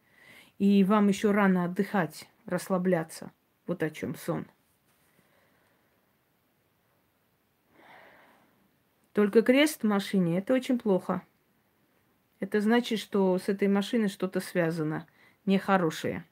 И 0.57 0.83
вам 0.83 1.07
еще 1.09 1.31
рано 1.31 1.65
отдыхать, 1.65 2.27
расслабляться. 2.45 3.31
Вот 3.67 3.83
о 3.83 3.89
чем 3.89 4.15
сон. 4.15 4.47
Только 9.15 9.43
крест 9.43 9.83
в 9.83 9.87
машине 9.87 10.39
это 10.39 10.53
очень 10.53 10.77
плохо. 10.77 11.21
Это 12.41 12.59
значит, 12.59 12.99
что 12.99 13.37
с 13.37 13.47
этой 13.47 13.69
машиной 13.69 14.09
что-то 14.09 14.41
связано 14.41 15.07
нехорошее. 15.45 16.25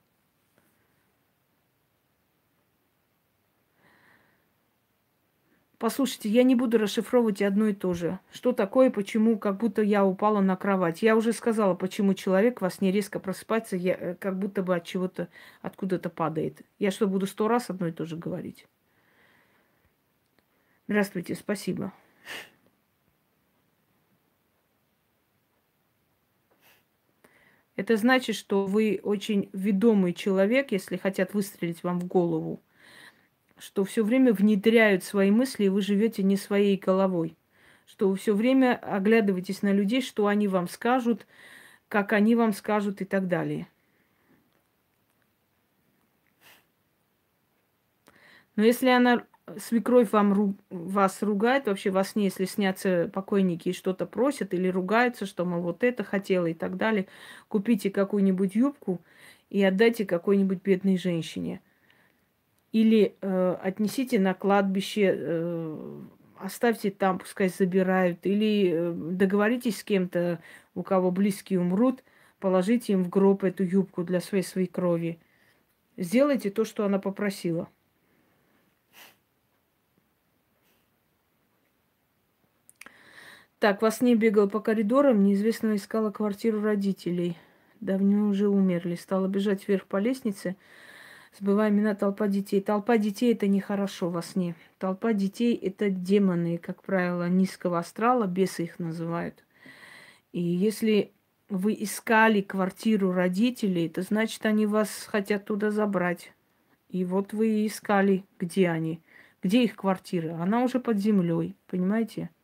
Послушайте, 5.78 6.28
я 6.28 6.44
не 6.44 6.56
буду 6.56 6.78
расшифровывать 6.78 7.42
одно 7.42 7.68
и 7.68 7.74
то 7.74 7.94
же. 7.94 8.20
Что 8.34 8.52
такое, 8.52 8.92
почему, 8.92 9.38
как 9.38 9.58
будто 9.60 9.82
я 9.82 10.06
упала 10.06 10.42
на 10.42 10.58
кровать. 10.58 11.02
Я 11.02 11.16
уже 11.16 11.32
сказала, 11.32 11.76
почему 11.76 12.14
человек 12.14 12.60
во 12.60 12.70
сне 12.70 12.92
резко 12.92 13.22
просыпается, 13.22 13.78
я, 13.78 13.94
э, 13.94 14.16
как 14.16 14.38
будто 14.38 14.62
бы 14.62 14.76
от 14.76 14.84
чего-то, 14.84 15.30
откуда-то 15.62 16.10
падает. 16.10 16.62
Я 16.80 16.92
что, 16.92 17.08
буду 17.08 17.28
сто 17.28 17.48
раз 17.48 17.70
одно 17.70 17.88
и 17.88 17.94
то 17.94 18.06
же 18.06 18.18
говорить? 18.18 18.68
Здравствуйте, 20.88 21.36
спасибо. 21.36 21.94
Это 27.76 27.98
значит, 27.98 28.36
что 28.36 28.66
вы 28.66 29.00
очень 29.04 29.50
ведомый 29.54 30.14
человек, 30.14 30.72
если 30.72 30.98
хотят 30.98 31.34
выстрелить 31.34 31.84
вам 31.84 32.00
в 32.00 32.06
голову 32.06 32.62
что 33.64 33.86
все 33.86 34.04
время 34.04 34.34
внедряют 34.34 35.06
свои 35.06 35.32
мысли, 35.32 35.66
и 35.66 35.70
вы 35.70 35.82
живете 35.82 36.22
не 36.22 36.36
своей 36.36 36.78
головой. 36.78 37.38
Что 37.86 38.10
вы 38.10 38.18
все 38.18 38.34
время 38.34 38.76
оглядываетесь 38.76 39.62
на 39.62 39.72
людей, 39.72 40.02
что 40.02 40.28
они 40.28 40.50
вам 40.50 40.68
скажут, 40.68 41.26
как 41.88 42.12
они 42.12 42.36
вам 42.36 42.52
скажут 42.52 43.02
и 43.02 43.06
так 43.06 43.30
далее. 43.30 43.68
Но 48.58 48.64
если 48.64 48.90
она, 48.90 49.26
свекровь 49.58 50.12
вам, 50.12 50.34
ру, 50.34 50.56
вас 50.70 51.22
ругает, 51.22 51.68
вообще 51.68 51.92
во 51.92 52.04
сне, 52.04 52.26
если 52.26 52.46
снятся 52.46 53.10
покойники 53.14 53.70
и 53.70 53.74
что-то 53.74 54.06
просят 54.06 54.54
или 54.54 54.68
ругаются, 54.68 55.26
что, 55.26 55.46
мол, 55.46 55.62
вот 55.62 55.84
это 55.84 56.04
хотела 56.04 56.48
и 56.48 56.54
так 56.54 56.78
далее, 56.78 57.08
купите 57.48 57.90
какую-нибудь 57.90 58.56
юбку 58.56 59.02
и 59.50 59.64
отдайте 59.64 60.06
какой-нибудь 60.06 60.62
бедной 60.64 60.98
женщине– 60.98 61.62
или 62.74 63.16
э, 63.22 63.56
отнесите 63.62 64.20
на 64.20 64.34
кладбище, 64.34 65.16
э, 65.16 66.02
оставьте 66.40 66.90
там, 66.90 67.20
пускай 67.20 67.48
забирают. 67.48 68.26
Или 68.26 68.72
э, 68.74 68.94
договоритесь 68.94 69.78
с 69.80 69.84
кем-то, 69.84 70.42
у 70.74 70.82
кого 70.82 71.12
близкие 71.12 71.60
умрут, 71.60 72.04
положите 72.40 72.94
им 72.94 73.04
в 73.04 73.10
гроб 73.10 73.44
эту 73.44 73.64
юбку 73.64 74.04
для 74.04 74.20
своей 74.20 74.44
своей 74.44 74.68
крови. 74.68 75.20
Сделайте 75.98 76.50
то, 76.50 76.66
что 76.66 76.84
она 76.84 76.98
попросила. 76.98 77.70
Так, 83.64 83.82
во 83.82 83.92
сне 83.92 84.14
бегала 84.16 84.48
по 84.48 84.60
коридорам, 84.60 85.24
неизвестно 85.24 85.78
искала 85.78 86.12
квартиру 86.12 86.62
родителей. 86.62 87.38
Давно 87.80 88.28
уже 88.28 88.50
умерли. 88.50 88.96
Стала 88.96 89.30
бежать 89.30 89.66
вверх 89.70 89.86
по 89.86 89.96
лестнице 89.96 90.58
сбывая 91.40 91.70
имена 91.70 91.96
толпа 91.96 92.28
детей. 92.28 92.60
Толпа 92.60 92.98
детей 92.98 93.32
это 93.32 93.48
нехорошо 93.48 94.10
во 94.10 94.22
сне. 94.22 94.56
Толпа 94.80 95.14
детей 95.14 95.56
это 95.56 95.90
демоны, 95.90 96.58
как 96.58 96.84
правило, 96.84 97.30
низкого 97.30 97.80
астрала, 97.80 98.28
бесы 98.28 98.64
их 98.64 98.80
называют. 98.80 99.46
И 100.34 100.42
если 100.42 101.14
вы 101.48 101.74
искали 101.80 102.42
квартиру 102.42 103.14
родителей, 103.14 103.88
это 103.88 104.02
значит, 104.02 104.46
они 104.46 104.66
вас 104.66 105.08
хотят 105.10 105.46
туда 105.46 105.72
забрать. 105.72 106.34
И 106.90 107.06
вот 107.06 107.32
вы 107.32 107.66
искали, 107.66 108.26
где 108.40 108.68
они, 108.68 109.00
где 109.42 109.64
их 109.64 109.78
квартира. 109.78 110.36
Она 110.42 110.66
уже 110.66 110.82
под 110.82 110.98
землей, 110.98 111.56
понимаете? 111.68 112.24
Э, 112.24 112.44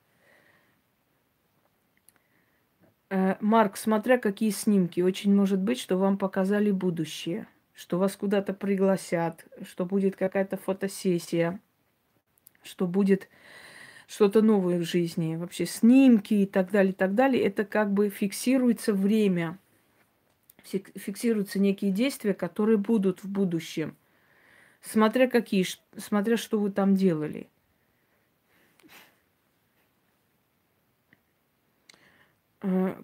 Марк, 3.10 3.78
смотря 3.78 4.18
какие 4.18 4.52
снимки, 4.52 5.02
очень 5.02 5.36
может 5.36 5.60
быть, 5.60 5.80
что 5.80 5.98
вам 5.98 6.18
показали 6.18 6.72
будущее– 6.72 7.48
что 7.80 7.98
вас 7.98 8.18
куда-то 8.18 8.54
пригласят, 8.54 9.46
что 9.64 9.86
будет 9.86 10.18
какая-то 10.18 10.58
фотосессия, 10.58 11.62
что 12.62 12.88
будет 12.88 13.30
что-то 14.06 14.42
новое 14.42 14.80
в 14.80 14.84
жизни, 14.84 15.38
вообще 15.38 15.66
снимки 15.66 16.34
и 16.34 16.46
так 16.46 16.72
далее, 16.72 16.92
и 16.92 16.96
так 16.96 17.16
далее. 17.16 17.42
Это 17.42 17.64
как 17.64 17.94
бы 17.94 18.10
фиксируется 18.10 18.94
время, 18.94 19.58
фиксируются 20.62 21.58
некие 21.58 21.92
действия, 21.92 22.34
которые 22.34 22.78
будут 22.78 23.24
в 23.24 23.30
будущем, 23.30 23.96
смотря 24.82 25.30
какие, 25.30 25.66
смотря 25.96 26.36
что 26.36 26.60
вы 26.60 26.72
там 26.72 26.96
делали. 26.96 27.48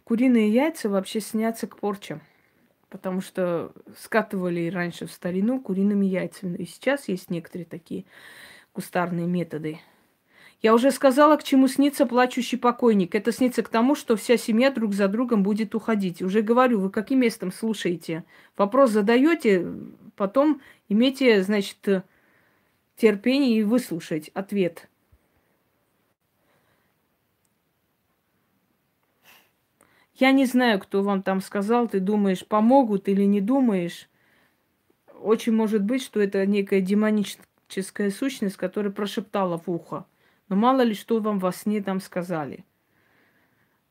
Куриные 0.03 0.49
яйца 0.49 0.89
вообще 0.89 1.19
снятся 1.21 1.67
к 1.67 1.77
порчам 1.77 2.21
потому 2.95 3.19
что 3.19 3.73
скатывали 3.99 4.69
раньше 4.69 5.05
в 5.05 5.11
старину 5.11 5.59
куриными 5.59 6.05
яйцами. 6.05 6.57
И 6.59 6.65
сейчас 6.65 7.09
есть 7.09 7.29
некоторые 7.29 7.65
такие 7.65 8.05
кустарные 8.71 9.27
методы. 9.27 9.79
Я 10.61 10.73
уже 10.73 10.91
сказала, 10.91 11.35
к 11.35 11.43
чему 11.43 11.67
снится 11.67 12.05
плачущий 12.05 12.55
покойник. 12.55 13.13
Это 13.13 13.33
снится 13.33 13.63
к 13.63 13.69
тому, 13.69 13.95
что 13.95 14.15
вся 14.15 14.37
семья 14.37 14.71
друг 14.71 14.93
за 14.93 15.09
другом 15.09 15.43
будет 15.43 15.75
уходить. 15.75 16.21
Уже 16.21 16.41
говорю, 16.41 16.79
вы 16.79 16.89
каким 16.89 17.19
местом 17.19 17.51
слушаете? 17.51 18.23
Вопрос 18.55 18.91
задаете, 18.91 19.67
потом 20.15 20.61
имейте, 20.87 21.43
значит, 21.43 22.05
терпение 22.95 23.59
и 23.59 23.63
выслушать 23.63 24.29
ответ. 24.29 24.87
Я 30.15 30.31
не 30.31 30.45
знаю, 30.45 30.79
кто 30.79 31.03
вам 31.03 31.21
там 31.21 31.41
сказал, 31.41 31.89
ты 31.89 31.99
думаешь, 31.99 32.45
помогут 32.45 33.09
или 33.09 33.23
не 33.23 33.41
думаешь. 33.41 34.09
Очень 35.19 35.53
может 35.53 35.83
быть, 35.83 36.01
что 36.01 36.21
это 36.21 36.45
некая 36.45 36.79
демоническая 36.79 38.11
сущность, 38.11 38.55
которая 38.55 38.93
прошептала 38.93 39.57
в 39.57 39.69
ухо. 39.69 40.05
Но 40.47 40.55
мало 40.55 40.81
ли, 40.81 40.93
что 40.93 41.19
вам 41.19 41.39
во 41.39 41.51
сне 41.51 41.81
там 41.81 41.99
сказали. 41.99 42.63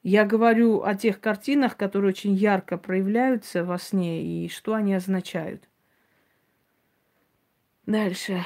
Я 0.03 0.25
говорю 0.25 0.83
о 0.83 0.95
тех 0.95 1.21
картинах, 1.21 1.77
которые 1.77 2.11
очень 2.11 2.35
ярко 2.35 2.79
проявляются 2.79 3.65
во 3.65 3.79
сне 3.79 4.23
и 4.23 4.49
что 4.49 4.75
они 4.75 4.95
означают. 4.95 5.69
Дальше. 7.87 8.45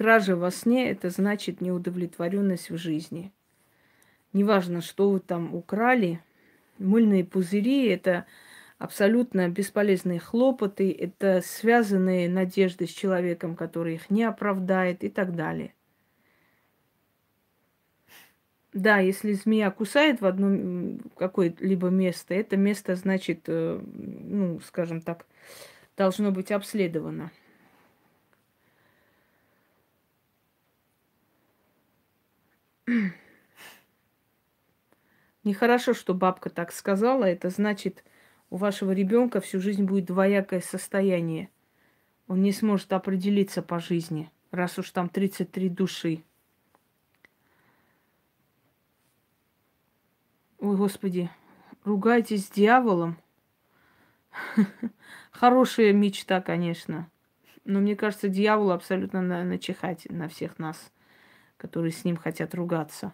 Кража 0.00 0.34
во 0.34 0.50
сне– 0.50 0.90
это 0.92 1.10
значит 1.10 1.60
неудовлетворенность 1.60 2.70
в 2.70 2.78
жизни. 2.78 3.34
Неважно, 4.32 4.80
что 4.80 5.10
вы 5.10 5.20
там 5.20 5.54
украли, 5.54 6.22
мыльные 6.78 7.22
пузыри– 7.22 7.86
это 7.88 8.24
абсолютно 8.78 9.50
бесполезные 9.50 10.18
хлопоты, 10.18 10.90
это 10.90 11.42
связанные 11.44 12.30
надежды 12.30 12.86
с 12.86 12.90
человеком, 12.90 13.54
который 13.54 13.96
их 13.96 14.08
не 14.08 14.24
оправдает 14.24 15.04
и 15.04 15.10
так 15.10 15.36
далее. 15.36 15.74
Да, 18.72 19.00
если 19.00 19.34
змея 19.34 19.70
кусает 19.70 20.22
в 20.22 20.24
одно 20.24 20.98
какое-либо 21.14 21.88
место, 21.88 22.32
это 22.32 22.56
место, 22.56 22.94
значит, 22.94 23.40
э, 23.48 23.78
ну, 23.84 24.60
скажем 24.60 25.02
так, 25.02 25.26
должно 25.94 26.30
быть 26.30 26.52
обследовано. 26.52 27.30
Нехорошо, 35.44 35.94
что 35.94 36.14
бабка 36.14 36.50
так 36.50 36.72
сказала. 36.72 37.24
Это 37.24 37.48
значит, 37.50 38.04
у 38.50 38.56
вашего 38.56 38.92
ребенка 38.92 39.40
всю 39.40 39.60
жизнь 39.60 39.84
будет 39.84 40.06
двоякое 40.06 40.60
состояние. 40.60 41.48
Он 42.26 42.42
не 42.42 42.52
сможет 42.52 42.92
определиться 42.92 43.62
по 43.62 43.80
жизни, 43.80 44.30
раз 44.50 44.78
уж 44.78 44.90
там 44.90 45.08
33 45.08 45.68
души. 45.68 46.22
Ой, 50.58 50.76
Господи, 50.76 51.30
ругайтесь 51.84 52.46
с 52.46 52.50
дьяволом. 52.50 53.16
Хорошая 55.30 55.92
мечта, 55.92 56.40
конечно. 56.40 57.10
Но 57.64 57.80
мне 57.80 57.96
кажется, 57.96 58.28
дьяволу 58.28 58.70
абсолютно 58.70 59.22
начихать 59.22 60.06
на 60.10 60.28
всех 60.28 60.58
нас 60.58 60.92
которые 61.60 61.92
с 61.92 62.04
ним 62.04 62.16
хотят 62.16 62.54
ругаться. 62.54 63.12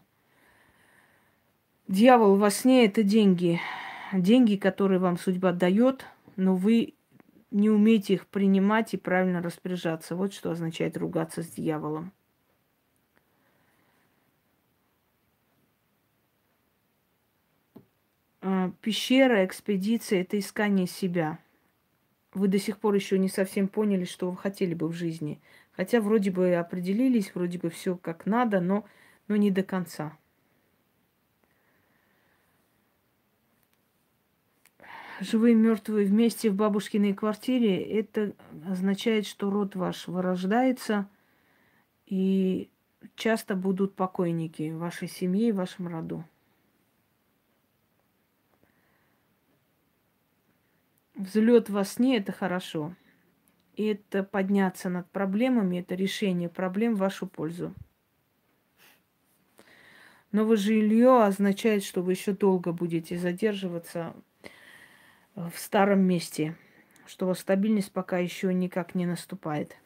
Дьявол 1.88 2.36
во 2.36 2.50
сне– 2.50 2.84
это 2.86 3.02
деньги. 3.02 3.60
Деньги, 4.12 4.56
которые 4.56 5.00
вам 5.00 5.18
судьба 5.18 5.52
дает, 5.52 6.06
но 6.36 6.54
вы 6.54 6.94
не 7.50 7.70
умеете 7.70 8.14
их 8.14 8.26
принимать 8.28 8.94
и 8.94 8.96
правильно 8.96 9.42
распоряжаться. 9.42 10.14
Вот 10.14 10.32
что 10.32 10.52
означает 10.52 10.96
ругаться 10.96 11.42
с 11.42 11.48
дьяволом. 11.48 12.12
А, 18.42 18.70
пещера, 18.80 19.44
экспедиция– 19.44 20.20
это 20.22 20.38
искание 20.38 20.86
себя. 20.86 21.38
Вы 22.32 22.48
до 22.48 22.58
сих 22.58 22.78
пор 22.78 22.94
еще 22.94 23.18
не 23.18 23.28
совсем 23.28 23.66
поняли, 23.66 24.04
что 24.04 24.30
вы 24.30 24.36
хотели 24.36 24.74
бы 24.74 24.88
в 24.88 24.92
жизни. 24.92 25.40
Хотя 25.76 26.00
вроде 26.00 26.30
бы 26.30 26.54
определились, 26.54 27.34
вроде 27.34 27.58
бы 27.58 27.70
все 27.70 27.96
как 27.96 28.26
надо, 28.26 28.60
но, 28.60 28.84
но 29.28 29.36
не 29.36 29.50
до 29.50 29.62
конца. 29.62 30.16
живые 35.20 35.52
и 35.52 35.56
мертвые 35.56 36.06
вместе 36.06 36.50
в 36.50 36.54
бабушкиной 36.54 37.14
квартире, 37.14 37.82
это 37.82 38.34
означает, 38.68 39.26
что 39.26 39.50
род 39.50 39.74
ваш 39.74 40.08
вырождается, 40.08 41.08
и 42.06 42.70
часто 43.14 43.54
будут 43.54 43.94
покойники 43.94 44.70
в 44.70 44.78
вашей 44.78 45.08
семье 45.08 45.48
и 45.48 45.52
в 45.52 45.56
вашем 45.56 45.88
роду. 45.88 46.24
Взлет 51.14 51.70
во 51.70 51.84
сне 51.84 52.18
это 52.18 52.32
хорошо. 52.32 52.94
Это 53.76 54.22
подняться 54.22 54.88
над 54.88 55.10
проблемами, 55.10 55.78
это 55.78 55.94
решение 55.94 56.48
проблем 56.48 56.94
в 56.94 57.00
вашу 57.00 57.26
пользу. 57.26 57.74
Новое 60.32 60.56
жилье 60.56 61.24
означает, 61.24 61.84
что 61.84 62.02
вы 62.02 62.12
еще 62.12 62.32
долго 62.32 62.72
будете 62.72 63.18
задерживаться 63.18 64.14
в 65.34 65.52
старом 65.56 66.00
месте, 66.00 66.56
что 67.06 67.32
стабильность 67.34 67.92
пока 67.92 68.18
еще 68.18 68.52
никак 68.52 68.94
не 68.94 69.06
наступает. 69.06 69.76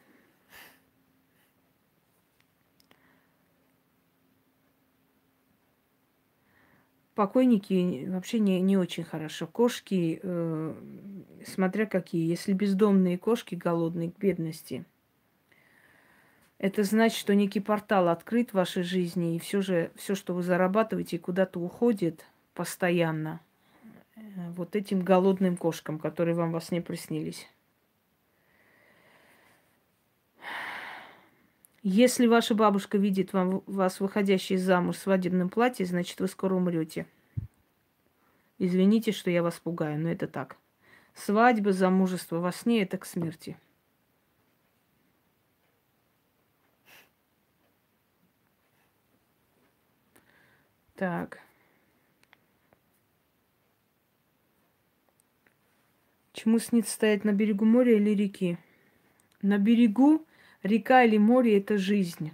Покойники 7.13 8.07
вообще 8.07 8.39
не, 8.39 8.61
не 8.61 8.77
очень 8.77 9.03
хорошо. 9.03 9.45
Кошки, 9.45 10.19
э, 10.23 10.75
смотря 11.45 11.85
какие, 11.85 12.29
если 12.29 12.53
бездомные 12.53 13.17
кошки 13.17 13.55
голодные 13.55 14.11
к 14.11 14.17
бедности, 14.17 14.85
это 16.57 16.83
значит, 16.83 17.17
что 17.17 17.33
некий 17.33 17.59
портал 17.59 18.09
открыт 18.09 18.51
в 18.51 18.55
вашей 18.55 18.83
жизни, 18.83 19.35
и 19.35 19.39
все 19.39 19.61
же 19.61 19.91
все, 19.95 20.15
что 20.15 20.33
вы 20.33 20.43
зарабатываете, 20.43 21.19
куда-то 21.19 21.59
уходит 21.59 22.25
постоянно– 22.53 23.39
Э, 24.21 24.49
вот 24.55 24.75
этим 24.75 25.01
голодным 25.01 25.57
кошкам, 25.57 25.99
которые 25.99 26.35
вам 26.35 26.51
во 26.51 26.61
сне 26.61 26.81
приснились. 26.81 27.47
Если 31.83 32.27
ваша 32.27 32.53
бабушка 32.53 32.97
видит 32.99 33.33
вам, 33.33 33.63
вас 33.65 33.99
выходящей 33.99 34.57
замуж 34.57 34.97
в 34.97 34.99
свадебном 34.99 35.49
платье, 35.49 35.85
значит, 35.85 36.19
вы 36.19 36.27
скоро 36.27 36.53
умрете. 36.53 37.07
Извините, 38.59 39.11
что 39.11 39.31
я 39.31 39.41
вас 39.41 39.59
пугаю, 39.59 39.99
но 39.99 40.09
это 40.09 40.27
так. 40.27 40.57
Свадьба, 41.13 41.71
замужество 41.71 42.39
во 42.39 42.51
сне– 42.51 42.81
это 42.83 42.97
к 42.97 43.05
смерти. 43.05 43.57
Так. 50.95 51.39
Чему 56.33 56.59
снится 56.59 56.93
стоять 56.93 57.23
на 57.23 57.33
берегу 57.33 57.65
моря 57.65 57.95
или 57.95 58.11
реки? 58.11 58.57
На 59.41 59.57
берегу 59.57 60.25
река 60.63 61.03
или 61.03 61.17
море– 61.17 61.57
это 61.59 61.77
жизнь. 61.77 62.31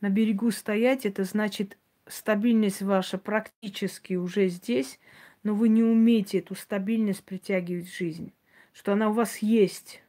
На 0.00 0.10
берегу 0.10 0.50
стоять– 0.50 1.06
это 1.06 1.24
значит 1.24 1.78
стабильность 2.06 2.82
ваша 2.82 3.18
практически 3.18 4.14
уже 4.14 4.48
здесь, 4.48 4.98
но 5.46 5.54
вы 5.54 5.68
не 5.68 5.84
умеете 5.84 6.38
эту 6.38 6.56
стабильность 6.56 7.22
притягивать 7.22 7.86
в 7.86 7.96
жизнь, 7.96 8.32
что 8.72 8.94
она 8.94 9.10
у 9.10 9.12
вас 9.12 9.38
есть. 9.38 10.02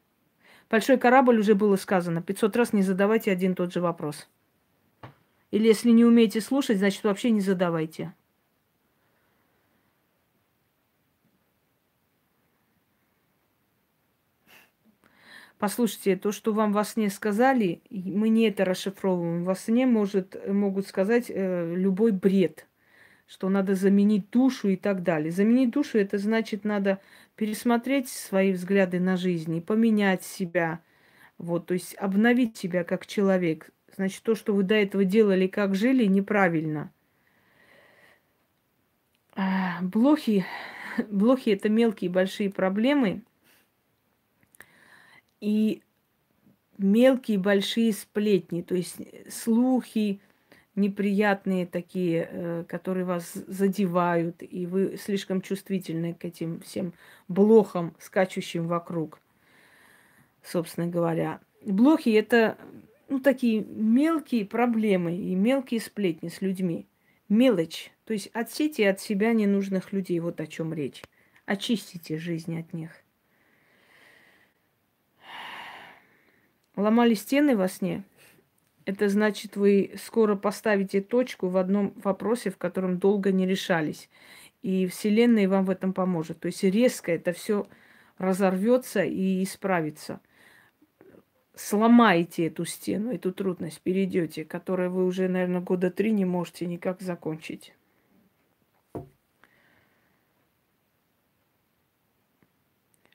Большой 0.67 0.97
корабль 0.97 1.37
уже 1.37 1.53
было 1.53 1.75
сказано, 1.75 2.23
500 2.23 2.55
раз 2.55 2.73
не 2.73 2.81
задавайте 2.81 3.31
один 3.31 3.53
тот 3.53 3.71
же 3.71 3.79
вопрос. 3.79 4.27
Или 5.51 5.67
если 5.67 5.91
не 5.91 6.03
умеете 6.05 6.41
слушать, 6.41 6.79
значит 6.79 7.03
вообще 7.03 7.29
не 7.29 7.41
задавайте. 7.41 8.15
Послушайте, 15.59 16.15
то, 16.15 16.31
что 16.31 16.51
вам 16.51 16.73
во 16.73 16.83
сне 16.83 17.11
сказали, 17.11 17.83
мы 17.91 18.29
не 18.29 18.47
это 18.47 18.65
расшифровываем. 18.65 19.43
Во 19.43 19.53
сне 19.53 19.85
может, 19.85 20.35
могут 20.47 20.87
сказать 20.87 21.29
э, 21.29 21.75
любой 21.75 22.11
бред, 22.11 22.66
что 23.27 23.49
надо 23.49 23.75
заменить 23.75 24.29
душу 24.29 24.69
и 24.69 24.75
так 24.75 25.03
далее. 25.03 25.31
Заменить 25.31 25.71
душу 25.71 25.97
это 25.97 26.17
значит, 26.17 26.63
надо 26.63 26.99
пересмотреть 27.35 28.09
свои 28.09 28.51
взгляды 28.51 28.99
на 28.99 29.17
жизнь 29.17 29.55
и 29.55 29.61
поменять 29.61 30.23
себя. 30.23 30.79
Вот, 31.37 31.67
то 31.67 31.73
есть 31.73 31.93
обновить 31.95 32.57
себя 32.57 32.83
как 32.83 33.05
человек. 33.05 33.69
Значит, 33.95 34.23
то, 34.23 34.33
что 34.33 34.53
вы 34.53 34.63
до 34.63 34.75
этого 34.75 35.05
делали, 35.05 35.47
как 35.47 35.75
жили, 35.75 36.05
неправильно. 36.05 36.91
А, 39.35 39.79
блохи, 39.81 40.45
блохи 41.09 41.49
это 41.49 41.69
мелкие 41.69 42.09
большие 42.09 42.49
проблемы, 42.49 43.21
и 45.39 45.83
мелкие 46.77 47.37
большие 47.37 47.93
сплетни, 47.93 48.61
то 48.61 48.75
есть 48.75 48.97
слухи 49.29 50.21
неприятные 50.77 51.65
такие, 51.65 52.29
э, 52.31 52.63
которые 52.67 53.03
вас 53.03 53.33
задевают, 53.33 54.37
и 54.41 54.65
вы 54.65 54.97
слишком 54.97 55.41
чувствительны 55.41 56.13
к 56.13 56.23
этим 56.23 56.61
всем 56.61 56.93
блохам, 57.27 57.95
скачущим 57.99 58.67
вокруг, 58.67 59.19
собственно 60.43 60.87
говоря. 60.87 61.41
Блохи– 61.65 62.09
это 62.11 62.57
ну, 63.09 63.19
такие 63.19 63.63
мелкие 63.63 64.45
проблемы 64.45 65.17
и 65.17 65.35
мелкие 65.35 65.81
сплетни 65.81 66.29
с 66.29 66.41
людьми. 66.41 66.87
Мелочь. 67.27 67.91
То 68.05 68.13
есть 68.13 68.29
отсейте 68.33 68.89
от 68.89 69.01
себя 69.01 69.33
ненужных 69.33 69.91
людей. 69.91 70.19
Вот 70.19 70.39
о 70.39 70.47
чем 70.47 70.73
речь. 70.73 71.03
Очистите 71.45 72.17
жизнь 72.17 72.57
от 72.57 72.71
них. 72.73 72.91
Ломали 76.75 77.15
стены 77.15 77.57
во 77.57 77.67
сне. 77.67 78.03
Это 78.87 79.09
значит, 79.09 79.57
вы 79.57 79.91
скоро 80.01 80.37
поставите 80.37 81.01
точку 81.01 81.49
в 81.49 81.57
одном 81.57 81.91
вопросе, 82.05 82.49
в 82.49 82.57
котором 82.57 82.99
долго 82.99 83.33
не 83.33 83.45
решались. 83.45 84.09
И 84.61 84.87
Вселенная 84.87 85.49
вам 85.49 85.65
в 85.65 85.69
этом 85.69 85.91
поможет. 85.91 86.39
То 86.39 86.45
есть 86.45 86.63
резко 86.63 87.11
это 87.11 87.33
все 87.33 87.67
разорвется 88.17 89.03
и 89.03 89.43
исправится. 89.43 90.21
Сломаете 91.53 92.47
эту 92.47 92.63
стену, 92.63 93.11
эту 93.11 93.33
трудность, 93.33 93.81
перейдете, 93.81 94.45
которую 94.45 94.89
вы 94.89 95.05
уже, 95.05 95.27
наверное, 95.27 95.59
года 95.59 95.91
три 95.91 96.11
не 96.11 96.23
можете 96.23 96.65
никак 96.65 97.01
закончить. 97.01 97.73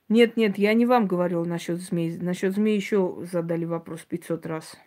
Нет, 0.07 0.37
нет, 0.37 0.59
я 0.59 0.75
не 0.75 0.85
вам 0.85 1.07
говорил 1.07 1.45
насчет 1.45 1.81
змей. 1.81 2.15
Насчет 2.19 2.53
змей 2.53 2.75
еще 2.75 3.25
задали 3.31 3.65
вопрос 3.65 4.01
500 4.01 4.45
раз. 4.45 4.77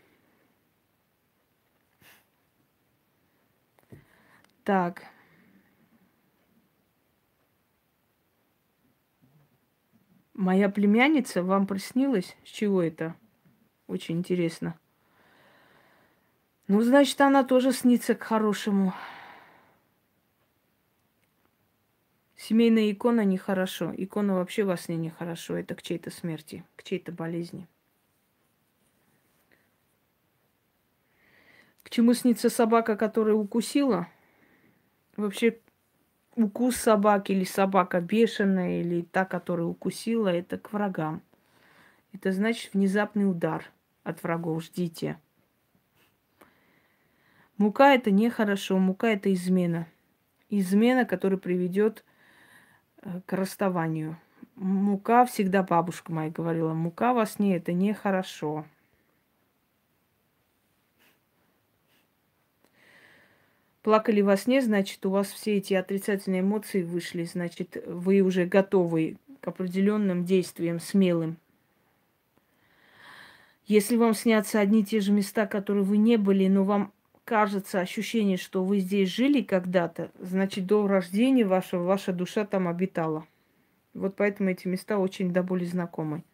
Так. 4.67 5.05
Моя 10.35 10.69
племянница 10.69 11.45
вам 11.45 11.69
приснилась? 11.69 12.37
С 12.45 12.49
чего 12.49 12.83
это? 12.83 13.15
Очень 13.87 14.19
интересно. 14.19 14.77
Ну, 16.67 16.81
значит, 16.81 17.21
она 17.21 17.45
тоже 17.45 17.71
снится 17.71 18.17
к 18.17 18.25
хорошему. 18.25 18.93
Семейная 22.35 22.91
икона 22.91 23.25
нехорошо. 23.25 23.95
Икона 23.97 24.35
вообще 24.35 24.65
во 24.65 24.77
сне 24.77 24.97
нехорошо. 24.97 25.57
Это 25.57 25.77
к 25.77 25.83
чьей-то 25.83 26.11
смерти, 26.11 26.65
к 26.75 26.83
чьей-то 26.83 27.13
болезни. 27.13 27.69
К 31.85 31.91
чему 31.91 32.15
снится 32.15 32.51
собака, 32.51 32.97
которая 32.97 33.37
укусила? 33.37 34.09
Вообще, 35.17 35.59
укус 36.35 36.77
собаки 36.77 37.33
или 37.33 37.45
собака 37.45 38.01
бешеная, 38.01 38.81
или 38.81 39.03
та, 39.03 39.25
которая 39.25 39.67
укусила, 39.67 40.29
это 40.29 40.59
к 40.59 40.73
врагам. 40.73 41.23
Это 42.13 42.33
значит 42.33 42.75
внезапный 42.75 43.29
удар 43.29 43.65
от 44.05 44.23
врагов. 44.23 44.65
Ждите. 44.65 45.19
Мука 47.57 47.95
это 47.95 48.11
нехорошо. 48.11 48.79
Мука 48.79 49.09
это 49.09 49.33
измена. 49.33 49.87
Измена, 50.49 51.05
которая 51.05 51.39
приведет 51.39 52.05
Э, 53.07 53.21
к 53.25 53.33
расставанию. 53.35 54.19
Мука 54.57 55.25
всегда 55.27 55.63
бабушка 55.63 56.13
моя 56.13 56.31
говорила, 56.31 56.73
мука 56.73 57.13
во 57.13 57.25
сне 57.27 57.57
это 57.57 57.73
нехорошо. 57.73 58.65
Плакали 63.87 64.21
во 64.21 64.37
сне, 64.37 64.61
значит, 64.61 65.07
у 65.07 65.11
вас 65.11 65.29
все 65.29 65.59
эти 65.59 65.73
отрицательные 65.75 66.41
эмоции 66.41 66.83
вышли, 66.83 67.23
значит, 67.23 67.81
вы 67.87 68.21
уже 68.21 68.45
готовы 68.45 69.17
к 69.41 69.47
определенным 69.47 70.25
действиям, 70.25 70.81
смелым. 70.81 71.37
Если 73.65 73.97
вам 73.97 74.13
снятся 74.15 74.59
одни 74.59 74.81
и 74.81 74.85
те 74.85 74.99
же 74.99 75.13
места, 75.13 75.47
которые 75.47 75.85
вы 75.85 75.99
не 75.99 76.17
были, 76.17 76.49
но 76.49 76.65
вам 76.65 76.93
кажется 77.25 77.79
ощущение, 77.79 78.39
что 78.39 78.65
вы 78.65 78.81
здесь 78.81 79.09
жили 79.09 79.41
когда-то, 79.41 80.11
значит, 80.19 80.67
до 80.67 80.85
рождения 80.89 81.45
вашего 81.45 81.85
ваша 81.85 82.13
душа 82.13 82.45
там 82.45 82.67
обитала. 82.67 83.25
Вот 83.95 84.17
поэтому 84.17 84.51
эти 84.51 84.67
места 84.67 84.99
очень 84.99 85.33
до 85.33 85.45
боли 85.45 85.65
знакомы. 85.65 86.25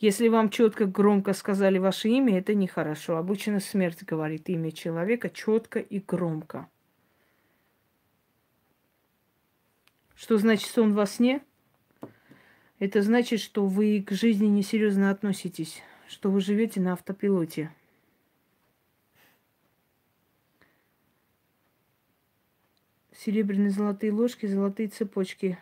Если 0.00 0.28
вам 0.28 0.48
четко, 0.48 0.86
громко 0.86 1.34
сказали 1.34 1.76
ваше 1.76 2.08
имя, 2.08 2.38
это 2.38 2.54
нехорошо. 2.54 3.18
Обычно 3.18 3.60
смерть 3.60 4.02
говорит 4.02 4.48
имя 4.48 4.72
человека 4.72 5.28
четко 5.28 5.78
и 5.78 6.00
громко. 6.00 6.70
Что 10.14 10.38
значит 10.38 10.68
сон 10.70 10.94
во 10.94 11.04
сне? 11.04 11.42
Это 12.78 13.02
значит, 13.02 13.40
что 13.40 13.66
вы 13.66 14.02
к 14.02 14.12
жизни 14.12 14.46
несерьезно 14.46 15.10
относитесь, 15.10 15.82
что 16.08 16.30
вы 16.30 16.40
живете 16.40 16.80
на 16.80 16.94
автопилоте. 16.94 17.70
Серебряные 23.12 23.68
золотые 23.68 24.12
ложки, 24.12 24.46
золотые 24.46 24.88
цепочки. 24.88 25.58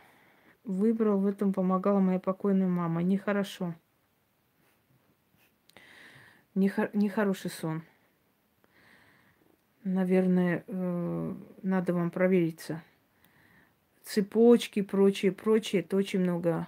Выбрал, 0.62 1.18
в 1.18 1.26
этом 1.26 1.52
помогала 1.52 1.98
моя 1.98 2.20
покойная 2.20 2.68
мама. 2.68 3.02
Нехорошо. 3.02 3.74
Нехор- 6.58 6.90
нехороший 6.92 7.52
сон. 7.52 7.82
Наверное, 9.84 10.64
э- 10.66 11.34
надо 11.62 11.94
вам 11.94 12.10
провериться. 12.10 12.82
Цепочки, 14.02 14.82
прочее, 14.82 15.30
прочее. 15.30 15.82
Это 15.82 15.96
очень 15.96 16.18
много 16.18 16.66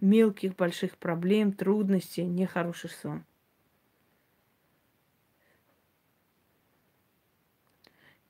мелких, 0.00 0.56
больших 0.56 0.96
проблем, 0.96 1.52
трудностей, 1.52 2.24
нехороший 2.24 2.88
сон. 2.88 3.22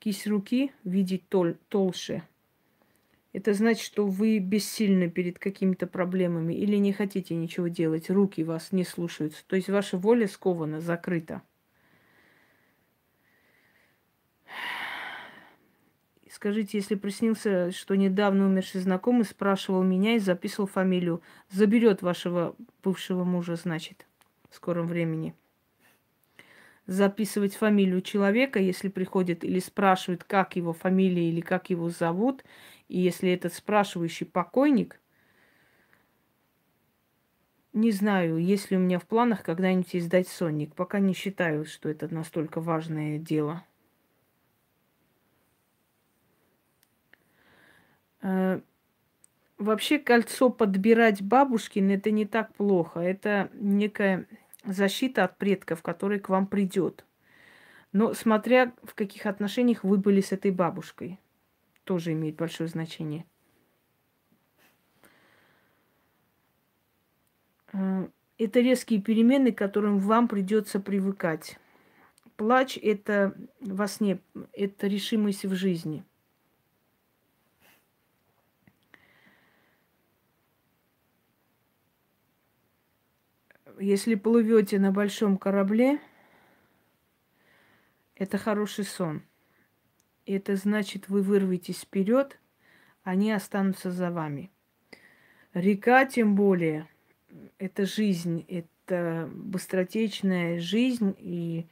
Кисть 0.01 0.27
руки 0.27 0.73
видеть 0.83 1.29
тол- 1.29 1.59
толще– 1.69 2.25
это 3.33 3.53
значит, 3.53 3.85
что 3.85 4.07
вы 4.07 4.39
бессильны 4.39 5.11
перед 5.11 5.39
какими-то 5.39 5.87
проблемами 5.87 6.55
или 6.55 6.77
не 6.77 6.93
хотите 6.93 7.35
ничего 7.35 7.69
делать, 7.69 8.11
руки 8.11 8.43
вас 8.43 8.73
не 8.73 8.85
слушаются. 8.85 9.45
То 9.47 9.57
есть 9.57 9.69
ваша 9.69 9.99
воля 9.99 10.27
скована, 10.27 10.81
закрыта. 10.81 11.43
Скажите, 16.31 16.79
если 16.79 16.95
приснился, 16.95 17.73
что 17.73 17.97
недавно 17.97 18.47
умерший 18.47 18.81
знакомый 18.81 19.25
спрашивал 19.25 19.83
меня 19.83 20.15
и 20.15 20.21
записывал 20.21 20.69
фамилию, 20.69 21.21
заберет 21.51 22.01
вашего 22.01 22.55
бывшего 22.85 23.25
мужа, 23.25 23.57
значит, 23.57 24.07
в 24.49 24.55
скором 24.55 24.87
времени. 24.87 25.35
Записывать 26.87 27.57
фамилию 27.57 28.03
человека, 28.03 28.61
если 28.61 28.89
приходит 28.89 29.43
или 29.43 29.59
спрашивает, 29.59 30.23
как 30.23 30.55
его 30.55 30.73
фамилия 30.73 31.29
или 31.29 31.41
как 31.41 31.71
его 31.71 31.89
зовут, 31.91 32.45
и 32.89 32.99
если 32.99 33.31
этот 33.31 33.55
спрашивающий 33.55 34.27
покойник, 34.27 35.01
не 37.75 37.93
знаю, 37.93 38.39
есть 38.39 38.71
ли 38.71 38.77
у 38.77 38.81
меня 38.81 38.99
в 38.99 39.07
планах 39.07 39.43
когда-нибудь 39.43 39.95
издать 39.95 40.27
сонник. 40.27 40.75
Пока 40.75 40.99
не 40.99 41.13
считаю, 41.13 41.65
что 41.65 41.89
это 41.89 42.13
настолько 42.13 42.61
важное 42.61 43.19
дело. 43.19 43.65
Э, 48.23 48.61
вообще 49.59 49.99
кольцо 49.99 50.51
подбирать 50.51 51.23
бабушкин 51.23 51.91
это 51.91 52.11
не 52.11 52.27
так 52.27 52.53
плохо. 52.55 53.01
Это 53.01 53.51
некая 53.53 54.27
защита 54.65 55.25
от 55.25 55.37
предков, 55.37 55.83
который 55.83 56.19
к 56.19 56.31
вам 56.31 56.47
придет. 56.47 57.05
Но 57.93 58.13
смотря 58.15 58.73
в 58.83 58.95
каких 58.95 59.27
отношениях 59.27 59.85
вы 59.85 59.99
были 59.99 60.21
с 60.21 60.33
этой 60.33 60.51
бабушкой 60.51 61.21
тоже 61.89 62.13
имеет 62.13 62.37
большое 62.37 62.69
значение. 62.69 63.25
Э, 67.73 68.09
это 68.37 68.61
резкие 68.61 69.01
перемены, 69.01 69.53
к 69.53 69.59
которым 69.59 69.99
вам 69.99 70.29
придется 70.29 70.81
привыкать. 70.81 71.59
Плач– 72.37 72.79
это 72.83 73.35
во 73.61 73.89
сне, 73.89 74.21
это 74.53 74.87
решимость 74.87 75.47
в 75.47 75.55
жизни. 75.55 76.05
Если 83.81 84.15
плывете 84.15 84.79
на 84.79 84.93
большом 84.93 85.39
корабле, 85.39 85.99
это 88.15 88.37
хороший 88.37 88.85
сон– 88.85 89.23
это 90.33 90.57
значит, 90.57 91.09
вы 91.09 91.23
вырветесь 91.23 91.81
вперед, 91.81 92.39
они 93.03 93.33
останутся 93.33 93.91
за 93.91 94.11
вами. 94.11 94.51
Река, 95.55 96.05
тем 96.05 96.35
более, 96.35 96.87
это 97.59 97.87
жизнь, 97.87 98.45
это 98.49 99.31
быстротечная 99.33 100.61
жизнь 100.61 101.15
и 101.19 101.67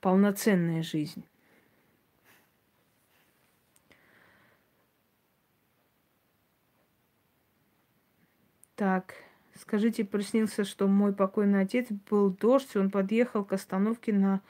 полноценная 0.00 0.82
жизнь. 0.82 1.24
Так, 8.76 9.14
скажите, 9.54 10.04
приснился, 10.04 10.64
что 10.64 10.88
мой 10.88 11.14
покойный 11.14 11.60
отец 11.60 11.86
был 12.10 12.30
дождь, 12.30 12.76
он 12.76 12.90
подъехал 12.90 13.44
к 13.44 13.52
остановке 13.52 14.12
на 14.12 14.40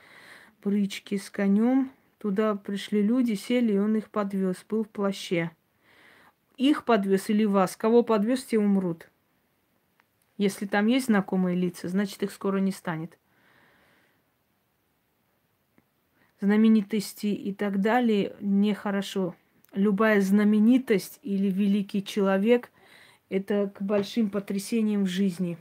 брычке 0.63 1.19
с 1.19 1.31
конем, 1.31 1.93
Туда 2.25 2.55
пришли 2.55 3.03
люди, 3.03 3.35
сели, 3.35 3.75
и 3.75 3.79
он 3.79 3.97
их 3.97 4.09
подвез, 4.09 4.65
был 4.67 4.85
в 4.85 4.89
плаще. 4.89 5.51
Их 6.57 6.87
подвез 6.87 7.29
или 7.29 7.45
вас? 7.45 7.77
Кого 7.77 8.03
подвез, 8.03 8.43
те 8.45 8.59
умрут. 8.59 9.11
Если 10.39 10.65
там 10.65 10.87
есть 10.87 11.09
знакомые 11.09 11.55
лица, 11.55 11.87
значит 11.87 12.23
их 12.23 12.33
скоро 12.33 12.61
не 12.61 12.71
станет. 12.71 13.19
Знаменитости 16.41 17.27
и 17.27 17.53
так 17.53 17.83
далее 17.83 18.35
нехорошо. 18.41 19.37
Любая 19.75 20.23
знаменитость 20.23 21.19
или 21.21 21.51
великий 21.51 22.03
человек– 22.03 22.71
это 23.29 23.69
к 23.69 23.83
большим 23.83 24.31
потрясениям 24.31 25.05
в 25.05 25.09
жизни. 25.09 25.59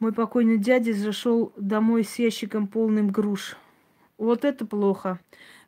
Мой 0.00 0.12
покойный 0.12 0.58
дядя 0.58 0.92
зашел 0.92 1.54
домой 1.56 2.04
с 2.04 2.18
ящиком 2.18 2.68
полным 2.68 3.08
груш– 3.08 3.56
вот 4.20 4.44
это 4.44 4.66
плохо. 4.66 5.18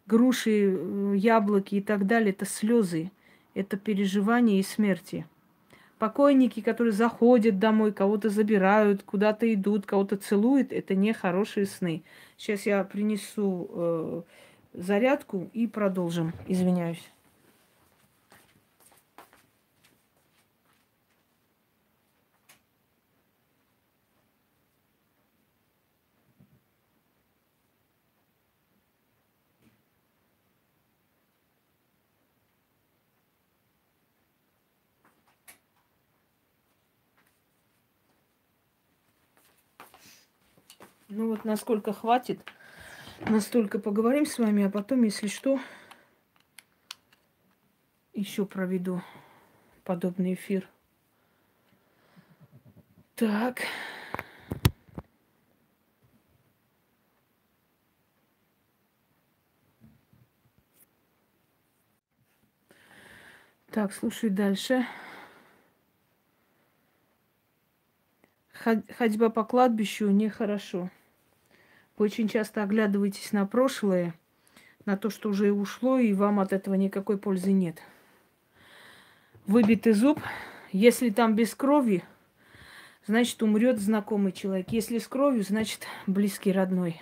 Груши, 0.06 0.76
э, 0.76 1.14
яблоки 1.16 1.76
и 1.76 1.80
так 1.80 2.06
далее– 2.06 2.30
это 2.32 2.44
слезы, 2.44 3.10
это 3.54 3.76
переживания 3.76 4.60
и 4.60 4.62
смерти. 4.62 5.26
Покойники, 5.98 6.60
которые 6.60 6.92
заходят 6.92 7.58
домой, 7.58 7.92
кого-то 7.92 8.28
забирают, 8.28 9.04
куда-то 9.04 9.52
идут, 9.52 9.86
кого-то 9.86 10.16
целуют, 10.16 10.72
это 10.72 10.94
не 10.94 11.12
хорошие 11.12 11.66
сны. 11.66 12.02
Сейчас 12.36 12.66
я 12.66 12.82
принесу 12.82 13.70
э, 13.70 14.22
зарядку 14.74 15.48
и 15.52 15.68
продолжим. 15.68 16.32
Извиняюсь. 16.48 17.11
Ну 41.14 41.28
вот 41.28 41.44
насколько 41.44 41.92
хватит, 41.92 42.40
настолько 43.20 43.78
поговорим 43.78 44.24
с 44.24 44.38
вами, 44.38 44.64
а 44.64 44.70
потом, 44.70 45.02
если 45.02 45.26
что, 45.26 45.60
еще 48.14 48.46
проведу 48.46 49.02
подобный 49.84 50.32
эфир. 50.32 50.66
Так. 53.14 53.60
Так, 63.70 63.92
слушай 63.92 64.30
дальше. 64.30 64.86
Ходьба 68.54 69.28
по 69.28 69.44
кладбищу 69.44 70.08
нехорошо. 70.08 70.88
Вы 71.96 72.06
очень 72.06 72.28
часто 72.28 72.62
оглядываетесь 72.62 73.32
на 73.32 73.46
прошлое, 73.46 74.14
на 74.84 74.96
то, 74.96 75.10
что 75.10 75.28
уже 75.28 75.52
ушло, 75.52 75.98
и 75.98 76.12
вам 76.12 76.40
от 76.40 76.52
этого 76.52 76.74
никакой 76.74 77.18
пользы 77.18 77.52
нет. 77.52 77.82
Выбитый 79.46 79.92
зуб, 79.92 80.20
если 80.70 81.10
там 81.10 81.34
без 81.34 81.54
крови, 81.54 82.02
значит 83.06 83.42
умрет 83.42 83.78
знакомый 83.78 84.32
человек. 84.32 84.70
Если 84.70 84.98
с 84.98 85.06
кровью, 85.06 85.42
значит 85.42 85.86
близкий 86.06 86.52
родной. 86.52 87.00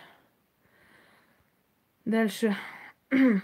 Дальше. 2.05 2.57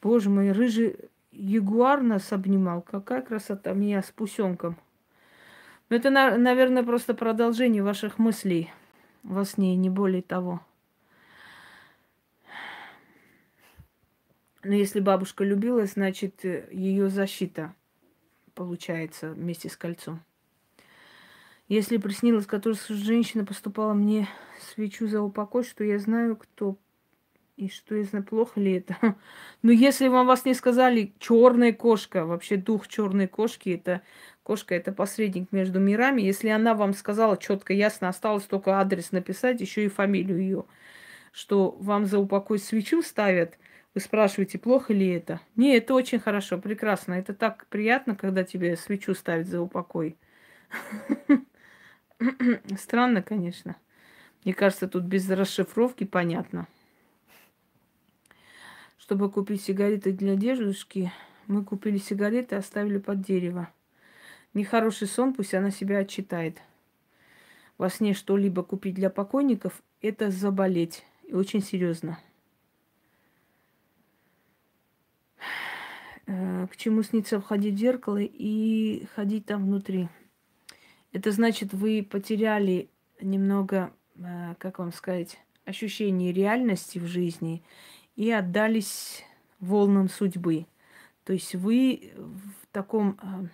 Боже 0.00 0.30
мой, 0.30 0.52
рыжий 0.52 0.96
ягуар 1.40 2.02
нас 2.02 2.32
обнимал. 2.32 2.82
Какая 2.82 3.22
красота 3.22 3.72
меня 3.72 4.02
с 4.02 4.10
пусенком. 4.10 4.76
Ну, 5.88 5.96
это, 5.96 6.10
наверное, 6.10 6.82
просто 6.82 7.14
продолжение 7.14 7.82
ваших 7.82 8.18
мыслей 8.18 8.70
во 9.22 9.44
сне, 9.44 9.74
не 9.76 9.90
более 9.90 10.22
того. 10.22 10.60
Но 14.62 14.74
если 14.74 15.00
бабушка 15.00 15.42
любила, 15.42 15.86
значит, 15.86 16.44
ее 16.44 17.08
защита 17.08 17.74
получается 18.54 19.30
вместе 19.32 19.70
с 19.70 19.76
кольцом. 19.76 20.20
Если 21.66 21.96
приснилось, 21.96 22.46
которая 22.46 22.78
женщина 22.88 23.44
поступала 23.44 23.94
мне 23.94 24.28
свечу 24.60 25.06
за 25.06 25.22
упокой, 25.22 25.64
что 25.64 25.82
я 25.82 25.98
знаю, 25.98 26.36
кто 26.36 26.76
и 27.60 27.68
что 27.68 27.94
я 27.94 28.04
знаю, 28.04 28.24
плохо 28.24 28.58
ли 28.58 28.78
это? 28.78 28.96
Но 29.62 29.70
если 29.70 30.08
вам 30.08 30.26
вас 30.26 30.44
не 30.44 30.54
сказали, 30.54 31.12
черная 31.18 31.72
кошка, 31.72 32.24
вообще 32.24 32.56
дух 32.56 32.88
черной 32.88 33.26
кошки, 33.26 33.70
это 33.70 34.00
кошка, 34.42 34.74
это 34.74 34.92
посредник 34.92 35.52
между 35.52 35.78
мирами. 35.78 36.22
Если 36.22 36.48
она 36.48 36.74
вам 36.74 36.94
сказала 36.94 37.36
четко, 37.36 37.72
ясно, 37.74 38.08
осталось 38.08 38.44
только 38.44 38.78
адрес 38.78 39.12
написать, 39.12 39.60
еще 39.60 39.84
и 39.84 39.88
фамилию 39.88 40.38
ее, 40.38 40.64
что 41.32 41.76
вам 41.80 42.06
за 42.06 42.18
упокой 42.18 42.58
свечу 42.58 43.02
ставят, 43.02 43.58
вы 43.94 44.00
спрашиваете, 44.00 44.58
плохо 44.58 44.92
ли 44.94 45.08
это? 45.08 45.40
Не, 45.56 45.76
это 45.76 45.94
очень 45.94 46.20
хорошо, 46.20 46.58
прекрасно. 46.58 47.14
Это 47.14 47.34
так 47.34 47.66
приятно, 47.66 48.14
когда 48.14 48.44
тебе 48.44 48.76
свечу 48.76 49.14
ставят 49.14 49.48
за 49.48 49.60
упокой. 49.60 50.16
Странно, 52.78 53.22
конечно. 53.22 53.76
Мне 54.44 54.54
кажется, 54.54 54.88
тут 54.88 55.04
без 55.04 55.28
расшифровки 55.28 56.04
понятно. 56.04 56.66
Чтобы 59.10 59.28
купить 59.28 59.60
сигареты 59.60 60.12
для 60.12 60.36
дедушки, 60.36 61.10
мы 61.48 61.64
купили 61.64 61.98
сигареты 61.98 62.54
оставили 62.54 62.98
под 62.98 63.22
дерево. 63.22 63.68
Нехороший 64.54 65.08
сон, 65.08 65.34
пусть 65.34 65.52
она 65.52 65.72
себя 65.72 65.98
отчитает. 65.98 66.58
Во 67.76 67.90
сне 67.90 68.14
что-либо 68.14 68.62
купить 68.62 68.94
для 68.94 69.10
покойников– 69.10 69.82
это 70.00 70.30
заболеть. 70.30 71.04
И 71.24 71.34
очень 71.34 71.60
серьезно. 71.60 72.20
Э, 76.28 76.68
к 76.70 76.76
чему 76.76 77.02
снится 77.02 77.40
входить 77.40 77.74
в 77.74 77.78
зеркало 77.78 78.20
и 78.20 79.06
ходить 79.16 79.44
там 79.44 79.64
внутри. 79.64 80.08
Это 81.10 81.32
значит, 81.32 81.72
вы 81.72 82.06
потеряли 82.08 82.88
немного, 83.20 83.92
э, 84.14 84.54
как 84.60 84.78
вам 84.78 84.92
сказать, 84.92 85.36
ощущение 85.64 86.32
реальности 86.32 87.00
в 87.00 87.06
жизни 87.06 87.64
и 88.20 88.30
отдались 88.32 89.24
волнам 89.60 90.10
судьбы. 90.10 90.66
То 91.24 91.32
есть 91.32 91.54
вы 91.54 92.12
в 92.16 92.66
таком 92.70 93.18
э, 93.22 93.46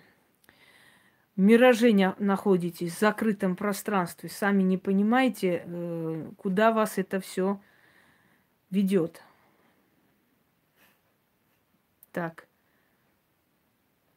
мираже 1.37 1.93
находитесь, 2.19 2.93
в 2.93 2.99
закрытом 2.99 3.55
пространстве, 3.55 4.27
сами 4.27 4.63
не 4.63 4.77
понимаете, 4.77 5.63
э, 5.63 6.31
куда 6.35 6.73
вас 6.73 6.97
это 6.97 7.21
все 7.21 7.61
ведет. 8.69 9.23
Так. 12.11 12.45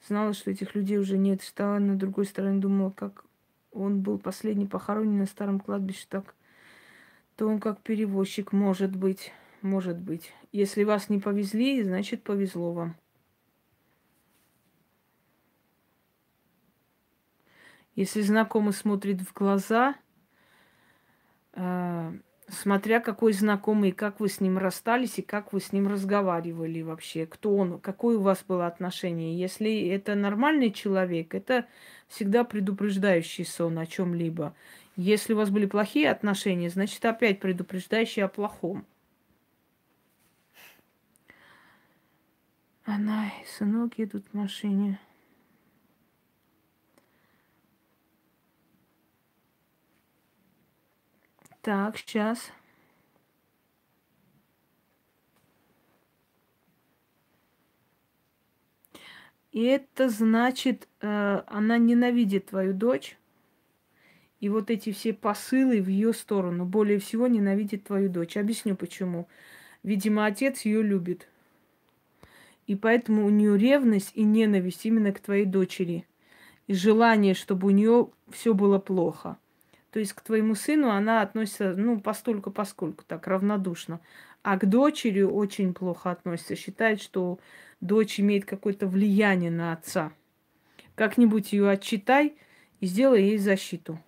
Знала, 0.08 0.32
что 0.32 0.50
этих 0.50 0.74
людей 0.74 0.98
уже 0.98 1.16
нет. 1.16 1.42
Стала 1.42 1.78
на 1.78 1.94
другой 1.94 2.26
стороне, 2.26 2.58
думала, 2.58 2.90
как 2.90 3.24
он 3.70 4.00
был 4.00 4.18
последний 4.18 4.66
похоронен 4.66 5.16
на 5.16 5.26
старом 5.26 5.60
кладбище, 5.60 6.06
так 6.08 6.34
то 7.36 7.46
он 7.46 7.60
как 7.60 7.80
перевозчик 7.82 8.50
может 8.50 8.96
быть. 8.96 9.32
Может 9.62 9.98
быть. 9.98 10.32
Если 10.52 10.84
вас 10.84 11.10
не 11.10 11.18
повезли, 11.18 11.82
значит 11.82 12.22
повезло 12.22 12.72
вам. 12.72 12.96
Если 17.94 18.22
знакомый 18.22 18.72
смотрит 18.72 19.20
в 19.20 19.34
глаза, 19.34 19.94
э, 21.52 22.12
смотря 22.48 23.00
какой 23.00 23.34
знакомый, 23.34 23.92
как 23.92 24.20
вы 24.20 24.28
с 24.28 24.40
ним 24.40 24.56
расстались 24.56 25.18
и 25.18 25.22
как 25.22 25.52
вы 25.52 25.60
с 25.60 25.72
ним 25.72 25.88
разговаривали 25.88 26.80
вообще, 26.80 27.26
кто 27.26 27.54
он, 27.54 27.78
какое 27.78 28.16
у 28.16 28.22
вас 28.22 28.42
было 28.46 28.66
отношение. 28.66 29.38
Если 29.38 29.88
это 29.88 30.14
нормальный 30.14 30.72
человек, 30.72 31.34
это 31.34 31.66
всегда 32.08 32.44
предупреждающий 32.44 33.44
сон 33.44 33.78
о 33.78 33.84
чем-либо. 33.84 34.54
Если 34.96 35.34
у 35.34 35.36
вас 35.36 35.50
были 35.50 35.66
плохие 35.66 36.10
отношения, 36.10 36.70
значит 36.70 37.04
опять 37.04 37.40
предупреждающий 37.40 38.24
о 38.24 38.28
плохом. 38.28 38.86
Она 42.92 43.28
и 43.28 43.46
сынок 43.46 43.98
едут 43.98 44.26
в 44.26 44.36
машине. 44.36 44.98
Так, 51.62 51.96
сейчас. 51.98 52.50
И 59.52 59.62
это 59.62 60.08
значит, 60.08 60.88
э, 61.00 61.42
она 61.46 61.78
ненавидит 61.78 62.46
твою 62.46 62.74
дочь. 62.74 63.16
И 64.40 64.48
вот 64.48 64.68
эти 64.68 64.90
все 64.90 65.14
посылы 65.14 65.80
в 65.80 65.86
ее 65.86 66.12
сторону 66.12 66.64
более 66.64 66.98
всего 66.98 67.28
ненавидит 67.28 67.84
твою 67.84 68.08
дочь. 68.08 68.36
Объясню 68.36 68.74
почему. 68.74 69.28
Видимо, 69.84 70.26
отец 70.26 70.62
ее 70.62 70.82
любит. 70.82 71.29
И 72.70 72.76
поэтому 72.76 73.26
у 73.26 73.30
нее 73.30 73.58
ревность 73.58 74.12
и 74.14 74.22
ненависть 74.22 74.86
именно 74.86 75.10
к 75.10 75.18
твоей 75.18 75.44
дочери. 75.44 76.06
И 76.68 76.72
желание, 76.72 77.34
чтобы 77.34 77.66
у 77.66 77.70
нее 77.70 78.10
все 78.30 78.54
было 78.54 78.78
плохо. 78.78 79.38
То 79.90 79.98
есть 79.98 80.12
к 80.12 80.20
твоему 80.20 80.54
сыну 80.54 80.88
она 80.90 81.20
относится, 81.22 81.74
ну, 81.76 81.98
постольку 81.98 82.52
поскольку, 82.52 83.02
так, 83.04 83.26
равнодушно. 83.26 83.98
А 84.44 84.56
к 84.56 84.68
дочери 84.68 85.22
очень 85.22 85.74
плохо 85.74 86.12
относится. 86.12 86.54
Считает, 86.54 87.02
что 87.02 87.40
дочь 87.80 88.20
имеет 88.20 88.44
какое-то 88.44 88.86
влияние 88.86 89.50
на 89.50 89.72
отца. 89.72 90.12
Как-нибудь 90.94 91.52
ее 91.52 91.70
отчитай 91.70 92.36
и 92.78 92.86
сделай 92.86 93.24
ей 93.24 93.38
защиту. 93.38 93.98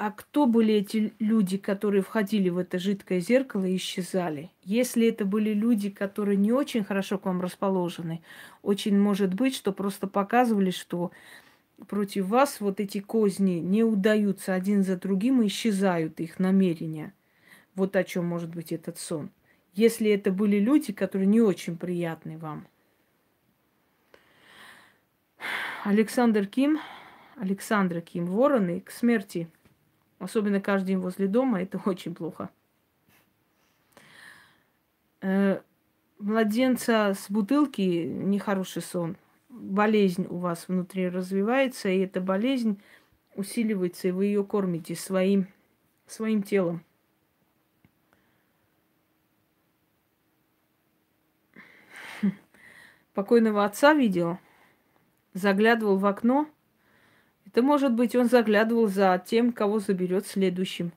А, 0.00 0.12
кто 0.12 0.46
были 0.46 0.74
эти 0.74 1.12
люди, 1.18 1.58
которые 1.58 2.02
входили 2.02 2.50
в 2.50 2.58
это 2.58 2.78
жидкое 2.78 3.18
зеркало 3.18 3.64
и 3.64 3.74
исчезали? 3.74 4.48
Если 4.62 5.08
это 5.08 5.24
были 5.24 5.52
люди, 5.52 5.90
которые 5.90 6.36
не 6.36 6.52
очень 6.52 6.84
хорошо 6.84 7.18
к 7.18 7.24
вам 7.26 7.40
расположены, 7.40 8.22
очень 8.62 8.96
может 8.96 9.34
быть, 9.34 9.56
что 9.56 9.72
просто 9.72 10.06
показывали, 10.06 10.70
что 10.70 11.10
против 11.88 12.26
вас 12.26 12.60
вот 12.60 12.78
эти 12.78 13.00
козни 13.00 13.54
не 13.54 13.82
удаются 13.82 14.54
один 14.54 14.84
за 14.84 14.96
другим 14.96 15.42
и 15.42 15.48
исчезают 15.48 16.20
их 16.20 16.38
намерения. 16.38 17.12
Вот 17.74 17.96
о 17.96 18.04
чем 18.04 18.24
может 18.24 18.54
быть 18.54 18.70
этот 18.70 18.98
сон. 18.98 19.30
Если 19.74 20.08
это 20.12 20.30
были 20.30 20.60
люди, 20.60 20.92
которые 20.92 21.26
не 21.26 21.40
очень 21.40 21.76
приятны 21.76 22.38
вам. 22.38 22.68
Александр 25.82 26.46
Ким, 26.46 26.78
Александра 27.36 28.00
Ким, 28.00 28.26
вороны 28.26 28.80
к 28.80 28.92
смерти– 28.92 29.48
Особенно 30.18 30.60
каждый 30.60 30.88
день 30.88 30.98
возле 30.98 31.28
дома, 31.28 31.62
это 31.62 31.80
очень 31.84 32.14
плохо. 32.14 32.50
Э, 35.20 35.60
младенца 36.18 37.14
с 37.14 37.30
бутылки 37.30 37.80
нехороший 37.80 38.82
сон. 38.82 39.16
Болезнь 39.48 40.26
у 40.28 40.38
вас 40.38 40.68
внутри 40.68 41.08
развивается, 41.08 41.88
и 41.88 42.00
эта 42.00 42.20
болезнь 42.20 42.80
усиливается, 43.34 44.08
и 44.08 44.12
вы 44.12 44.26
ее 44.26 44.44
кормите 44.44 44.94
своим, 44.94 45.46
своим 46.06 46.42
телом. 46.42 46.84
Покойного 53.14 53.64
отца 53.64 53.94
видел, 53.94 54.38
заглядывал 55.32 55.96
в 55.96 56.06
окно– 56.06 56.48
это 57.48 57.62
может 57.62 57.94
быть, 57.94 58.14
он 58.14 58.28
заглядывал 58.28 58.88
за 58.88 59.22
тем, 59.24 59.52
кого 59.52 59.78
заберет 59.78 60.26
следующим. 60.26 60.92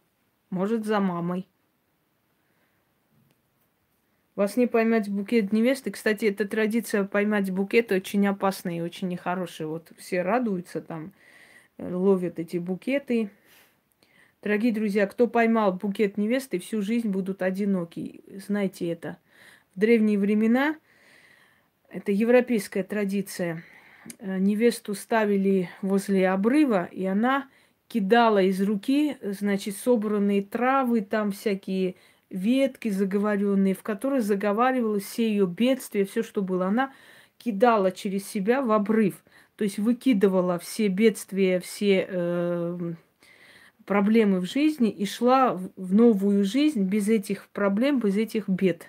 может, 0.50 0.86
за 0.86 1.00
мамой. 1.00 1.48
Во 4.36 4.50
сне 4.50 4.68
поймать 4.68 5.08
букет 5.10 5.54
невесты. 5.54 5.92
Кстати, 5.92 6.26
эта 6.26 6.46
традиция 6.46 7.06
поймать 7.06 7.52
букет 7.52 7.92
очень 7.94 8.28
опасная 8.28 8.78
и 8.78 8.82
очень 8.82 9.08
нехорошая. 9.08 9.68
Вот 9.68 9.94
все 9.98 10.24
радуются 10.24 10.82
там, 10.82 11.14
э, 11.78 11.94
ловят 11.94 12.38
эти 12.38 12.58
букеты. 12.58 13.30
Дорогие 14.42 14.74
друзья, 14.74 15.08
кто 15.08 15.28
поймал 15.28 15.74
букет 15.74 16.18
невесты, 16.18 16.60
всю 16.60 16.82
жизнь 16.82 17.10
будут 17.10 17.42
одиноки. 17.42 18.24
Знайте 18.46 18.90
это. 18.90 19.18
В 19.76 19.80
древние 19.80 20.20
времена, 20.20 20.76
это 21.88 22.12
европейская 22.12 22.84
традиция, 22.84 23.64
невесту 24.20 24.94
ставили 24.94 25.70
возле 25.82 26.30
обрыва, 26.30 26.86
и 26.86 27.06
она 27.06 27.48
кидала 27.88 28.42
из 28.42 28.62
руки, 28.62 29.18
значит, 29.22 29.76
собранные 29.76 30.42
травы, 30.42 31.02
там 31.02 31.32
всякие 31.32 31.96
ветки 32.30 32.90
заговоренные, 32.90 33.74
в 33.74 33.84
которых 33.84 34.24
заговаривалось 34.24 35.04
все 35.04 35.30
ее 35.30 35.46
бедствия, 35.46 36.06
все, 36.06 36.24
что 36.24 36.42
было. 36.42 36.68
Она 36.68 36.94
кидала 37.38 37.92
через 37.92 38.28
себя 38.28 38.62
в 38.62 38.72
обрыв, 38.72 39.24
то 39.56 39.64
есть 39.64 39.78
выкидывала 39.78 40.58
все 40.58 40.88
бедствия, 40.88 41.60
все 41.60 42.08
э, 42.08 42.94
проблемы 43.86 44.40
в 44.40 44.46
жизни 44.46 44.90
и 44.90 45.06
шла 45.06 45.54
в 45.76 45.94
новую 45.94 46.46
жизнь 46.46 46.84
без 46.84 47.10
этих 47.10 47.50
проблем, 47.50 48.00
без 48.00 48.16
этих 48.16 48.48
бед. 48.48 48.88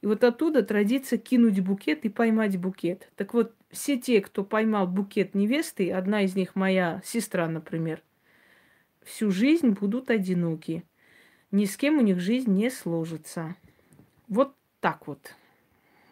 И 0.00 0.06
вот 0.06 0.24
оттуда 0.24 0.62
традиция 0.62 1.18
кинуть 1.18 1.60
букет 1.60 2.04
и 2.04 2.08
поймать 2.08 2.58
букет. 2.58 3.10
Так 3.16 3.32
вот, 3.32 3.54
все 3.74 3.98
те, 3.98 4.20
кто 4.22 4.44
поймал 4.44 4.86
букет 4.86 5.34
невесты, 5.34 5.92
одна 5.92 6.22
из 6.22 6.34
них 6.34 6.54
моя 6.54 7.02
сестра, 7.04 7.46
например, 7.48 8.02
всю 9.02 9.30
жизнь 9.30 9.70
будут 9.70 10.10
одиноки 10.10 10.84
ни 11.54 11.66
с 11.66 11.76
кем 11.76 11.98
у 11.98 12.00
них 12.00 12.18
жизнь 12.18 12.50
не 12.50 12.68
сложится. 12.68 13.54
Вот 14.26 14.56
так 14.80 15.06
вот. 15.06 15.36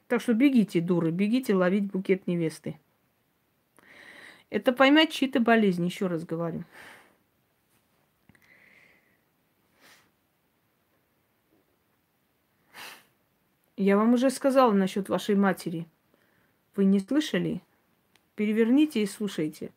Так 0.06 0.20
что 0.20 0.34
бегите, 0.34 0.80
дуры, 0.80 1.10
бегите 1.10 1.52
ловить 1.52 1.90
букет 1.90 2.28
невесты. 2.28 2.78
Это 4.50 4.72
поймать 4.72 5.10
чьи-то 5.10 5.40
болезни, 5.40 5.86
еще 5.86 6.06
раз 6.06 6.24
говорю. 6.24 6.62
Я 13.76 13.96
вам 13.96 14.14
уже 14.14 14.30
сказала 14.30 14.70
насчет 14.70 15.08
вашей 15.08 15.34
матери. 15.34 15.88
Вы 16.74 16.84
не 16.84 17.00
слышали? 17.00 17.60
Переверните 18.34 19.02
и 19.02 19.06
слушайте. 19.06 19.70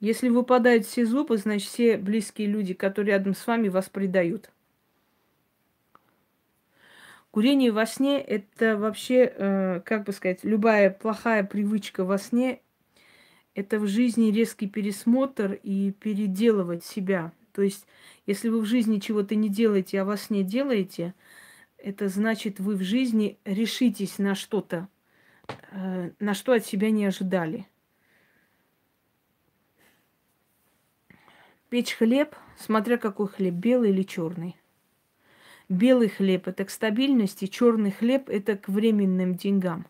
Если 0.00 0.28
выпадают 0.28 0.86
все 0.86 1.06
зубы, 1.06 1.36
значит, 1.38 1.68
все 1.68 1.96
близкие 1.96 2.48
люди, 2.48 2.74
которые 2.74 3.12
рядом 3.12 3.34
с 3.34 3.46
вами, 3.46 3.68
вас 3.68 3.88
предают. 3.88 4.50
Курение 7.30 7.72
во 7.72 7.84
сне– 7.84 8.20
это 8.22 8.76
вообще, 8.76 9.32
э, 9.34 9.80
как 9.84 10.04
бы 10.04 10.12
сказать, 10.12 10.44
любая 10.44 10.90
плохая 10.90 11.42
привычка 11.42 12.04
во 12.04 12.18
сне– 12.18 12.60
это 13.54 13.78
в 13.78 13.86
жизни 13.86 14.30
резкий 14.30 14.68
пересмотр 14.68 15.58
и 15.62 15.92
переделывать 15.92 16.84
себя. 16.84 17.32
То 17.52 17.62
есть, 17.62 17.86
если 18.26 18.48
вы 18.48 18.60
в 18.60 18.66
жизни 18.66 18.98
чего-то 18.98 19.34
не 19.36 19.48
делаете, 19.48 20.00
а 20.00 20.04
во 20.04 20.16
сне 20.16 20.42
делаете, 20.42 21.14
это 21.78 22.08
значит, 22.08 22.58
вы 22.58 22.74
в 22.74 22.82
жизни 22.82 23.38
решитесь 23.44 24.18
на 24.18 24.34
что-то, 24.34 24.88
на 25.70 26.34
что 26.34 26.52
от 26.52 26.64
себя 26.64 26.90
не 26.90 27.04
ожидали– 27.04 27.66
Печь 31.74 31.94
хлеб, 31.94 32.36
смотря 32.56 32.98
какой 32.98 33.26
хлеб, 33.26 33.54
белый 33.54 33.90
или 33.90 34.04
черный. 34.04 34.56
Белый 35.68 36.08
хлеб– 36.08 36.46
это 36.46 36.64
к 36.64 36.70
стабильности, 36.70 37.46
черный 37.46 37.90
хлеб– 37.90 38.24
это 38.28 38.56
к 38.56 38.68
временным 38.68 39.34
деньгам. 39.34 39.84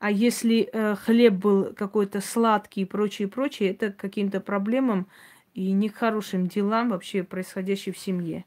А 0.00 0.10
если 0.10 0.68
э, 0.72 0.96
хлеб 0.96 1.34
был 1.34 1.72
какой-то 1.72 2.20
сладкий 2.20 2.80
и 2.80 2.84
прочее, 2.84 3.28
прочее, 3.28 3.70
это 3.70 3.92
к 3.92 3.96
каким-то 3.96 4.40
проблемам 4.40 5.06
и 5.54 5.70
не 5.70 5.88
к 5.88 5.94
хорошим 5.94 6.48
делам 6.48 6.88
вообще 6.88 7.22
происходящим 7.22 7.92
в 7.92 7.98
семье. 7.98 8.44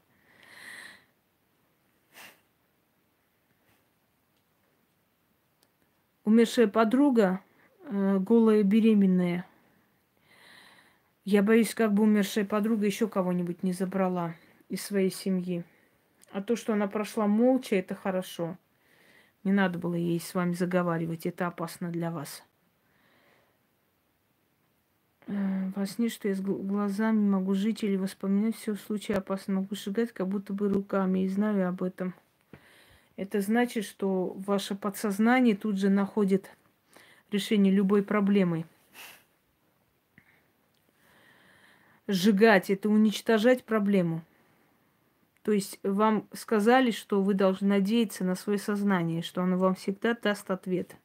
Умершая 6.24 6.68
подруга, 6.68 7.40
э, 7.84 8.18
голая 8.18 8.62
беременная– 8.62 9.46
я 11.24 11.44
боюсь, 11.44 11.72
как 11.74 11.92
бы 11.92 12.02
умершая 12.02 12.44
подруга 12.44 12.84
еще 12.84 13.06
кого-нибудь 13.06 13.62
не 13.62 13.72
забрала 13.72 14.34
из 14.68 14.82
своей 14.82 15.10
семьи. 15.10 15.64
А 16.32 16.42
то, 16.42 16.56
что 16.56 16.72
она 16.72 16.88
прошла 16.88 17.28
молча, 17.28 17.76
это 17.76 17.94
хорошо. 17.94 18.58
Не 19.44 19.52
надо 19.52 19.78
было 19.78 19.94
ей 19.94 20.18
с 20.18 20.34
вами 20.34 20.54
заговаривать, 20.54 21.26
это 21.26 21.46
опасно 21.46 21.90
для 21.90 22.10
вас. 22.10 22.42
Э, 25.28 25.70
во 25.76 25.86
сне, 25.86 26.08
что 26.08 26.26
я 26.26 26.34
с 26.34 26.40
глазами 26.40 27.20
могу 27.20 27.54
жить 27.54 27.84
или 27.84 27.96
воспоминать 27.96 28.56
все 28.56 28.74
в 28.74 28.80
случае 28.80 29.18
опасно, 29.18 29.54
могу 29.54 29.76
шагать, 29.76 30.10
как 30.10 30.26
будто 30.26 30.52
бы 30.52 30.68
руками, 30.68 31.20
и 31.20 31.28
знаю 31.28 31.68
об 31.68 31.84
этом. 31.84 32.14
Это 33.16 33.40
значит, 33.40 33.84
что 33.84 34.34
ваше 34.46 34.74
подсознание 34.74 35.56
тут 35.56 35.78
же 35.78 35.90
находит 35.90 36.50
решение 37.30 37.72
любой 37.72 38.02
проблемы– 38.02 38.64
сжигать, 42.06 42.70
это 42.70 42.88
уничтожать 42.88 43.64
проблему. 43.64 44.22
То 45.42 45.52
есть 45.52 45.80
вам 45.82 46.28
сказали, 46.32 46.92
что 46.92 47.20
вы 47.20 47.34
должны 47.34 47.68
надеяться 47.68 48.24
на 48.24 48.36
свое 48.36 48.58
сознание, 48.58 49.22
что 49.22 49.42
оно 49.42 49.58
вам 49.58 49.74
всегда 49.74 50.14
даст 50.14 50.50
ответ. 50.50 50.96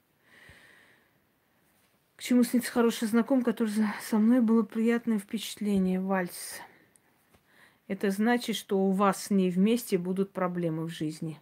К 2.16 2.24
чему 2.24 2.44
снится 2.44 2.72
хороший 2.72 3.08
знаком, 3.08 3.44
который 3.44 3.74
со 4.02 4.18
мной 4.18 4.42
было 4.42 4.64
приятное 4.64 5.20
впечатление, 5.20 6.00
вальс. 6.00 6.62
Это 7.88 8.12
значит, 8.12 8.56
что 8.56 8.80
у 8.80 8.92
вас 8.92 9.26
с 9.26 9.30
ней 9.30 9.50
вместе 9.50 9.98
будут 9.98 10.34
проблемы 10.34 10.86
в 10.86 10.90
жизни. 10.90 11.40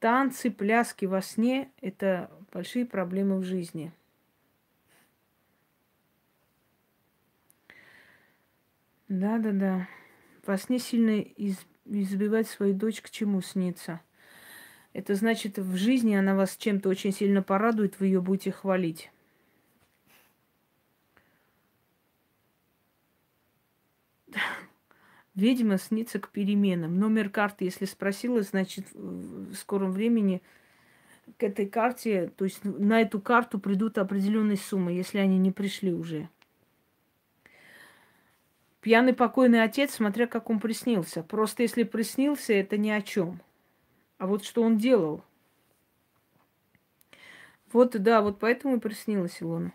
Танцы, 0.00 0.50
пляски 0.50 1.04
во 1.04 1.22
сне– 1.22 1.70
это 1.80 2.30
большие 2.52 2.84
проблемы 2.84 3.38
в 3.38 3.44
жизни– 3.44 3.92
Да, 9.10 9.38
да, 9.38 9.50
да. 9.50 9.88
Во 10.46 10.56
сне 10.56 10.78
сильно 10.78 11.20
из, 11.20 11.58
избивать 11.84 12.46
свою 12.46 12.74
дочь 12.74 13.02
к 13.02 13.10
чему 13.10 13.40
снится. 13.40 14.00
Это 14.92 15.16
значит, 15.16 15.58
в 15.58 15.74
жизни 15.74 16.14
она 16.14 16.36
вас 16.36 16.56
чем-то 16.56 16.88
очень 16.88 17.12
сильно 17.12 17.42
порадует, 17.42 17.98
вы 17.98 18.06
ее 18.06 18.20
будете 18.20 18.52
хвалить. 18.52 19.10
Ведьма 25.40 25.78
снится 25.78 26.18
к 26.18 26.28
переменам. 26.28 26.98
Номер 26.98 27.30
карты, 27.30 27.64
если 27.64 27.86
спросила, 27.86 28.42
значит, 28.42 28.92
в 28.92 29.54
скором 29.54 29.90
времени 29.90 30.42
к 31.38 31.42
этой 31.42 31.66
карте, 31.66 32.30
то 32.36 32.44
есть 32.44 32.62
на 32.62 33.00
эту 33.00 33.20
карту 33.20 33.58
придут 33.58 33.96
определенные 33.96 34.58
суммы, 34.58 34.92
если 34.92 35.18
они 35.18 35.38
не 35.38 35.50
пришли 35.50 35.94
уже. 35.94 36.28
Пьяный 38.82 39.14
покойный 39.14 39.62
отец, 39.62 39.94
смотря 39.94 40.26
как 40.26 40.50
он 40.50 40.60
приснился. 40.60 41.22
Просто 41.22 41.62
если 41.62 41.84
приснился, 41.84 42.52
это 42.52 42.76
ни 42.76 42.90
о 42.90 43.00
чем. 43.00 43.40
А 44.18 44.26
вот 44.26 44.44
что 44.44 44.62
он 44.62 44.76
делал. 44.76 45.24
Вот, 47.72 47.92
да, 48.02 48.20
вот 48.20 48.38
поэтому 48.38 48.76
и 48.76 48.80
приснилось 48.80 49.40
Илона. 49.40 49.72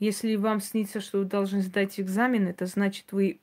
Если 0.00 0.34
вам 0.34 0.60
снится, 0.60 1.00
что 1.00 1.18
вы 1.18 1.24
должны 1.26 1.62
сдать 1.62 2.00
экзамен, 2.00 2.48
это 2.48 2.66
значит, 2.66 3.12
вы 3.12 3.38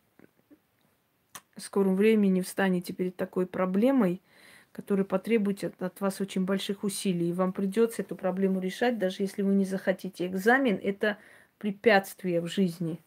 в 1.56 1.62
скором 1.62 1.96
времени 1.96 2.42
встанете 2.42 2.92
перед 2.92 3.16
такой 3.16 3.46
проблемой– 3.46 4.22
который 4.78 5.06
потребует 5.06 5.64
от, 5.64 5.82
от 5.82 6.00
вас 6.02 6.22
очень 6.22 6.46
больших 6.46 6.84
усилий. 6.84 7.30
И 7.30 7.34
вам 7.34 7.52
придется 7.52 8.04
эту 8.04 8.16
проблему 8.16 8.60
решать, 8.60 9.00
даже 9.00 9.24
если 9.24 9.42
вы 9.42 9.56
не 9.56 9.66
захотите. 9.66 10.28
Экзамен– 10.28 10.80
это 10.84 11.18
препятствие 11.58 12.42
в 12.42 12.48
жизни. 12.48 13.00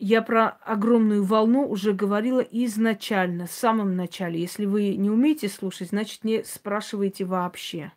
Я 0.00 0.20
про 0.22 0.48
огромную 0.48 1.22
волну 1.22 1.64
уже 1.68 1.92
говорила 1.92 2.40
изначально, 2.40 3.46
в 3.46 3.52
самом 3.52 3.94
начале. 3.94 4.40
Если 4.40 4.66
вы 4.66 4.96
не 4.96 5.10
умеете 5.10 5.48
слушать, 5.48 5.90
значит, 5.90 6.24
не 6.24 6.42
спрашивайте 6.42 7.24
вообще. 7.24 7.92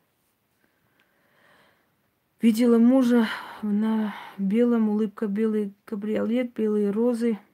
Видела 2.44 2.78
мужа 2.78 3.28
на 3.62 4.14
белом, 4.38 4.90
улыбка 4.90 5.28
белый 5.28 5.74
кабриолет, 5.86 6.54
белые 6.54 6.92
розы– 6.92 7.40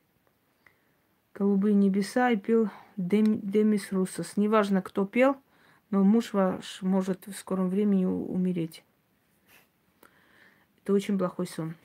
голубые 1.40 1.74
небеса 1.74 2.32
и 2.32 2.38
пел 2.38 2.70
Дем, 2.98 3.40
Демис 3.40 3.91
Руссос. 3.91 4.36
Неважно, 4.36 4.82
кто 4.82 5.06
пел, 5.06 5.38
Но 5.90 6.03
муж 6.03 6.34
ваш 6.34 6.82
может 6.82 7.26
в 7.28 7.34
скором 7.34 7.70
времени 7.70 8.06
умереть. 8.06 8.84
Это 10.84 10.94
очень 10.94 11.18
плохой 11.18 11.45
сон. 11.45 11.76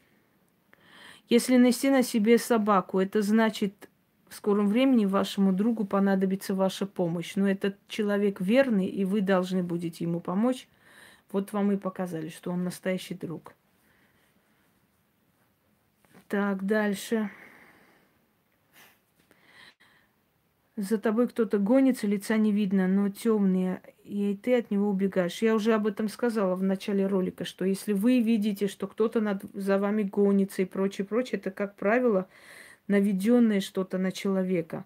Если 1.28 1.56
нести 1.56 1.90
на 1.90 2.02
себе 2.02 2.38
собаку, 2.38 3.00
это 3.00 3.20
значит, 3.20 3.88
в 4.28 4.34
скором 4.34 4.66
времени 4.68 5.04
вашему 5.04 5.52
другу 5.52 5.84
понадобится 5.84 6.54
ваша 6.54 6.86
помощь. 6.86 7.34
Но 7.36 7.48
этот 7.48 7.76
человек 7.86 8.40
верный, 8.40 8.86
и 8.86 9.04
вы 9.04 9.20
должны 9.20 9.62
будете 9.62 10.04
ему 10.04 10.20
помочь. 10.20 10.68
Вот 11.32 11.52
вам 11.52 11.72
и 11.72 11.76
показали, 11.76 12.28
что 12.28 12.50
он 12.50 12.64
настоящий 12.64 13.14
друг. 13.14 13.54
Так, 16.28 16.64
дальше. 16.64 17.30
За 20.76 20.98
тобой 20.98 21.28
кто-то 21.28 21.58
гонится, 21.58 22.08
лица 22.08 22.36
не 22.36 22.50
видно, 22.50 22.88
но 22.88 23.08
темные, 23.08 23.80
и 24.02 24.36
ты 24.36 24.56
от 24.58 24.72
него 24.72 24.88
убегаешь. 24.88 25.40
Я 25.40 25.54
уже 25.54 25.72
об 25.72 25.86
этом 25.86 26.08
сказала 26.08 26.56
в 26.56 26.64
начале 26.64 27.06
ролика, 27.06 27.44
что 27.44 27.64
если 27.64 27.92
вы 27.92 28.20
видите, 28.20 28.66
что 28.66 28.88
кто-то 28.88 29.20
над, 29.20 29.44
за 29.52 29.78
вами 29.78 30.02
гонится 30.02 30.62
и 30.62 30.64
прочее, 30.64 31.06
прочее, 31.06 31.38
это, 31.38 31.52
как 31.52 31.76
правило, 31.76 32.28
наведенное 32.88 33.60
что-то 33.60 33.98
на 33.98 34.10
человека. 34.10 34.84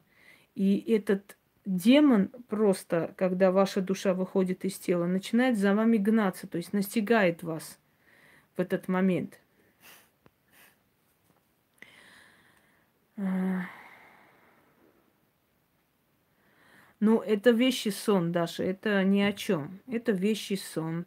И 0.55 0.77
этот 0.93 1.38
демон 1.69 2.31
просто, 2.49 3.15
когда 3.17 3.53
ваша 3.53 3.83
душа 3.83 4.15
выходит 4.15 4.65
из 4.65 4.79
тела, 4.79 5.07
начинает 5.07 5.59
за 5.59 5.75
вами 5.75 5.99
гнаться, 5.99 6.47
то 6.47 6.57
есть 6.57 6.73
настигает 6.73 7.43
вас 7.43 7.79
в 8.57 8.61
этот 8.61 8.89
момент. 8.89 9.39
Ну, 17.01 17.21
это 17.21 17.51
вещи 17.51 17.91
сон, 17.91 18.33
Даша, 18.33 18.65
это 18.65 19.05
ни 19.05 19.21
о 19.21 19.33
чем. 19.33 19.81
Это 19.87 20.13
вещи 20.13 20.55
сон. 20.55 21.07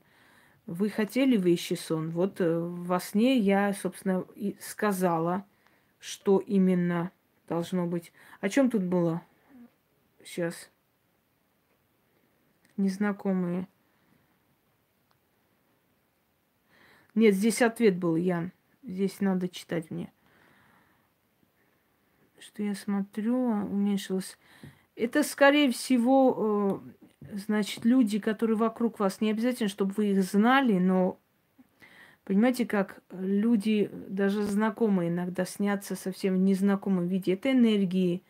Вы 0.65 0.89
хотели 0.89 1.35
вещи 1.35 1.73
сон. 1.73 2.11
Вот 2.11 2.39
э, 2.39 2.59
во 2.59 2.99
сне 2.99 3.37
я, 3.37 3.73
собственно, 3.73 4.23
и 4.35 4.55
сказала, 4.61 5.45
что 5.99 6.39
именно 6.39 7.11
должно 7.49 7.87
быть. 7.87 8.13
О 8.39 8.47
чем 8.47 8.69
тут 8.69 8.83
было? 8.83 9.21
Сейчас. 10.23 10.69
Незнакомые. 12.77 13.67
Нет, 17.13 17.35
здесь 17.35 17.61
ответ 17.61 17.97
был, 17.97 18.15
Ян. 18.15 18.51
Здесь 18.83 19.19
надо 19.19 19.49
читать 19.49 19.91
мне. 19.91 20.11
Что 22.39 22.63
я 22.63 22.73
смотрю, 22.73 23.37
уменьшилось. 23.37 24.37
Это, 24.95 25.23
скорее 25.23 25.71
всего, 25.71 26.81
э, 27.21 27.37
значит, 27.37 27.85
люди, 27.85 28.19
которые 28.19 28.57
вокруг 28.57 28.99
вас. 28.99 29.21
Не 29.21 29.31
обязательно, 29.31 29.69
чтобы 29.69 29.93
вы 29.95 30.11
их 30.11 30.23
знали, 30.23 30.79
но 30.79 31.19
понимаете, 32.23 32.65
как 32.65 33.03
люди, 33.11 33.89
даже 34.07 34.43
знакомые, 34.43 35.09
иногда 35.09 35.45
снятся 35.45 35.95
совсем 35.95 36.35
в 36.35 36.39
незнакомом 36.39 37.07
виде. 37.07 37.33
Это 37.33 37.51
энергии, 37.51 38.23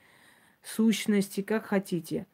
сущности, 0.64 1.42
как 1.42 1.66
хотите. 1.66 2.28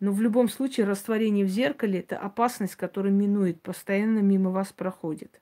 Но 0.00 0.12
в 0.12 0.20
любом 0.20 0.48
случае 0.48 0.86
растворение 0.86 1.44
в 1.44 1.48
зеркале– 1.48 1.98
это 2.00 2.18
опасность, 2.18 2.76
которая 2.76 3.12
минует, 3.12 3.62
постоянно 3.62 4.18
мимо 4.18 4.50
вас 4.50 4.72
проходит. 4.72 5.40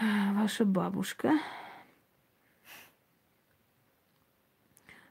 Ваша 0.00 0.64
бабушка. 0.64 1.38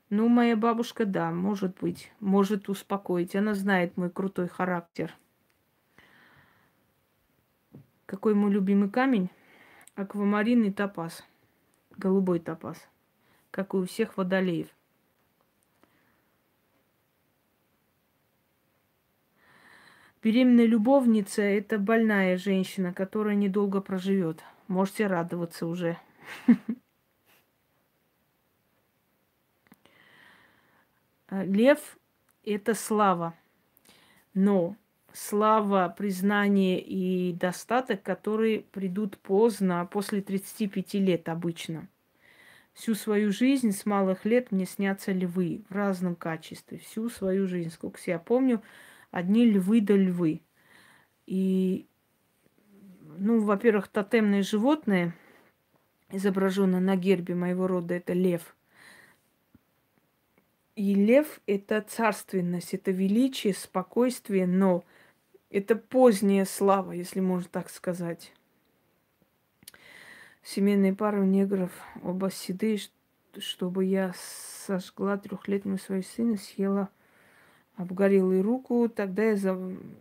Ну, 0.09 0.29
моя 0.29 0.55
бабушка, 0.55 1.05
да, 1.05 1.31
может 1.31 1.79
быть, 1.79 2.11
может 2.19 2.69
успокоить. 2.69 3.35
Она 3.35 3.55
знает 3.55 3.97
мой 3.97 4.09
крутой 4.09 4.47
характер. 4.47 5.15
Какой 8.05 8.35
мой 8.35 8.51
любимый 8.51 8.89
камень? 8.89 9.29
Аквамарин 9.95 10.63
и 10.63 10.71
топаз. 10.71 11.23
Голубой 11.97 12.39
топаз. 12.39 12.77
Как 13.55 13.73
и 13.73 13.77
у 13.77 13.85
всех 13.85 14.17
водолеев. 14.17 14.67
Беременная 20.21 20.65
любовница– 20.65 21.41
это 21.43 21.79
больная 21.79 22.35
женщина, 22.35 22.93
которая 22.93 23.35
недолго 23.35 23.79
проживет. 23.79 24.43
Можете 24.67 25.07
радоваться 25.07 25.67
уже. 25.67 25.97
Лев– 31.31 31.97
это 32.43 32.73
слава. 32.73 33.35
Но 34.33 34.75
слава, 35.13 35.87
признание 35.97 36.81
и 36.81 37.31
достаток, 37.31 38.03
которые 38.03 38.63
придут 38.63 39.17
поздно, 39.17 39.87
после 39.89 40.21
35 40.21 40.95
лет 40.95 41.29
обычно. 41.29 41.87
Всю 42.75 42.93
свою 42.93 43.31
жизнь 43.31 43.71
с 43.71 43.85
малых 43.85 44.25
лет 44.25 44.51
мне 44.51 44.65
снятся 44.65 45.13
львы 45.13 45.63
в 45.69 45.73
разном 45.73 46.13
качестве. 46.13 46.77
Всю 46.77 47.09
свою 47.09 47.47
жизнь, 47.47 47.71
сколько 47.71 47.97
я 48.05 48.19
помню, 48.19 48.61
одни 49.11 49.45
львы 49.45 49.79
да 49.79 49.95
львы. 49.95 50.41
И, 51.25 51.87
ну, 53.17 53.39
во-первых, 53.39 53.87
тотемные 53.87 54.43
животные, 54.43 55.13
изображенные 56.11 56.81
на 56.81 56.97
гербе 56.97 57.33
моего 57.33 57.65
рода, 57.65 57.93
это 57.93 58.11
лев. 58.11 58.57
И 60.75 60.93
лев– 60.95 61.39
это 61.47 61.79
царственность, 61.79 62.73
это 62.73 62.91
величие, 62.91 63.53
спокойствие, 63.53 64.45
но 64.45 64.83
это 65.49 65.77
поздняя 65.77 66.43
слава, 66.43 66.91
если 66.91 67.21
можно 67.21 67.47
так 67.49 67.69
сказать. 67.69 68.33
Семейные 70.45 70.93
пары 70.93 71.25
негров 71.25 71.71
оба 72.03 72.29
седые, 72.29 72.79
чтобы 73.39 73.83
я 73.83 74.13
сожгла 74.15 75.17
трехлетнего 75.17 75.77
своего 75.77 76.03
сына, 76.03 76.37
съела 76.37 76.89
обгорелую 77.77 78.43
руку, 78.43 78.87
тогда 78.87 79.23
я 79.23 79.33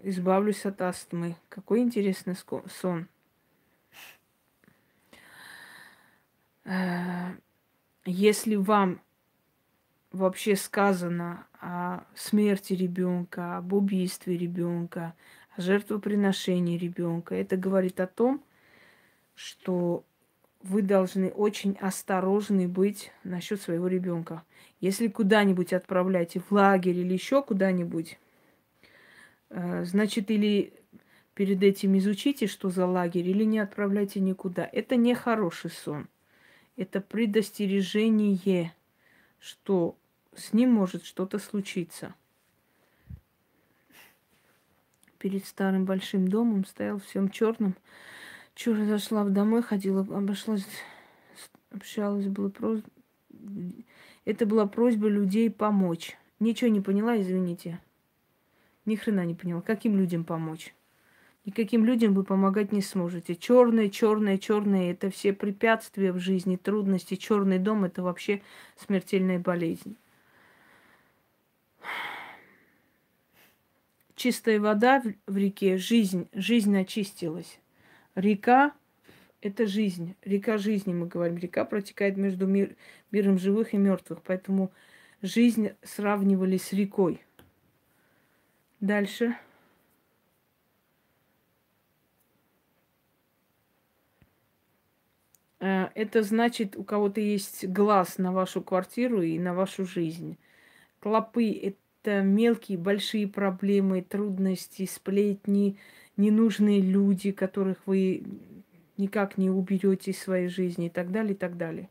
избавлюсь 0.02 0.66
от 0.66 0.82
астмы. 0.82 1.36
Какой 1.48 1.80
интересный 1.80 2.36
сон. 2.68 3.08
Э, 6.64 7.30
если 8.04 8.56
вам 8.56 9.00
вообще 10.12 10.56
сказано 10.56 11.46
о 11.58 12.04
смерти 12.14 12.74
ребенка, 12.74 13.56
об 13.56 13.72
убийстве 13.72 14.36
ребенка, 14.36 15.14
о 15.56 15.62
жертвоприношении 15.62 16.76
ребенка, 16.76 17.34
это 17.34 17.56
говорит 17.56 17.98
о 17.98 18.06
том, 18.06 18.44
что 19.34 20.04
вы 20.64 20.80
должны 20.80 21.28
очень 21.28 21.76
осторожны 21.78 22.66
быть 22.66 23.12
насчет 23.22 23.60
своего 23.60 23.86
ребенка. 23.86 24.42
Если 24.80 25.08
куда-нибудь 25.08 25.74
отправляете 25.74 26.40
в 26.40 26.50
лагерь 26.52 26.96
или 26.96 27.12
еще 27.12 27.42
куда-нибудь, 27.42 28.18
э, 29.50 29.84
значит, 29.84 30.30
или 30.30 30.72
перед 31.34 31.62
этим 31.62 31.98
изучите, 31.98 32.46
что 32.46 32.70
за 32.70 32.86
лагерь, 32.86 33.28
или 33.28 33.44
не 33.44 33.58
отправляйте 33.58 34.20
никуда. 34.20 34.66
Это 34.72 34.96
не 34.96 35.14
хороший 35.14 35.70
сон. 35.70 36.08
Это 36.76 37.02
предостережение, 37.02 38.74
что 39.38 39.98
с 40.34 40.54
ним 40.54 40.72
может 40.72 41.04
что-то 41.04 41.38
случиться. 41.38 42.14
Перед 45.18 45.44
старым 45.44 45.84
большим 45.84 46.26
домом 46.26 46.64
стоял 46.64 47.00
всем 47.00 47.28
черным. 47.28 47.74
Чура 48.54 48.84
зашла 48.84 49.24
в 49.24 49.30
домой, 49.30 49.62
ходила, 49.62 50.00
обошлась, 50.00 50.66
общалась, 51.70 52.26
было 52.26 52.48
просто... 52.48 52.88
Это 54.24 54.46
была 54.46 54.66
просьба 54.66 55.08
людей 55.08 55.50
помочь. 55.50 56.16
Ничего 56.40 56.70
не 56.70 56.80
поняла, 56.80 57.20
извините. 57.20 57.80
Ни 58.86 58.96
хрена 58.96 59.24
не 59.24 59.34
поняла. 59.34 59.60
Каким 59.60 59.96
людям 59.96 60.24
помочь? 60.24 60.74
Никаким 61.44 61.84
людям 61.84 62.14
вы 62.14 62.24
помогать 62.24 62.72
не 62.72 62.80
сможете. 62.80 63.34
Черное, 63.34 63.90
черное, 63.90 64.38
черное– 64.38 64.90
это 64.92 65.10
все 65.10 65.32
препятствия 65.32 66.12
в 66.12 66.18
жизни, 66.18 66.56
трудности. 66.56 67.16
Черный 67.16 67.58
дом– 67.58 67.84
это 67.86 68.02
вообще 68.02 68.40
смертельная 68.76 69.38
болезнь. 69.38 69.96
чистая 74.24 74.58
вода 74.58 75.02
в 75.26 75.36
реке, 75.36 75.76
жизнь, 75.76 76.28
жизнь 76.32 76.76
очистилась. 76.78 77.58
Река– 78.14 78.72
это 79.40 79.66
жизнь, 79.66 80.14
река 80.22 80.58
жизни, 80.58 80.92
мы 80.92 81.06
говорим. 81.06 81.36
Река 81.36 81.64
протекает 81.64 82.16
между 82.16 82.46
мир, 82.46 82.76
миром 83.10 83.38
живых 83.38 83.74
и 83.74 83.76
мертвых, 83.76 84.22
поэтому 84.22 84.72
жизнь 85.22 85.70
сравнивали 85.82 86.56
с 86.56 86.72
рекой. 86.72 87.22
Дальше. 88.80 89.36
Э, 95.60 95.88
это 95.94 96.22
значит, 96.22 96.76
у 96.76 96.84
кого-то 96.84 97.20
есть 97.20 97.66
глаз 97.66 98.18
на 98.18 98.32
вашу 98.32 98.62
квартиру 98.62 99.22
и 99.22 99.38
на 99.38 99.54
вашу 99.54 99.84
жизнь. 99.84 100.38
Клопы 101.00 101.76
какие-то 102.04 102.22
мелкие, 102.22 102.78
большие 102.78 103.26
проблемы, 103.26 104.02
трудности, 104.02 104.86
сплетни, 104.86 105.78
ненужные 106.16 106.80
люди, 106.80 107.32
которых 107.32 107.78
вы 107.86 108.24
никак 108.96 109.38
не 109.38 109.50
уберете 109.50 110.12
из 110.12 110.18
своей 110.18 110.48
жизни 110.48 110.86
и 110.86 110.90
так 110.90 111.10
далее, 111.10 111.34
и 111.34 111.36
так 111.36 111.56
далее. 111.56 111.88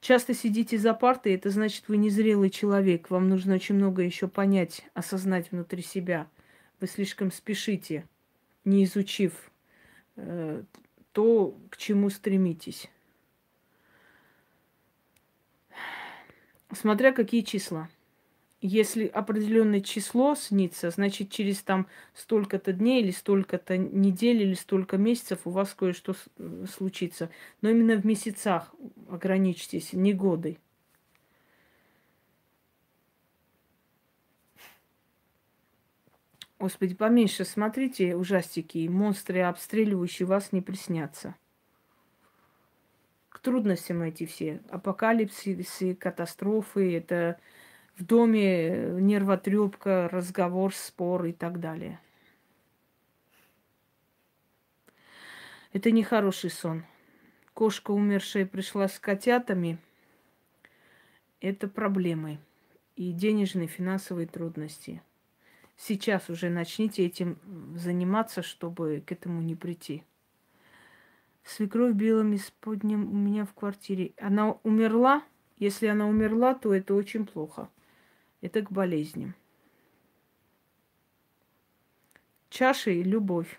Часто 0.00 0.34
сидите 0.34 0.78
за 0.78 0.94
партой, 0.94 1.34
это 1.34 1.50
значит, 1.50 1.84
вы 1.86 1.96
незрелый 1.96 2.50
человек. 2.50 3.08
Вам 3.08 3.28
нужно 3.28 3.54
очень 3.54 3.76
много 3.76 4.02
еще 4.02 4.26
понять, 4.26 4.84
осознать 4.94 5.52
внутри 5.52 5.82
себя. 5.82 6.28
Вы 6.80 6.88
слишком 6.88 7.30
спешите, 7.30 8.04
не 8.64 8.82
изучив 8.82 9.52
э, 10.16 10.64
то, 11.12 11.56
к 11.70 11.76
чему 11.76 12.10
стремитесь. 12.10 12.90
Смотря 16.72 17.12
какие 17.12 17.42
числа. 17.42 17.88
Если 18.64 19.08
определенное 19.08 19.80
число 19.80 20.36
снится, 20.36 20.90
значит, 20.90 21.30
через 21.30 21.64
там 21.64 21.88
столько-то 22.14 22.72
дней 22.72 23.02
или 23.02 23.10
столько-то 23.10 23.76
недель 23.76 24.40
или 24.40 24.54
столько 24.54 24.98
месяцев 24.98 25.40
у 25.46 25.50
вас 25.50 25.74
кое-что 25.74 26.14
случится. 26.72 27.28
Но 27.60 27.70
именно 27.70 27.96
в 28.00 28.06
месяцах 28.06 28.72
ограничьтесь, 29.10 29.92
не 29.92 30.14
годы. 30.14 30.58
Господи, 36.60 36.94
поменьше 36.94 37.44
смотрите 37.44 38.14
ужастики, 38.14 38.86
монстры, 38.86 39.40
обстреливающие 39.40 40.24
вас, 40.24 40.52
не 40.52 40.60
приснятся 40.60 41.34
трудностям 43.42 44.02
эти 44.02 44.24
все. 44.24 44.60
Апокалипсисы, 44.70 45.94
катастрофы, 45.94 46.96
это 46.96 47.38
в 47.96 48.04
доме 48.04 49.00
нервотрепка, 49.00 50.08
разговор, 50.10 50.74
спор 50.74 51.24
и 51.24 51.32
так 51.32 51.60
далее. 51.60 52.00
Это 55.72 55.90
не 55.90 56.02
хороший 56.02 56.50
сон. 56.50 56.84
Кошка, 57.54 57.92
умершая, 57.92 58.46
пришла 58.46 58.88
с 58.88 58.98
котятами. 58.98 59.78
Это 61.40 61.66
проблемы 61.68 62.38
и 62.96 63.12
денежные, 63.12 63.68
финансовые 63.68 64.26
трудности. 64.26 65.02
Сейчас 65.76 66.28
уже 66.30 66.50
начните 66.50 67.04
этим 67.04 67.38
заниматься, 67.74 68.42
чтобы 68.42 69.02
к 69.04 69.12
этому 69.12 69.40
не 69.42 69.54
прийти. 69.54 70.04
Свекровь 71.44 71.94
белым 71.94 72.36
исподним 72.36 73.10
у 73.10 73.16
меня 73.16 73.44
в 73.44 73.52
квартире. 73.54 74.12
Она 74.18 74.52
умерла? 74.62 75.22
Если 75.58 75.86
она 75.86 76.06
умерла, 76.06 76.54
то 76.54 76.72
это 76.72 76.94
очень 76.94 77.26
плохо. 77.26 77.68
Это 78.42 78.60
к 78.60 78.70
болезням. 78.70 79.34
Чаша 82.50 82.90
и 82.90 83.02
любовь. 83.02 83.58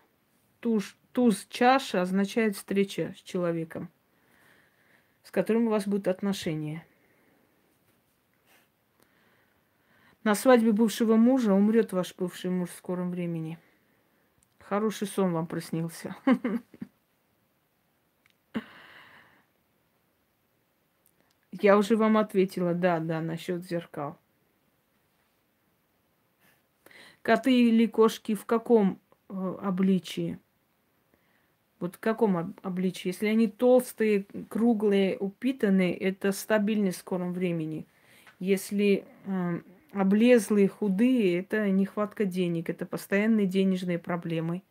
Туз, 0.60 0.96
туз 1.14 1.48
чаша 1.50 2.04
означает 2.04 2.56
встреча 2.56 3.16
с 3.18 3.22
человеком, 3.22 3.90
с 5.24 5.32
которым 5.32 5.66
у 5.66 5.72
вас 5.72 5.88
будут 5.88 6.08
отношения. 6.08 6.86
На 10.24 10.36
свадьбе 10.36 10.72
бывшего 10.74 11.16
мужа 11.16 11.54
умрет 11.54 11.92
ваш 11.92 12.16
бывший 12.16 12.52
муж 12.52 12.70
в 12.70 12.78
скором 12.78 13.10
времени. 13.10 13.58
Хороший 14.60 15.08
сон 15.08 15.32
вам 15.34 15.48
приснился. 15.48 16.16
Я 21.52 21.78
уже 21.78 21.96
вам 21.96 22.18
ответила, 22.18 22.74
да, 22.74 23.00
да, 23.00 23.22
насчет 23.22 23.64
зеркал. 23.64 24.18
Коты 27.24 27.70
или 27.70 27.86
кошки 27.88 28.36
в 28.36 28.46
каком 28.46 29.00
э, 29.30 29.56
обличии? 29.62 30.40
Вот 31.80 31.96
в 31.96 32.00
каком 32.00 32.38
об- 32.38 32.60
обличии? 32.62 33.08
Если 33.08 33.28
они 33.28 33.48
толстые, 33.48 34.26
круглые, 34.50 35.18
упитанные, 35.18 35.96
это 35.96 36.34
стабильность 36.34 36.98
в 36.98 37.00
скором 37.00 37.32
времени. 37.34 37.88
Если 38.40 39.06
э, 39.26 39.62
облезлые, 39.94 40.68
худые, 40.68 41.40
это 41.40 41.70
нехватка 41.70 42.26
денег, 42.26 42.70
это 42.70 42.86
постоянные 42.86 43.48
денежные 43.48 44.00
проблемы. 44.00 44.62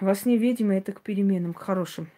Во 0.00 0.14
сне 0.14 0.36
ведьмы 0.36 0.74
это 0.74 0.92
к 0.92 1.00
переменам, 1.00 1.54
к 1.54 1.60
хорошим. 1.60 2.08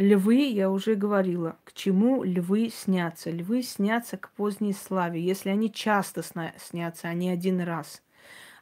Львы, 0.00 0.48
я 0.48 0.70
уже 0.70 0.94
говорила, 0.94 1.58
к 1.64 1.74
чему 1.74 2.24
львы 2.24 2.70
снятся. 2.70 3.30
Львы 3.30 3.60
снятся 3.62 4.16
к 4.16 4.30
поздней 4.30 4.72
славе, 4.72 5.20
если 5.20 5.50
они 5.50 5.70
часто 5.70 6.22
снятся, 6.22 7.08
а 7.08 7.12
не 7.12 7.28
один 7.28 7.60
раз. 7.60 8.02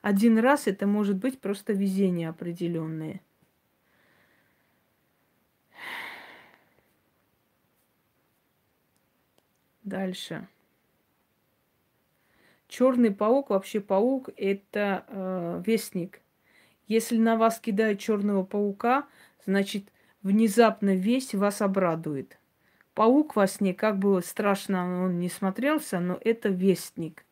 Один 0.02 0.40
раз 0.40 0.66
это 0.66 0.88
может 0.88 1.16
быть 1.16 1.40
просто 1.40 1.74
везение 1.74 2.28
определенное. 2.28 3.20
Дальше. 9.84 10.48
Черный 12.66 13.12
паук, 13.12 13.50
вообще 13.50 13.80
паук, 13.80 14.28
это 14.36 15.04
э, 15.06 15.62
вестник. 15.64 16.20
Если 16.88 17.16
на 17.16 17.36
вас 17.36 17.60
кидают 17.60 18.00
черного 18.00 18.42
паука, 18.42 19.06
значит 19.46 19.84
внезапно 20.22 20.94
весь 20.94 21.34
вас 21.34 21.62
обрадует. 21.62 22.38
Паук 22.94 23.36
во 23.36 23.46
сне, 23.46 23.74
как 23.74 23.98
бы 23.98 24.20
страшно 24.22 25.04
он 25.04 25.20
не 25.20 25.28
смотрелся, 25.28 26.00
но 26.00 26.18
это 26.20 26.48
вестник. 26.48 27.24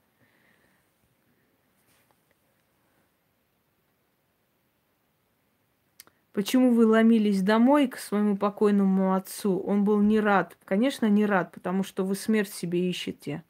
Почему 6.36 6.74
вы 6.74 6.84
ломились 6.84 7.40
домой 7.40 7.88
к 7.88 7.96
своему 7.96 8.36
покойному 8.36 9.14
отцу? 9.14 9.58
Он 9.58 9.84
был 9.84 10.02
не 10.02 10.20
рад. 10.20 10.58
Конечно, 10.66 11.06
не 11.06 11.24
рад, 11.24 11.50
потому 11.50 11.82
что 11.82 12.04
вы 12.04 12.14
смерть 12.14 12.52
себе 12.52 12.90
ищете. 12.90 13.42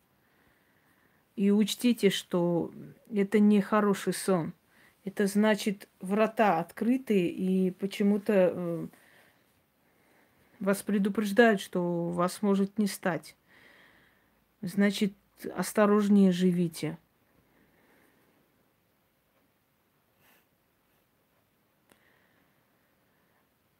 И 1.34 1.50
учтите, 1.50 2.10
что 2.10 2.70
это 3.12 3.40
не 3.40 3.60
хороший 3.60 4.12
сон. 4.12 4.52
Это 5.04 5.26
значит, 5.26 5.88
врата 6.00 6.60
открыты, 6.60 7.26
и 7.26 7.72
почему-то 7.72 8.52
э, 8.54 8.86
вас 10.60 10.82
предупреждают, 10.82 11.60
что 11.60 12.08
вас 12.10 12.42
может 12.42 12.78
не 12.78 12.86
стать. 12.86 13.36
Значит, 14.62 15.12
осторожнее 15.54 16.32
живите. 16.32 16.98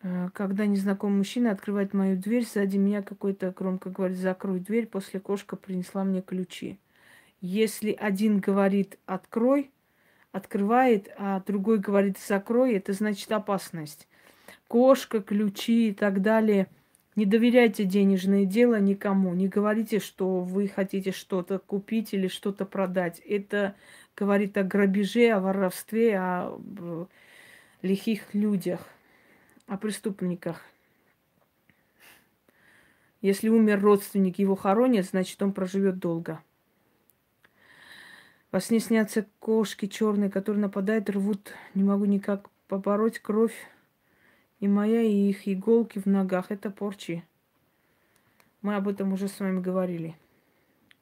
Э, 0.03 0.29
когда 0.35 0.67
незнакомый 0.67 1.19
мужчина 1.19 1.51
открывает 1.51 1.95
мою 1.95 2.17
дверь, 2.17 2.47
сзади 2.47 2.77
меня 2.77 3.03
какой-то 3.03 3.53
громко 3.53 3.91
говорит, 3.91 4.19
закрой 4.19 4.61
дверь, 4.61 4.87
после 4.87 5.19
кошка 5.21 5.57
принесла 5.57 6.05
мне 6.05 6.23
ключи. 6.23 6.79
Если 7.41 7.93
один 7.93 8.39
говорит 8.39 8.99
открой, 9.07 9.71
открывает, 10.33 11.09
а 11.19 11.41
другой 11.41 11.79
говорит 11.79 12.19
закрой, 12.19 12.75
это 12.75 12.93
значит 12.93 13.31
опасность 13.33 14.07
кошка, 14.69 15.21
ключи 15.21 15.89
и 15.91 15.95
так 15.95 16.23
далее. 16.23 16.69
Не 17.17 17.25
доверяйте 17.25 17.85
денежное 17.85 18.45
дело 18.45 18.79
никому. 18.79 19.35
Не 19.35 19.49
говорите, 19.49 20.01
что 20.01 20.41
вы 20.41 20.69
хотите 20.69 21.13
что-то 21.13 21.59
купить 21.59 22.13
или 22.13 22.29
что-то 22.29 22.67
продать. 22.67 23.21
Это 23.21 23.75
говорит 24.15 24.57
о 24.59 24.65
грабеже, 24.65 25.31
о 25.31 25.41
воровстве, 25.41 26.19
о 26.19 27.07
лихих 27.81 28.35
людях, 28.35 28.87
о 29.67 29.79
преступниках. 29.79 30.63
Если 33.23 33.49
умер 33.49 33.81
родственник, 33.81 34.39
его 34.39 34.55
хоронят, 34.55 35.07
значит, 35.07 35.43
он 35.43 35.53
проживет 35.53 35.99
долго. 35.99 36.41
Во 38.53 38.61
сне 38.61 38.79
снятся 38.79 39.27
кошки 39.41 39.87
черные, 39.87 40.31
которые 40.31 40.61
нападают, 40.61 41.11
рвут. 41.11 41.53
Не 41.75 41.83
могу 41.83 42.05
никак 42.05 42.49
побороть 42.69 43.19
кровь 43.19 43.55
и 44.61 44.69
моя, 44.69 45.03
и 45.03 45.31
их 45.31 45.47
иголки 45.49 45.99
в 45.99 46.07
ногах– 46.07 46.47
это 46.51 46.71
порчи. 46.71 47.25
Мы 48.63 48.75
об 48.75 48.89
этом 48.89 49.13
уже 49.13 49.29
с 49.29 49.39
вами 49.39 49.61
говорили. 49.61 50.17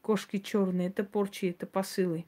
Кошки 0.02 0.38
черные– 0.38 0.88
это 0.88 1.04
порчи, 1.04 1.46
это 1.46 1.66
посылы. 1.66 2.24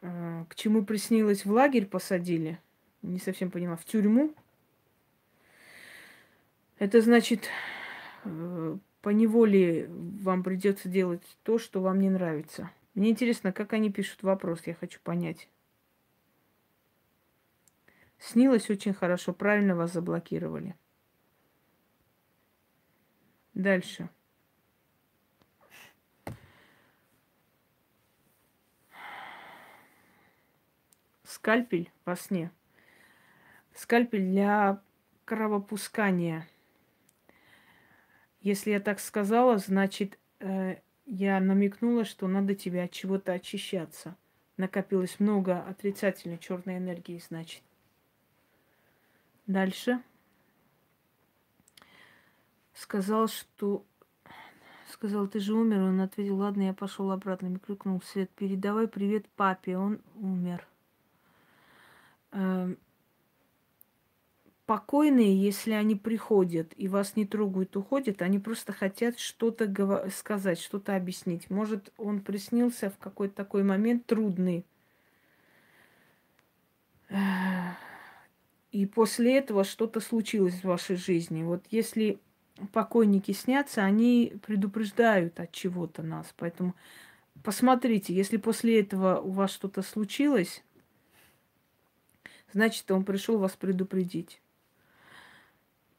А, 0.00 0.44
к 0.48 0.54
чему 0.54 0.84
приснилось 0.84 1.44
в 1.44 1.52
лагерь 1.52 1.86
посадили? 1.86 2.58
Не 3.02 3.18
совсем 3.18 3.50
поняла. 3.50 3.76
В 3.76 3.84
тюрьму? 3.84 4.34
Это 6.78 7.00
значит, 7.00 7.48
э, 8.24 8.76
по 9.00 9.08
неволе 9.10 9.88
вам 9.88 10.42
придется 10.42 10.88
делать 10.88 11.22
то, 11.42 11.58
что 11.58 11.80
вам 11.80 12.00
не 12.00 12.10
нравится. 12.10 12.70
Мне 12.94 13.10
интересно, 13.10 13.52
как 13.52 13.72
они 13.72 13.90
пишут 13.90 14.22
вопрос, 14.22 14.62
я 14.66 14.74
хочу 14.74 15.00
понять. 15.02 15.48
Снилось 18.18 18.70
очень 18.70 18.94
хорошо, 18.94 19.32
правильно 19.32 19.76
вас 19.76 19.92
заблокировали. 19.92 20.74
Дальше. 23.54 24.08
Скальпель 31.24 31.90
во 32.04 32.16
сне. 32.16 32.50
Скальпель 33.74 34.30
для 34.30 34.82
кровопускания. 35.24 36.48
Если 38.40 38.70
я 38.70 38.80
так 38.80 39.00
сказала, 39.00 39.58
значит, 39.58 40.18
э, 40.40 40.76
я 41.04 41.40
намекнула, 41.40 42.04
что 42.04 42.26
надо 42.28 42.54
тебе 42.54 42.84
от 42.84 42.92
чего-то 42.92 43.32
очищаться. 43.32 44.16
Накопилось 44.56 45.20
много 45.20 45.60
отрицательной 45.62 46.38
черной 46.38 46.78
энергии, 46.78 47.22
значит. 47.28 47.62
Дальше. 49.46 50.02
Сказал, 52.74 53.28
что... 53.28 53.84
Сказал, 54.90 55.28
ты 55.28 55.40
же 55.40 55.54
умер. 55.54 55.82
Он 55.82 56.00
ответил, 56.00 56.36
ладно, 56.36 56.62
я 56.62 56.74
пошел 56.74 57.10
обратно. 57.10 57.48
Мне 57.48 57.58
крикнул 57.58 58.00
Свет, 58.02 58.30
передавай 58.30 58.88
привет 58.88 59.28
папе, 59.30 59.76
он 59.76 60.00
умер. 60.16 60.66
Эм, 62.32 62.78
покойные, 64.66 65.40
если 65.40 65.72
они 65.72 65.94
приходят 65.94 66.72
и 66.76 66.88
вас 66.88 67.16
не 67.16 67.24
трогают, 67.24 67.76
уходят, 67.76 68.20
они 68.22 68.38
просто 68.38 68.72
хотят 68.72 69.18
что-то 69.18 70.10
сказать, 70.10 70.58
что-то 70.60 70.96
объяснить. 70.96 71.50
Может, 71.50 71.92
он 71.96 72.20
приснился 72.20 72.90
в 72.90 72.98
какой-то 72.98 73.34
такой 73.34 73.62
момент 73.62 74.06
трудный. 74.06 74.64
И 78.72 78.86
после 78.86 79.38
этого 79.38 79.64
что-то 79.64 80.00
случилось 80.00 80.54
в 80.54 80.64
вашей 80.64 80.96
жизни. 80.96 81.42
Вот 81.42 81.64
если 81.70 82.18
покойники 82.72 83.32
снятся, 83.32 83.84
они 83.84 84.34
предупреждают 84.44 85.38
от 85.40 85.52
чего-то 85.52 86.02
нас. 86.02 86.32
Поэтому 86.36 86.74
посмотрите, 87.42 88.14
если 88.14 88.36
после 88.36 88.80
этого 88.80 89.20
у 89.20 89.30
вас 89.30 89.52
что-то 89.52 89.82
случилось, 89.82 90.62
значит, 92.52 92.90
он 92.90 93.04
пришел 93.04 93.38
вас 93.38 93.52
предупредить. 93.52 94.40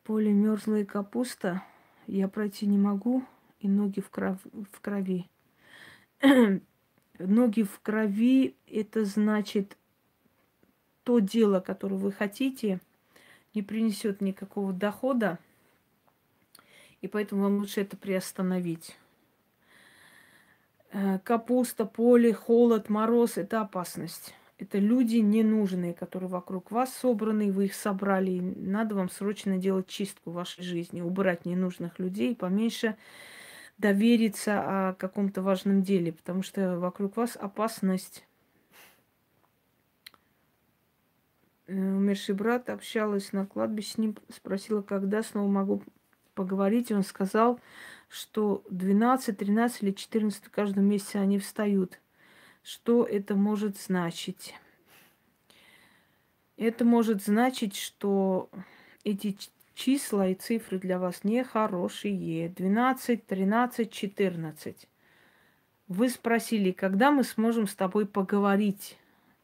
Поле 0.03 0.31
мерзлая 0.31 0.85
капуста, 0.85 1.63
я 2.07 2.27
пройти 2.27 2.65
не 2.65 2.77
могу, 2.77 3.23
и 3.59 3.67
ноги 3.67 3.99
в, 3.99 4.09
кров... 4.09 4.39
в 4.43 4.79
крови. 4.81 5.29
ноги 7.19 7.63
в 7.63 7.79
крови– 7.81 8.55
это 8.67 9.05
значит, 9.05 9.77
то 11.07 11.19
дело, 11.19 11.61
которое 11.61 11.95
вы 11.95 12.11
хотите, 12.11 12.81
не 13.53 13.61
принесет 13.61 14.19
никакого 14.19 14.73
дохода, 14.73 15.39
и 16.99 17.07
поэтому 17.07 17.43
вам 17.43 17.59
лучше 17.59 17.79
это 17.79 17.95
приостановить. 17.95 18.97
Э, 20.91 21.19
капуста, 21.19 21.85
поле, 21.85 22.33
холод, 22.33 22.89
мороз– 22.89 23.33
это 23.37 23.61
опасность. 23.61 24.33
Это 24.57 24.79
люди 24.79 25.15
ненужные, 25.15 25.93
которые 25.93 26.29
вокруг 26.29 26.71
вас 26.71 26.93
собраны, 26.93 27.53
вы 27.53 27.67
их 27.67 27.73
собрали. 27.73 28.31
И 28.31 28.41
надо 28.41 28.95
вам 28.95 29.09
срочно 29.09 29.57
делать 29.57 29.87
чистку 29.87 30.31
в 30.31 30.33
вашей 30.33 30.65
жизни, 30.65 30.99
убрать 30.99 31.45
ненужных 31.45 31.99
людей, 31.99 32.35
поменьше 32.35 32.97
довериться 33.77 34.89
о 34.89 34.93
каком-то 34.95 35.41
важном 35.41 35.83
деле, 35.83 36.11
потому 36.11 36.43
что 36.43 36.77
вокруг 36.77 37.15
вас 37.15 37.37
опасность. 37.37 38.23
Э, 38.23 38.27
умерший 41.67 42.35
брат 42.35 42.69
общалась 42.69 43.33
на 43.33 43.45
кладбище 43.45 43.91
с 43.91 43.97
ним, 43.97 44.15
спросила, 44.29 44.81
когда 44.81 45.23
снова 45.23 45.47
могу 45.47 45.83
поговорить. 46.33 46.91
Он 46.91 47.03
сказал, 47.03 47.59
что 48.09 48.63
12, 48.69 49.37
13 49.37 49.83
или 49.83 49.91
14 49.91 50.45
в 50.45 50.49
каждом 50.49 50.91
они 51.13 51.39
встают– 51.39 51.99
что 52.67 53.05
это 53.05 53.33
может 53.33 53.77
значить? 53.77 54.53
Это 56.57 56.83
может 56.83 57.23
значить, 57.23 57.77
что 57.77 58.49
эти 59.05 59.37
числа 59.73 60.27
и 60.27 60.33
цифры 60.33 60.77
для 60.77 60.99
вас 60.99 61.23
нехорошие. 61.23 62.49
12, 62.49 63.25
13, 63.25 63.89
14. 63.89 64.89
Вы 65.87 66.09
спросили, 66.09 66.71
когда 66.71 67.09
мы 67.09 67.23
сможем 67.23 67.67
с 67.67 67.73
тобой 67.73 68.05
поговорить? 68.05 68.97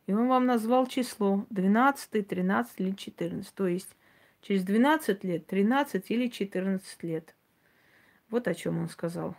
И 0.06 0.14
он 0.14 0.28
вам 0.28 0.46
назвал 0.46 0.88
число 0.88 1.46
12, 1.50 2.28
13 2.28 2.80
или 2.80 2.92
14. 2.92 3.54
То 3.54 3.68
есть 3.68 3.90
через 4.42 4.64
12 4.64 5.24
лет, 5.24 5.48
13 5.48 6.12
или 6.12 6.28
14 6.28 7.04
лет. 7.04 7.36
Вот 8.30 8.48
о 8.48 8.54
чем 8.54 8.80
он 8.80 8.90
сказал. 8.90 9.36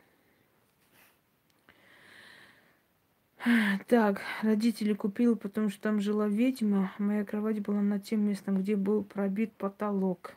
Так, 3.89 4.23
родители 4.41 4.95
купил, 4.95 5.37
потому 5.37 5.69
что 5.69 5.83
там 5.83 6.01
жила 6.01 6.29
ведьма. 6.29 6.93
Моя 6.99 7.25
кровать 7.25 7.61
была 7.61 7.83
над 7.83 8.03
тем 8.05 8.27
местом, 8.27 8.63
где 8.63 8.75
был 8.75 9.05
пробит 9.05 9.53
потолок. 9.53 10.35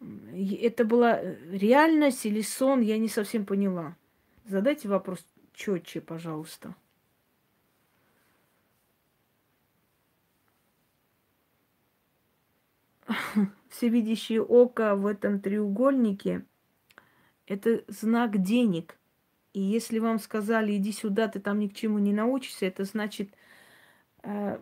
Это 0.00 0.84
была 0.84 1.18
э, 1.20 1.36
реальность 1.50 2.24
или 2.24 2.40
сон, 2.40 2.80
я 2.80 2.98
не 2.98 3.08
совсем 3.08 3.44
поняла. 3.44 3.96
Задайте 4.46 4.88
вопрос 4.88 5.24
четче, 5.54 6.00
пожалуйста. 6.00 6.74
Всевидящее 13.70 14.42
око 14.42 14.94
в 14.94 15.06
этом 15.06 15.40
треугольнике– 15.40 16.44
это 17.46 17.84
знак 17.88 18.42
денег– 18.42 18.98
и 19.54 19.60
если 19.60 20.00
вам 20.00 20.18
сказали, 20.18 20.76
иди 20.76 20.90
сюда, 20.90 21.28
ты 21.28 21.38
там 21.38 21.60
ни 21.60 21.68
к 21.68 21.74
чему 21.74 22.00
не 22.00 22.12
научишься, 22.12 22.66
это 22.66 22.82
значит, 22.82 23.30
э, 24.24 24.58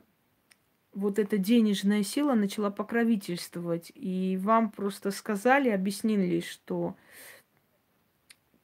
вот 0.92 1.18
эта 1.18 1.38
денежная 1.38 2.02
сила 2.02 2.34
начала 2.34 2.70
покровительствовать. 2.70 3.90
И 3.94 4.38
вам 4.40 4.70
просто 4.70 5.10
сказали, 5.10 5.70
объяснили, 5.70 6.40
что 6.40 6.94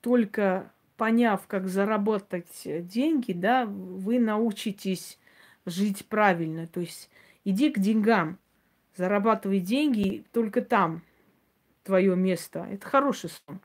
только 0.03 0.71
поняв, 0.99 1.47
как 1.47 1.69
заработать 1.69 2.63
деньги, 2.65 3.33
да, 3.33 3.65
вы 3.65 4.19
научитесь 4.19 5.19
жить 5.65 6.05
правильно. 6.07 6.67
То 6.67 6.81
есть 6.81 7.09
иди 7.45 7.71
к 7.71 7.79
деньгам, 7.79 8.37
зарабатывай 8.97 9.61
деньги, 9.61 10.25
только 10.33 10.61
там 10.61 11.03
твое 11.85 12.15
место. 12.17 12.67
Это 12.71 12.87
хороший 12.87 13.31
сон. 13.31 13.61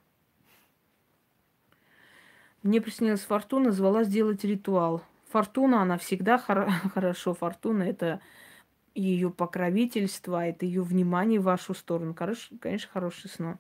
Мне 2.62 2.80
приснилась 2.80 3.22
Фортуна, 3.22 3.72
звала 3.72 4.04
сделать 4.04 4.44
ритуал. 4.46 5.04
Фортуна, 5.32 5.82
она 5.82 5.98
всегда 5.98 6.38
хор- 6.38 6.70
хорошо. 6.94 7.34
Фортуна– 7.34 7.84
это 7.84 8.22
ее 8.94 9.32
покровительство, 9.32 10.46
это 10.46 10.68
ее 10.68 10.84
внимание 10.84 11.40
в 11.40 11.46
вашу 11.46 11.74
сторону. 11.74 12.14
Короче, 12.14 12.56
конечно, 12.62 12.90
хороший 12.94 13.30
сон. 13.30 13.58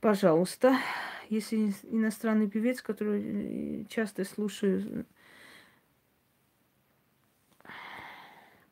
Пожалуйста, 0.00 0.76
если 1.28 1.72
иностранный 1.84 2.48
певец, 2.48 2.82
который 2.82 3.22
э, 3.22 3.84
часто 3.88 4.24
слушаю, 4.24 5.06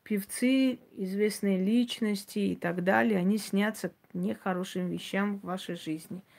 певцы, 0.03 0.79
известные 0.95 1.63
личности 1.63 2.39
и 2.39 2.55
так 2.55 2.83
далее, 2.83 3.19
они 3.19 3.37
снятся 3.37 3.91
нехорошим 4.13 4.89
вещам 4.89 5.39
в 5.39 5.45
вашей 5.45 5.75
жизни– 5.75 6.21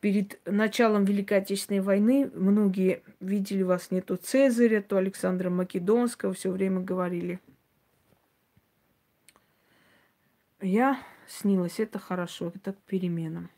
перед 0.00 0.40
началом 0.46 1.04
Великой 1.04 1.38
Отечественной 1.38 1.80
войны 1.80 2.30
многие 2.34 3.02
видели 3.20 3.62
вас 3.62 3.90
не 3.90 4.00
то 4.00 4.16
Цезаря, 4.16 4.80
то 4.80 4.96
Александра 4.96 5.50
Македонского, 5.50 6.32
все 6.32 6.50
время 6.50 6.80
говорили. 6.80 7.40
Я 10.60 11.02
снилась, 11.26 11.80
это 11.80 11.98
хорошо, 11.98 12.52
это 12.54 12.72
к 12.72 12.78
переменам. 12.78 13.50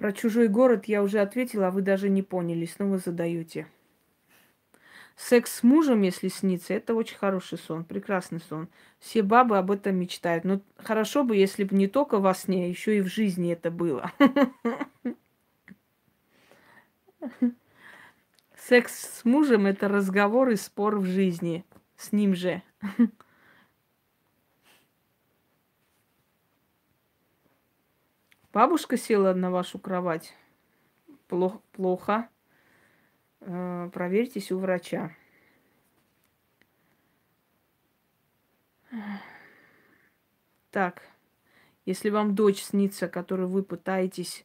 Про 0.00 0.12
чужой 0.12 0.48
город 0.48 0.86
я 0.86 1.02
уже 1.02 1.18
ответила, 1.18 1.68
а 1.68 1.70
вы 1.70 1.82
даже 1.82 2.08
не 2.08 2.22
поняли, 2.22 2.64
снова 2.64 2.96
задаете. 2.96 3.66
Секс 5.14 5.56
с 5.56 5.62
мужем, 5.62 6.00
если 6.00 6.28
снится, 6.28 6.72
это 6.72 6.94
очень 6.94 7.18
хороший 7.18 7.58
сон, 7.58 7.84
прекрасный 7.84 8.40
сон. 8.40 8.70
Все 8.98 9.22
бабы 9.22 9.58
об 9.58 9.70
этом 9.70 9.96
мечтают. 9.96 10.44
Но 10.44 10.62
хорошо 10.78 11.22
бы, 11.22 11.36
если 11.36 11.64
бы 11.64 11.76
не 11.76 11.86
только 11.86 12.18
во 12.18 12.32
сне, 12.32 12.64
а 12.64 12.68
еще 12.68 12.96
и 12.96 13.02
в 13.02 13.08
жизни 13.08 13.52
это 13.52 13.70
было. 13.70 14.10
Секс 18.56 19.18
с 19.18 19.24
мужем– 19.26 19.66
это 19.66 19.86
разговор 19.86 20.48
и 20.48 20.56
спор 20.56 20.96
в 20.96 21.04
жизни. 21.04 21.66
С 21.98 22.12
ним 22.12 22.34
же. 22.34 22.62
Бабушка 28.52 28.96
села 28.96 29.32
на 29.32 29.50
вашу 29.50 29.78
кровать. 29.78 30.34
Плохо. 31.28 31.60
плохо. 31.72 32.28
Э, 33.40 33.88
проверьтесь 33.92 34.50
у 34.50 34.58
врача. 34.58 35.14
Так, 40.72 41.02
если 41.86 42.10
вам 42.10 42.34
дочь 42.34 42.62
снится, 42.62 43.08
которую 43.08 43.48
вы 43.48 43.62
пытаетесь 43.62 44.44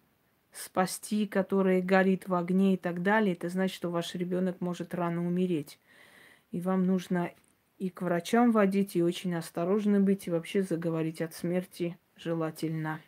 спасти, 0.52 1.28
которая 1.28 1.82
горит 1.82 2.28
в 2.28 2.36
огне 2.36 2.76
и 2.76 2.78
так 2.78 3.02
далее, 3.02 3.34
это 3.34 3.50
значит, 3.50 3.76
что 3.76 3.90
ваш 3.90 4.14
ребенок 4.14 4.62
может 4.62 4.94
рано 4.94 5.26
умереть. 5.26 5.80
И 6.52 6.62
вам 6.62 6.86
нужно 6.86 7.32
и 7.80 7.90
к 7.90 8.04
врачам 8.04 8.52
водить, 8.52 8.96
и 8.96 9.04
очень 9.04 9.36
осторожно 9.36 10.00
быть, 10.00 10.28
и 10.28 10.32
вообще 10.32 10.62
заговорить 10.62 11.22
от 11.22 11.34
смерти 11.34 11.98
желательно. 12.16 13.02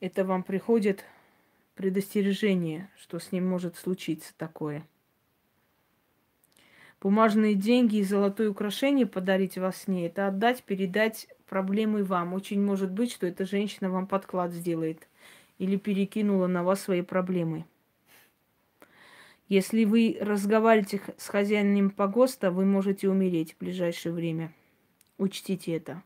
Это 0.00 0.24
вам 0.24 0.42
приходит 0.42 1.04
предостережение, 1.74 2.88
что 2.96 3.18
с 3.18 3.32
ним 3.32 3.46
может 3.46 3.76
случиться 3.76 4.32
такое. 4.36 4.82
Бумажные 7.02 7.54
деньги 7.54 7.96
и 7.96 8.02
золотое 8.02 8.50
украшение 8.50 9.06
подарить 9.06 9.58
во 9.58 9.72
сне– 9.72 10.06
это 10.08 10.26
отдать, 10.26 10.62
передать 10.62 11.28
проблемы 11.46 12.04
вам. 12.04 12.34
Очень 12.34 12.62
может 12.62 12.90
быть, 12.90 13.12
что 13.12 13.26
эта 13.26 13.44
женщина 13.44 13.90
вам 13.90 14.06
подклад 14.06 14.52
сделает 14.52 15.06
или 15.58 15.76
перекинула 15.76 16.46
на 16.46 16.62
вас 16.62 16.80
свои 16.80 17.02
проблемы. 17.02 17.64
Если 19.48 19.84
вы 19.84 20.16
разговариваете 20.20 21.00
с 21.18 21.28
хозяином 21.28 21.90
погоста, 21.90 22.50
вы 22.50 22.64
можете 22.64 23.08
умереть 23.08 23.54
в 23.54 23.58
ближайшее 23.58 24.12
время. 24.12 24.52
Учтите 25.18 25.76
это. 25.76 26.02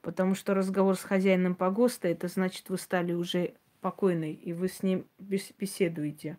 Потому 0.00 0.34
что 0.34 0.54
разговор 0.54 0.96
с 0.96 1.02
хозяином 1.02 1.54
погоста, 1.54 2.08
это 2.08 2.28
значит, 2.28 2.68
вы 2.68 2.78
стали 2.78 3.12
уже 3.12 3.54
покойной, 3.80 4.32
и 4.32 4.52
вы 4.52 4.68
с 4.68 4.82
ним 4.82 5.06
беседуете. 5.18 6.38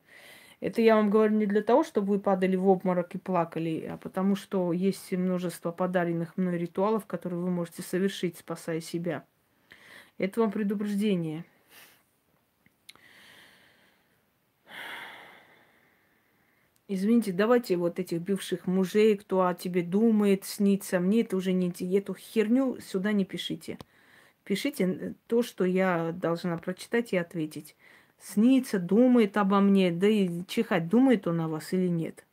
Это 0.61 0.81
я 0.81 0.95
вам 0.95 1.09
говорю 1.09 1.35
не 1.35 1.45
для 1.45 1.61
того, 1.61 1.83
чтобы 1.83 2.13
вы 2.13 2.19
падали 2.19 2.57
в 2.57 2.67
обморок 2.67 3.15
и 3.15 3.17
плакали, 3.17 3.87
а 3.89 3.97
потому 3.97 4.35
что 4.35 4.73
есть 4.73 5.11
множество 5.13 5.71
подаренных 5.71 6.35
мной 6.35 6.57
ритуалов, 6.57 7.05
которые 7.05 7.39
вы 7.39 7.49
можете 7.49 7.81
совершить, 7.81 8.37
спасая 8.37 8.81
себя. 8.81 9.25
Это 10.17 10.41
вам 10.41 10.51
предупреждение. 10.51 11.45
Извините, 16.89 17.31
давайте 17.31 17.77
вот 17.77 17.99
этих 17.99 18.21
бывших 18.21 18.67
мужей, 18.67 19.15
кто 19.15 19.47
о 19.47 19.53
тебе 19.53 19.83
думает, 19.83 20.43
снится, 20.43 20.99
мне 20.99 21.21
это 21.21 21.37
уже 21.37 21.53
не... 21.53 21.71
Эту 21.95 22.13
херню 22.15 22.79
сюда 22.81 23.13
не 23.13 23.23
пишите. 23.23 23.77
Пишите 24.43 25.15
то, 25.27 25.41
что 25.43 25.63
я 25.63 26.11
должна 26.11 26.57
прочитать 26.57 27.13
и 27.13 27.17
ответить 27.17 27.75
снится, 28.19 28.79
думает 28.79 29.37
обо 29.37 29.59
мне, 29.59 29.91
да 29.91 30.07
и 30.07 30.43
чихать, 30.47 30.87
думает 30.89 31.27
он 31.27 31.41
о 31.41 31.47
вас 31.47 31.73
или 31.73 31.87
нет. 31.87 32.25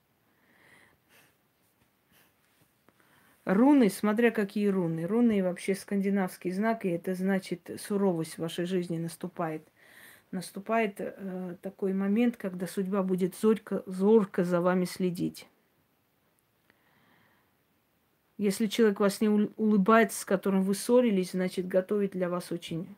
Руны, 3.45 3.91
смотря 3.91 4.33
какие 4.33 4.67
руны. 4.67 5.07
Руны 5.07 5.43
вообще 5.43 5.77
скандинавский 5.77 6.51
знак, 6.51 6.85
и 6.85 6.89
это 6.89 7.15
значит 7.15 7.71
суровость 7.79 8.35
в 8.35 8.39
вашей 8.39 8.65
жизни 8.65 8.99
наступает. 8.99 9.67
Наступает 10.31 10.97
э, 10.99 11.57
такой 11.63 11.93
момент, 11.93 12.37
когда 12.37 12.67
судьба 12.67 13.03
будет 13.03 13.37
зорко, 13.37 13.83
зорко 13.87 14.45
за 14.45 14.61
вами 14.61 14.85
следить. 14.85 15.49
Если 18.39 18.67
человек 18.67 19.01
вас 19.01 19.21
не 19.21 19.29
улыбается, 19.29 20.21
с 20.21 20.25
которым 20.25 20.63
вы 20.63 20.75
ссорились, 20.75 21.31
значит, 21.31 21.67
готовит 21.69 22.13
для 22.13 22.29
вас 22.29 22.53
очень 22.53 22.95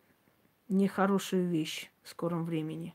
нехорошую 0.69 1.47
вещь 1.47 1.91
в 2.03 2.09
скором 2.09 2.45
времени. 2.45 2.95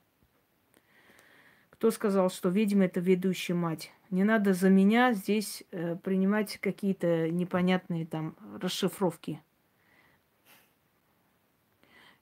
Кто 1.69 1.91
сказал, 1.91 2.30
что 2.30 2.49
ведьма 2.49 2.85
это 2.85 2.99
ведущая 2.99 3.53
мать? 3.53 3.91
Не 4.10 4.23
надо 4.23 4.53
за 4.53 4.69
меня 4.69 5.14
здесь 5.14 5.64
э, 5.72 5.95
принимать 5.95 6.57
какие-то 6.60 7.30
непонятные 7.30 8.05
там 8.05 8.35
расшифровки. 8.61 9.41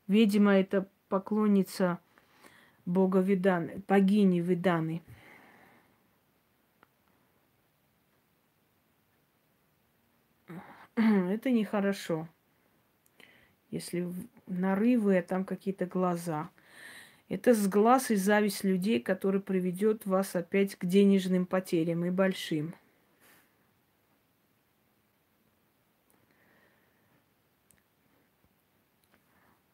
Ведьма 0.07 0.53
это 0.53 0.87
поклонница 1.11 1.99
бога 2.85 3.19
Виданы, 3.19 3.81
богини 3.85 4.39
Виданы. 4.39 5.01
Это 10.95 11.51
нехорошо. 11.51 12.29
Если 13.71 14.07
нарывы, 14.47 15.17
а 15.17 15.21
там 15.21 15.43
какие-то 15.43 15.85
глаза. 15.85 16.49
Это 17.27 17.53
сглаз 17.53 18.09
и 18.11 18.15
зависть 18.15 18.63
людей, 18.63 19.01
который 19.01 19.41
приведет 19.41 20.05
вас 20.05 20.33
опять 20.37 20.75
к 20.75 20.85
денежным 20.85 21.45
потерям 21.45 22.05
и 22.05 22.09
большим. 22.09 22.73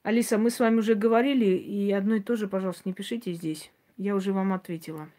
Алиса, 0.07 0.37
мы 0.37 0.51
с 0.51 0.59
вами 0.61 0.77
уже 0.77 0.95
говорили, 0.95 1.57
и 1.57 1.91
одно 1.91 2.15
и 2.15 2.21
то 2.21 2.37
же, 2.37 2.47
пожалуйста, 2.47 2.83
не 2.85 2.93
пишите 2.93 3.33
здесь. 3.33 3.73
Я 3.97 4.15
уже 4.15 4.31
вам 4.31 4.53
ответила. 4.53 5.09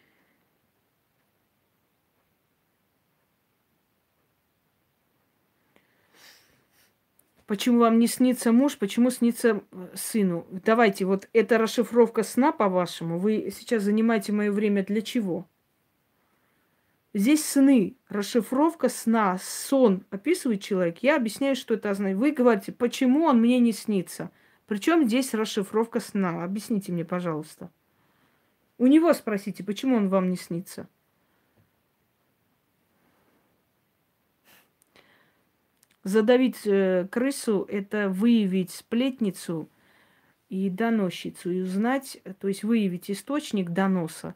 Почему 7.46 7.80
вам 7.80 7.98
не 7.98 8.06
снится 8.06 8.50
муж, 8.50 8.78
почему 8.78 9.10
снится 9.10 9.60
э, 9.72 9.88
сыну? 9.92 10.46
Давайте, 10.64 11.04
вот 11.04 11.28
эта 11.34 11.58
расшифровка 11.58 12.22
сна, 12.22 12.50
по-вашему, 12.50 13.18
вы 13.18 13.52
сейчас 13.54 13.82
занимаете 13.82 14.32
мое 14.32 14.50
время 14.50 14.86
для 14.86 15.02
чего? 15.02 15.46
Здесь 17.12 17.44
сны, 17.44 17.94
расшифровка 18.08 18.88
сна, 18.88 19.36
сон 19.38 20.06
описывает 20.08 20.62
человек. 20.62 21.00
Я 21.02 21.16
объясняю, 21.16 21.56
что 21.56 21.74
это 21.74 21.90
означает. 21.90 22.16
Вы 22.16 22.30
говорите, 22.30 22.72
почему 22.72 23.24
он 23.24 23.38
мне 23.42 23.58
не 23.58 23.72
снится? 23.72 24.30
Причем 24.68 25.06
здесь 25.06 25.32
расшифровка 25.32 25.98
сна? 25.98 26.44
Объясните 26.44 26.92
мне, 26.92 27.04
пожалуйста. 27.04 27.70
У 28.76 28.86
него 28.86 29.12
спросите, 29.14 29.64
почему 29.64 29.96
он 29.96 30.10
вам 30.10 30.28
не 30.30 30.36
снится? 30.36 30.88
Задавить 36.04 36.66
э, 36.66 37.08
крысу– 37.10 37.66
это 37.68 38.10
выявить 38.10 38.70
сплетницу 38.70 39.70
и 40.50 40.68
доносчицу, 40.68 41.50
и 41.50 41.62
узнать, 41.62 42.20
то 42.38 42.48
есть 42.48 42.62
выявить 42.62 43.10
источник 43.10 43.70
доноса 43.70 44.34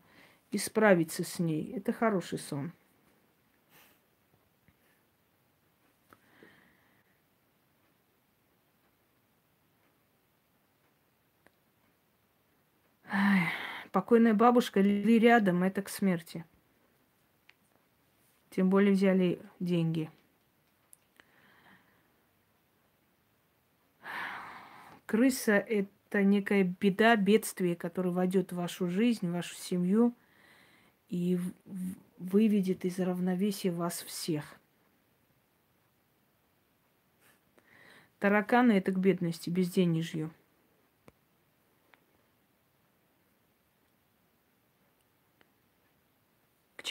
и 0.50 0.56
справиться 0.56 1.24
с 1.24 1.38
ней. 1.38 1.72
Это 1.76 1.92
хороший 1.92 2.38
сон. 2.38 2.72
Покойная 13.92 14.34
бабушка 14.34 14.80
ли 14.80 15.18
рядом, 15.18 15.62
это 15.62 15.82
к 15.82 15.88
смерти. 15.88 16.44
Тем 18.50 18.68
более 18.68 18.92
взяли 18.92 19.40
деньги– 19.60 20.10
Крыса– 25.12 25.52
это 25.68 26.22
некая 26.22 26.64
беда, 26.64 27.16
бедствие, 27.16 27.76
которое 27.76 28.12
войдет 28.12 28.50
в 28.50 28.56
вашу 28.56 28.88
жизнь, 28.88 29.28
в 29.28 29.32
вашу 29.32 29.54
семью 29.56 30.16
и 31.10 31.38
выведет 32.16 32.86
из 32.86 32.98
равновесия 32.98 33.72
вас 33.72 34.00
всех. 34.00 34.58
Тараканы– 38.20 38.72
это 38.78 38.90
к 38.90 38.98
бедности, 38.98 39.50
безденежью. 39.50 40.32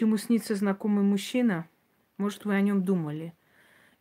Чему 0.01 0.17
снится 0.17 0.55
знакомый 0.55 1.03
мужчина? 1.03 1.67
Может, 2.17 2.45
вы 2.45 2.55
о 2.55 2.61
нем 2.61 2.83
думали– 2.83 3.35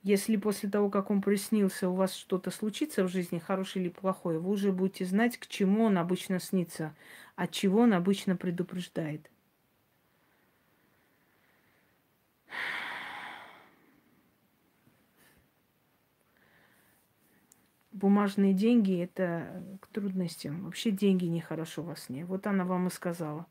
если 0.03 0.37
после 0.37 0.71
того, 0.71 0.89
как 0.89 1.11
он 1.11 1.21
приснился, 1.21 1.91
у 1.91 1.95
вас 1.95 2.15
что-то 2.15 2.51
случится 2.51 3.05
в 3.05 3.09
жизни, 3.09 3.39
хорошее 3.39 3.85
или 3.85 3.93
плохое, 3.93 4.39
вы 4.39 4.49
уже 4.51 4.73
будете 4.73 5.05
знать, 5.05 5.37
к 5.37 5.47
чему 5.47 5.85
он 5.85 5.99
обычно 5.99 6.41
снится, 6.41 6.95
от 7.37 7.51
чего 7.51 7.81
он 7.81 7.93
обычно 7.93 8.35
предупреждает. 8.35 9.31
Бумажные 17.93 18.55
деньги– 18.55 18.99
это 19.03 19.63
к 19.83 19.89
трудностям. 19.89 20.65
Вообще 20.65 20.93
деньги 20.93 21.27
нехорошо 21.27 21.83
во 21.83 21.95
сне. 21.95 22.25
Вот 22.25 22.47
она 22.47 22.65
вам 22.65 22.87
и 22.87 22.91
сказала 22.91 23.47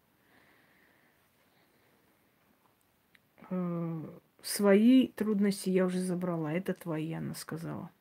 э, 3.50 4.04
Свои 4.42 5.08
трудности 5.08 5.70
я 5.70 5.86
уже 5.86 6.00
забрала. 6.00 6.54
Это 6.54 6.74
твои, 6.74 7.12
она 7.14 7.36
сказала. 7.36 7.92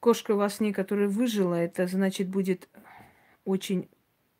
Кошка 0.00 0.34
во 0.34 0.50
сне, 0.50 0.74
которая 0.74 1.08
выжила, 1.08 1.54
это 1.54 1.86
значит 1.86 2.28
будет 2.28 2.68
очень 3.46 3.88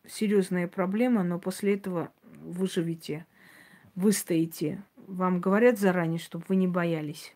серьезная 0.05 0.67
проблема, 0.67 1.23
но 1.23 1.39
после 1.39 1.73
этого 1.73 2.13
выживете, 2.23 3.25
выстоите. 3.95 4.83
Вам 4.95 5.41
говорят 5.41 5.79
заранее, 5.79 6.19
чтобы 6.19 6.45
вы 6.49 6.57
не 6.57 6.67
боялись. 6.67 7.35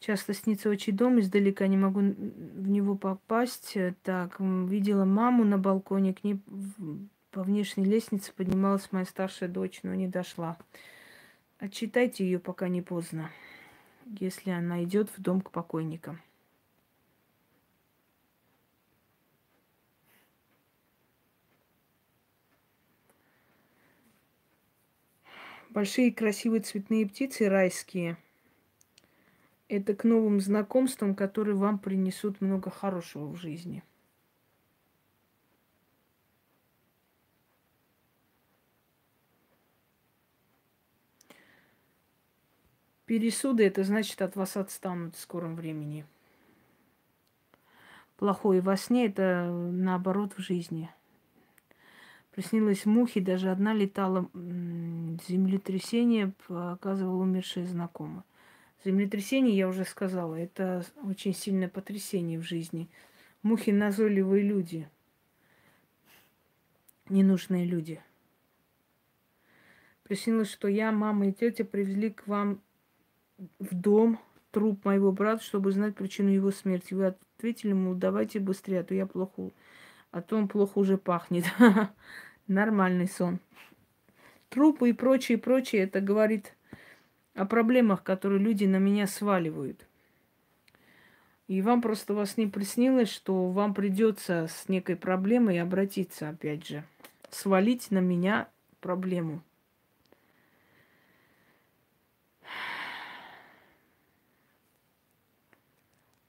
Часто 0.00 0.32
снится 0.32 0.70
очень 0.70 0.96
дом, 0.96 1.20
издалека 1.20 1.66
не 1.66 1.76
могу 1.76 2.00
в 2.00 2.68
него 2.68 2.96
попасть. 2.96 3.76
Так, 4.02 4.40
видела 4.40 5.04
маму 5.04 5.44
на 5.44 5.58
балконе, 5.58 6.14
к 6.14 6.24
ней 6.24 6.40
по 7.30 7.42
внешней 7.42 7.84
лестнице 7.84 8.32
поднималась 8.32 8.90
моя 8.92 9.04
старшая 9.04 9.50
дочь, 9.50 9.80
но 9.82 9.94
не 9.94 10.08
дошла. 10.08 10.56
Отчитайте 11.58 12.24
ее, 12.24 12.38
пока 12.38 12.68
не 12.68 12.80
поздно, 12.80 13.30
если 14.06 14.50
она 14.50 14.82
идет 14.82 15.10
в 15.10 15.20
дом 15.20 15.42
к 15.42 15.50
покойникам. 15.50 16.18
Большие 25.68 26.10
красивые 26.10 26.62
цветные 26.62 27.06
птицы 27.06 27.50
райские– 27.50 28.16
это 29.70 29.94
к 29.94 30.02
новым 30.04 30.40
знакомствам, 30.40 31.14
которые 31.14 31.54
вам 31.54 31.78
принесут 31.78 32.40
много 32.40 32.70
хорошего 32.70 33.26
в 33.28 33.36
жизни. 33.36 33.84
Пересуды 43.06 43.64
это 43.64 43.84
значит 43.84 44.20
от 44.22 44.36
вас 44.36 44.56
отстанут 44.56 45.16
в 45.16 45.20
скором 45.20 45.56
времени. 45.56 46.04
Плохое 48.16 48.60
во 48.60 48.76
сне 48.76 49.06
это 49.06 49.46
наоборот 49.50 50.34
в 50.36 50.40
жизни. 50.40 50.90
Приснилось 52.32 52.86
мухи, 52.86 53.20
даже 53.20 53.50
одна 53.50 53.72
летала 53.72 54.28
землетрясение, 54.34 56.32
показывала 56.46 57.22
умершая 57.22 57.66
знакомая. 57.66 58.24
Землетрясение, 58.84 59.56
я 59.56 59.68
уже 59.68 59.84
сказала, 59.84 60.34
это 60.34 60.84
очень 61.02 61.34
сильное 61.34 61.68
потрясение 61.68 62.38
в 62.38 62.42
жизни. 62.42 62.88
Мухи 63.42 63.70
назойливые 63.70 64.42
люди, 64.42 64.88
ненужные 67.08 67.66
люди. 67.66 68.00
Приснилось, 70.02 70.50
что 70.50 70.66
я, 70.66 70.92
мама 70.92 71.28
и 71.28 71.32
тетя 71.32 71.64
привезли 71.64 72.10
к 72.10 72.26
вам 72.26 72.60
в 73.58 73.74
дом 73.74 74.18
труп 74.50 74.84
моего 74.84 75.12
брата, 75.12 75.44
чтобы 75.44 75.72
знать 75.72 75.94
причину 75.94 76.30
его 76.30 76.50
смерти. 76.50 76.94
Вы 76.94 77.14
ответили 77.36 77.70
ему, 77.70 77.94
давайте 77.94 78.40
быстрее, 78.40 78.80
а 78.80 78.84
то 78.84 78.94
я 78.94 79.06
плохо, 79.06 79.50
а 80.10 80.22
то 80.22 80.36
он 80.36 80.48
плохо 80.48 80.78
уже 80.78 80.96
пахнет. 80.96 81.44
Нормальный 82.46 83.06
сон. 83.06 83.40
Трупы 84.48 84.90
и 84.90 84.92
прочее, 84.92 85.38
прочее, 85.38 85.82
это 85.82 86.00
говорит 86.00 86.54
о 87.34 87.44
проблемах, 87.44 88.02
которые 88.02 88.40
люди 88.40 88.64
на 88.64 88.76
меня 88.76 89.06
сваливают. 89.06 89.86
И 91.48 91.62
вам 91.62 91.82
просто 91.82 92.14
вас 92.14 92.36
не 92.36 92.46
приснилось, 92.46 93.10
что 93.10 93.50
вам 93.50 93.74
придется 93.74 94.46
с 94.48 94.68
некой 94.68 94.96
проблемой 94.96 95.60
обратиться, 95.60 96.28
опять 96.28 96.66
же, 96.66 96.84
свалить 97.30 97.90
на 97.90 97.98
меня 97.98 98.48
проблему. 98.80 99.42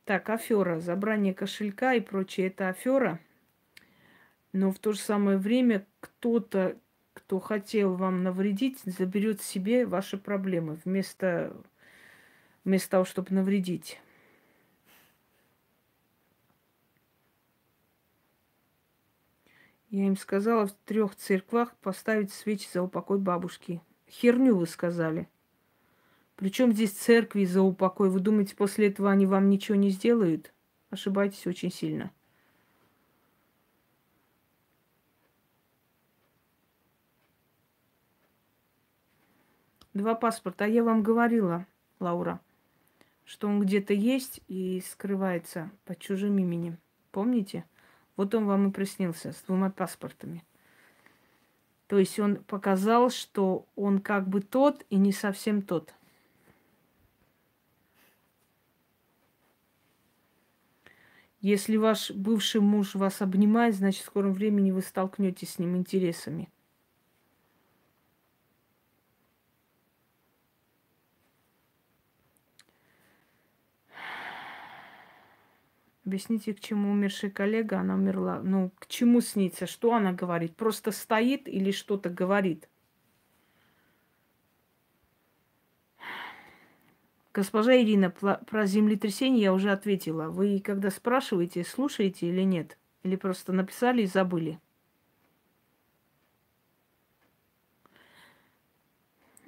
Так, 0.06 0.30
афера, 0.30 0.80
забрание 0.80 1.34
кошелька 1.34 1.94
и 1.94 1.99
прочее, 1.99 2.48
это 2.48 2.69
афера. 2.69 3.19
Но 4.52 4.72
в 4.72 4.80
то 4.80 4.91
же 4.91 4.99
самое 4.99 5.38
время 5.38 5.86
кто-то 5.99 6.78
кто 7.32 7.40
хотел 7.40 7.95
вам 7.95 8.24
навредить, 8.24 8.82
заберет 8.84 9.41
себе 9.41 9.86
ваши 9.86 10.18
проблемы 10.18 10.78
вместо, 10.84 11.56
вместо 12.66 12.90
того, 12.90 13.06
чтобы 13.06 13.34
навредить. 13.34 14.02
Я 19.90 20.08
им 20.08 20.18
сказала 20.18 20.68
в 20.68 20.74
трех 20.84 21.16
церквах 21.16 21.74
поставить 21.78 22.34
свечи 22.34 22.68
за 22.70 22.84
упокой 22.84 23.18
бабушки. 23.18 23.80
Херню 24.10 24.58
вы 24.58 24.68
сказали. 24.68 25.30
Причем 26.36 26.74
здесь 26.74 26.91
церкви 26.91 27.45
за 27.45 27.62
упокой? 27.62 28.10
Вы 28.10 28.20
думаете, 28.20 28.58
после 28.58 28.88
этого 28.90 29.10
они 29.10 29.26
вам 29.26 29.49
ничего 29.49 29.78
не 29.78 29.90
сделают? 29.90 30.52
Ошибаетесь 30.90 31.48
очень 31.48 31.72
сильно. 31.72 32.12
Два 39.94 40.16
паспорта. 40.16 40.66
А 40.66 40.68
я 40.68 40.84
вам 40.84 41.04
говорила, 41.04 41.66
Лаура, 42.00 42.40
что 43.26 43.48
он 43.48 43.62
где-то 43.62 43.94
есть 43.94 44.42
и 44.48 44.82
скрывается 44.86 45.70
под 45.86 46.00
чужим 46.00 46.38
именем. 46.38 46.78
Помните? 47.12 47.66
Вот 48.16 48.34
он 48.36 48.46
вам 48.46 48.70
и 48.70 48.72
приснился 48.72 49.32
с 49.32 49.42
двумя 49.42 49.70
паспортами. 49.70 50.44
То 51.88 51.98
есть 51.98 52.20
он 52.20 52.38
показал, 52.38 53.10
что 53.10 53.66
он 53.76 54.00
как 54.00 54.28
бы 54.28 54.42
тот 54.42 54.86
и 54.90 54.96
не 54.96 55.12
совсем 55.12 55.62
тот. 55.62 55.94
Если 61.42 61.76
ваш 61.76 62.12
бывший 62.12 62.62
муж 62.62 62.96
вас 62.96 63.22
обнимает, 63.22 63.76
значит, 63.76 64.04
в 64.04 64.06
скором 64.06 64.32
времени 64.32 64.72
вы 64.72 64.82
столкнетесь 64.82 65.54
с 65.54 65.60
ним 65.60 65.76
интересами. 65.76 66.50
Объясните, 76.03 76.53
к 76.53 76.60
чему 76.60 76.91
умершая 76.91 77.30
коллега, 77.30 77.80
она 77.80 77.94
умерла. 77.94 78.41
Ну, 78.41 78.72
к 78.80 78.88
чему 78.88 79.22
снится? 79.22 79.68
Что 79.68 79.94
она 79.94 80.14
говорит? 80.14 80.56
Просто 80.56 80.91
стоит 80.91 81.48
или 81.48 81.72
что-то 81.72 82.10
говорит? 82.10 82.68
Госпожа 87.34 87.78
Ирина, 87.78 88.10
про 88.10 88.65
землетрясение 88.65 89.44
я 89.44 89.53
уже 89.53 89.72
ответила. 89.72 90.28
Вы 90.28 90.60
когда 90.60 90.90
спрашиваете, 90.90 91.64
слушаете 91.64 92.28
или 92.28 92.41
нет? 92.41 92.78
Или 93.03 93.15
просто 93.15 93.53
написали 93.53 94.02
и 94.02 94.07
забыли? 94.07 94.60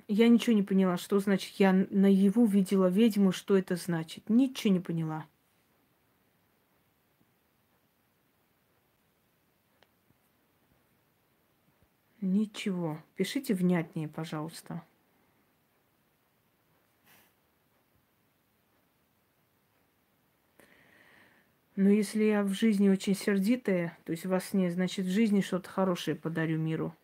Я 0.08 0.28
ничего 0.28 0.56
не 0.56 0.64
поняла, 0.64 0.98
что 0.98 1.20
значит 1.20 1.56
я 1.56 1.74
наяву 1.90 2.46
видела 2.46 2.88
ведьму, 2.88 3.32
что 3.32 3.58
это 3.58 3.76
значит. 3.76 4.30
Ничего 4.30 4.72
не 4.74 4.80
поняла. 4.80 5.26
Ничего. 12.26 13.04
Пишите 13.18 13.54
внятнее, 13.54 14.08
пожалуйста. 14.08 14.82
Но 21.76 21.90
если 21.90 22.24
я 22.24 22.44
в 22.44 22.54
жизни 22.54 22.88
очень 22.88 23.14
сердитая, 23.14 23.98
то 24.06 24.14
есть 24.14 24.26
во 24.26 24.40
сне, 24.40 24.72
значит, 24.72 25.06
в 25.06 25.10
жизни 25.10 25.42
что-то 25.42 25.68
хорошее 25.70 26.16
подарю 26.16 26.58
миру. 26.58 26.96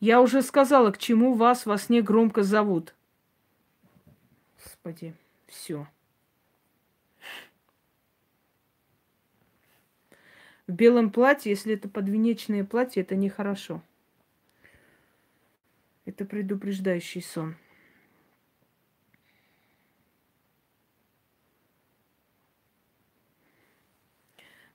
Я 0.00 0.22
уже 0.22 0.40
сказала, 0.40 0.92
к 0.92 0.98
чему 0.98 1.34
вас 1.34 1.66
во 1.66 1.76
сне 1.76 2.00
громко 2.00 2.42
зовут. 2.42 2.94
Господи, 4.64 5.14
все. 5.46 5.86
В 10.72 10.74
белом 10.74 11.10
платье, 11.10 11.50
если 11.50 11.74
это 11.74 11.86
подвенечное 11.86 12.64
платье, 12.64 13.02
это 13.02 13.14
нехорошо. 13.14 13.82
Это 16.06 16.24
предупреждающий 16.24 17.20
сон. 17.20 17.56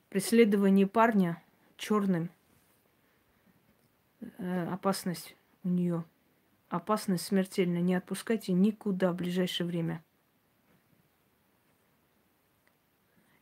Преследование 0.09 0.85
парня 0.85 1.41
черным. 1.77 2.29
Э, 4.37 4.67
опасность 4.71 5.35
у 5.63 5.69
нее. 5.69 6.05
Опасность 6.69 7.25
смертельная. 7.25 7.81
Не 7.81 7.95
отпускайте 7.95 8.53
никуда 8.53 9.11
в 9.11 9.15
ближайшее 9.15 9.65
время. 9.65 10.03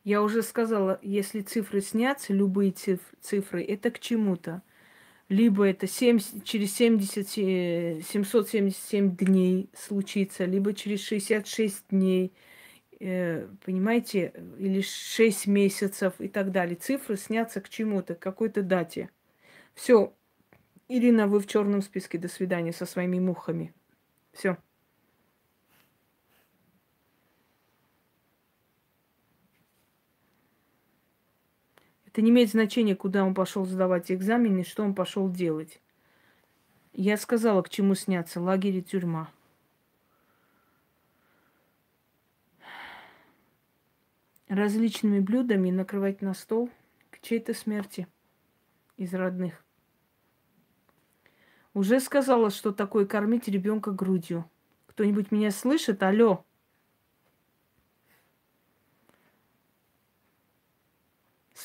Я 0.06 0.22
уже 0.22 0.44
сказала, 0.44 1.00
если 1.02 1.42
цифры 1.42 1.82
снятся, 1.82 2.32
любые 2.34 2.72
цифры, 2.72 3.64
это 3.64 3.92
к 3.92 4.00
чему-то. 4.00 4.62
либо 5.30 5.66
это 5.68 5.88
70, 5.88 6.46
через 6.46 6.76
70, 6.76 7.30
777 8.06 9.16
дней 9.18 9.70
случится, 9.76 10.46
либо 10.46 10.74
через 10.74 11.02
66 11.02 11.86
дней, 11.90 12.34
э, 13.00 13.48
понимаете, 13.66 14.34
или 14.60 14.82
6 14.82 15.48
месяцев 15.48 16.14
и 16.20 16.28
так 16.30 16.52
далее. 16.52 16.76
Цифры 16.78 17.18
снятся 17.18 17.62
к 17.62 17.70
чему-то, 17.70 18.16
к 18.16 18.20
какой-то 18.20 18.64
дате. 18.64 19.10
Все, 19.76 20.14
Ирина, 20.90 21.28
вы 21.28 21.40
в 21.40 21.48
черном 21.48 21.82
списке. 21.82 22.18
До 22.20 22.28
свидания 22.30 22.74
со 22.74 22.86
своими 22.86 23.20
мухами. 23.20 23.74
Все. 24.34 24.58
Это 32.16 32.22
не 32.22 32.30
имеет 32.30 32.50
значения, 32.50 32.96
куда 32.96 33.26
он 33.26 33.34
пошел 33.34 33.66
сдавать 33.66 34.10
экзамены, 34.10 34.64
что 34.64 34.84
он 34.84 34.96
пошел 34.96 35.30
делать. 35.30 35.82
Я 36.94 37.18
сказала, 37.18 37.62
к 37.62 37.68
чему 37.68 37.94
сняться. 37.94 38.40
Лагерь 38.40 38.78
и 38.78 38.82
тюрьма. 38.82 39.30
Различными 44.48 45.20
блюдами 45.20 45.72
накрывать 45.72 46.22
на 46.22 46.34
стол 46.34 46.70
к 47.12 47.20
чьей-то 47.20 47.54
смерти 47.54 48.08
из 48.96 49.14
родных. 49.14 49.62
Уже 51.74 52.00
сказала, 52.00 52.50
что 52.50 52.72
такое 52.72 53.06
кормить 53.06 53.50
ребенка 53.50 53.92
грудью. 53.92 54.50
Кто-нибудь 54.88 55.34
меня 55.34 55.52
слышит? 55.52 56.02
Алло. 56.02 56.46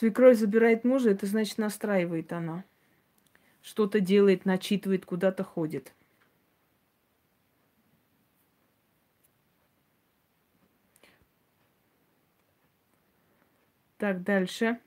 Свекровь 0.01 0.39
забирает 0.39 0.83
мужа, 0.83 1.11
это 1.11 1.27
значит 1.27 1.59
настраивает 1.59 2.33
она. 2.33 2.65
Что-то 3.61 4.01
делает, 4.01 4.47
начитывает, 4.47 5.05
куда-то 5.05 5.45
ходит. 5.45 5.93
Так, 13.99 14.23
дальше. 14.23 14.81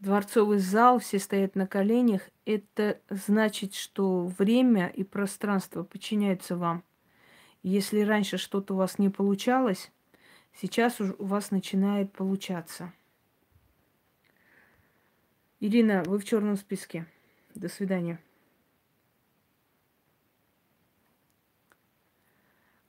Дворцовый 0.00 0.58
зал, 0.58 0.98
все 0.98 1.18
стоят 1.18 1.54
на 1.54 1.66
коленях. 1.66 2.28
Это 2.44 3.00
значит, 3.08 3.74
что 3.74 4.26
время 4.26 4.88
и 4.88 5.02
пространство 5.02 5.82
подчиняются 5.82 6.58
вам. 6.58 6.84
Если 7.64 8.00
раньше 8.00 8.36
что-то 8.36 8.74
у 8.74 8.76
вас 8.76 8.98
не 8.98 9.08
получалось, 9.08 9.90
сейчас 10.52 11.00
у 11.00 11.24
вас 11.24 11.50
начинает 11.50 12.12
получаться. 12.12 12.92
Ирина, 15.60 16.02
вы 16.04 16.18
в 16.18 16.24
черном 16.26 16.56
списке. 16.56 17.06
До 17.54 17.70
свидания. 17.70 18.20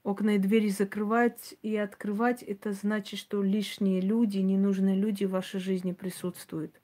Окна 0.04 0.36
и 0.36 0.40
двери 0.40 0.68
закрывать 0.68 1.56
и 1.62 1.78
открывать, 1.78 2.44
это 2.44 2.74
значит, 2.74 3.18
что 3.18 3.42
лишние 3.42 4.02
люди, 4.02 4.40
ненужные 4.40 4.98
люди 4.98 5.24
в 5.24 5.32
вашей 5.32 5.62
жизни 5.62 5.94
присутствуют. 5.94 6.82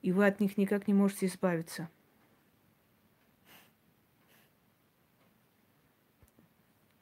И 0.00 0.12
вы 0.12 0.26
от 0.26 0.40
них 0.40 0.56
никак 0.56 0.88
не 0.88 0.94
можете 0.94 1.26
избавиться. 1.26 1.90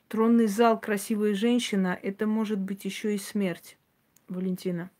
Тронный 0.08 0.46
зал, 0.46 0.80
красивая 0.80 1.34
женщина, 1.34 1.98
это 2.02 2.26
может 2.26 2.58
быть 2.58 2.86
еще 2.86 3.14
и 3.14 3.18
смерть, 3.18 3.76
Валентина. 4.26 4.90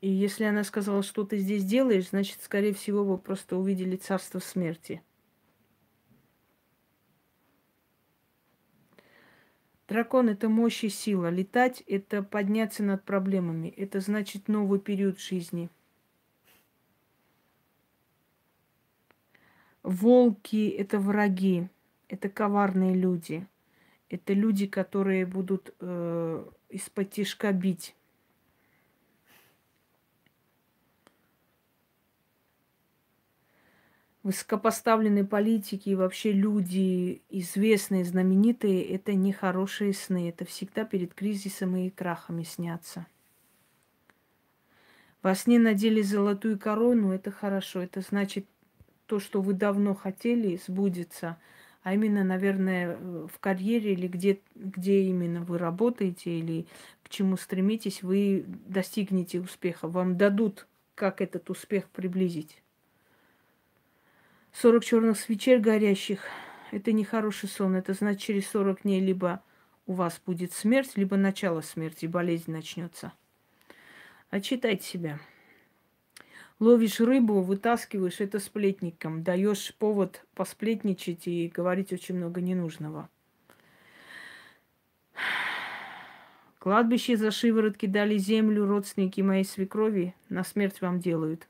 И 0.00 0.08
если 0.08 0.44
она 0.44 0.64
сказала, 0.64 1.02
что 1.02 1.24
ты 1.24 1.36
здесь 1.36 1.62
делаешь, 1.62 2.08
значит, 2.08 2.42
скорее 2.42 2.72
всего, 2.72 3.04
вы 3.04 3.18
просто 3.18 3.58
увидели 3.58 3.96
царство 3.96 4.38
смерти. 4.38 5.02
Дракон– 9.86 10.28
это 10.30 10.48
мощь 10.48 10.82
и 10.84 10.88
сила. 10.88 11.28
Летать– 11.28 11.82
это 11.86 12.22
подняться 12.22 12.82
над 12.82 13.04
проблемами. 13.04 13.68
Это 13.68 14.00
значит 14.00 14.48
новый 14.48 14.80
период 14.80 15.20
жизни. 15.20 15.68
Волки– 19.82 20.68
это 20.78 20.98
враги 20.98 21.68
это 22.08 22.28
коварные 22.28 22.94
люди. 22.94 23.46
Это 24.08 24.32
люди, 24.32 24.66
которые 24.66 25.26
будут 25.26 25.74
э, 25.80 26.44
из-под 26.68 27.10
тишка 27.10 27.52
бить. 27.52 27.96
Высокопоставленные 34.22 35.24
политики 35.24 35.88
и 35.88 35.94
вообще 35.94 36.32
люди, 36.32 37.22
известные, 37.30 38.04
знаменитые, 38.04 38.84
это 38.84 39.14
не 39.14 39.32
хорошие 39.32 39.92
сны. 39.92 40.28
Это 40.28 40.44
всегда 40.44 40.84
перед 40.84 41.14
кризисом 41.14 41.76
и 41.76 41.90
крахами 41.90 42.42
снятся. 42.42 43.06
Во 45.22 45.34
сне 45.34 45.58
надели 45.58 46.02
золотую 46.02 46.58
корону, 46.58 47.12
это 47.12 47.32
хорошо. 47.32 47.82
Это 47.82 48.00
значит, 48.00 48.46
то, 49.06 49.18
что 49.18 49.40
вы 49.40 49.52
давно 49.52 49.94
хотели, 49.94 50.60
сбудется– 50.64 51.38
а 51.86 51.94
именно, 51.94 52.24
наверное, 52.24 52.96
в 52.96 53.38
карьере 53.38 53.92
или 53.92 54.08
где, 54.08 54.40
где 54.56 55.02
именно 55.02 55.42
вы 55.42 55.56
работаете 55.56 56.36
или 56.36 56.66
к 57.04 57.08
чему 57.08 57.36
стремитесь, 57.36 58.02
вы 58.02 58.44
достигнете 58.66 59.40
успеха. 59.40 59.86
Вам 59.86 60.16
дадут, 60.16 60.66
как 60.96 61.20
этот 61.20 61.48
успех 61.48 61.88
приблизить. 61.90 62.60
40 64.54 64.84
черных 64.84 65.16
свечей 65.16 65.60
горящих– 65.60 66.24
это 66.72 66.90
не 66.90 67.04
хороший 67.04 67.48
сон. 67.48 67.76
Это 67.76 67.92
значит, 67.92 68.20
через 68.20 68.48
40 68.48 68.82
дней 68.82 69.00
либо 69.00 69.40
у 69.86 69.92
вас 69.92 70.20
будет 70.26 70.52
смерть, 70.52 70.96
либо 70.96 71.16
начало 71.16 71.60
смерти, 71.60 72.06
болезнь 72.06 72.50
начнется. 72.50 73.12
Отчитайте 74.30 74.82
себя. 74.82 75.20
Ловишь 76.58 77.00
рыбу, 77.00 77.42
вытаскиваешь 77.42 78.20
это 78.20 78.38
сплетником, 78.38 79.22
даешь 79.22 79.74
повод 79.74 80.24
посплетничать 80.34 81.26
и 81.26 81.48
говорить 81.48 81.92
очень 81.92 82.16
много 82.16 82.40
ненужного. 82.40 83.10
Кладбище 86.58 87.18
за 87.18 87.30
шиворот 87.30 87.76
кидали 87.76 88.16
землю, 88.16 88.66
родственники 88.66 89.20
моей 89.20 89.44
свекрови 89.44 90.14
на 90.30 90.44
смерть 90.44 90.80
вам 90.80 90.98
делают. 90.98 91.46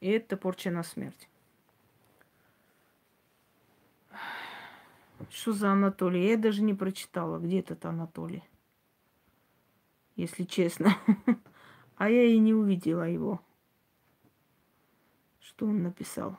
И 0.00 0.10
это 0.10 0.36
порча 0.36 0.72
на 0.72 0.82
смерть. 0.82 1.28
Что 5.30 5.52
за 5.52 5.70
Анатолий? 5.70 6.28
Я 6.28 6.36
даже 6.36 6.62
не 6.62 6.74
прочитала, 6.74 7.38
где 7.38 7.60
этот 7.60 7.84
Анатолий. 7.86 8.42
Если 10.16 10.42
честно. 10.42 10.96
А 11.96 12.10
я 12.10 12.24
и 12.24 12.38
не 12.38 12.54
увидела 12.54 13.08
его. 13.08 13.40
Что 15.40 15.66
он 15.66 15.82
написал? 15.82 16.38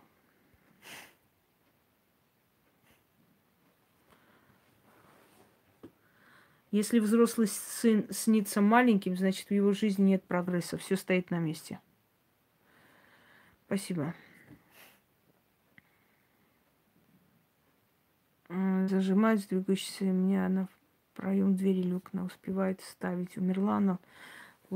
Если 6.71 6.99
взрослый 6.99 7.47
сын 7.47 8.05
снится 8.09 8.59
маленьким, 8.59 9.15
значит 9.15 9.47
в 9.47 9.53
его 9.53 9.71
жизни 9.71 10.07
нет 10.07 10.23
прогресса. 10.25 10.77
Все 10.77 10.97
стоит 10.97 11.31
на 11.31 11.39
месте. 11.39 11.79
Спасибо. 13.65 14.13
Зажимает 18.49 19.47
двигающийся 19.47 20.03
меня 20.03 20.47
она 20.47 20.67
в 20.67 21.15
проем 21.15 21.55
двери 21.55 21.81
люкна 21.81 22.25
успевает 22.25 22.81
ставить. 22.81 23.37
Умерла 23.37 23.77
она 23.77 23.99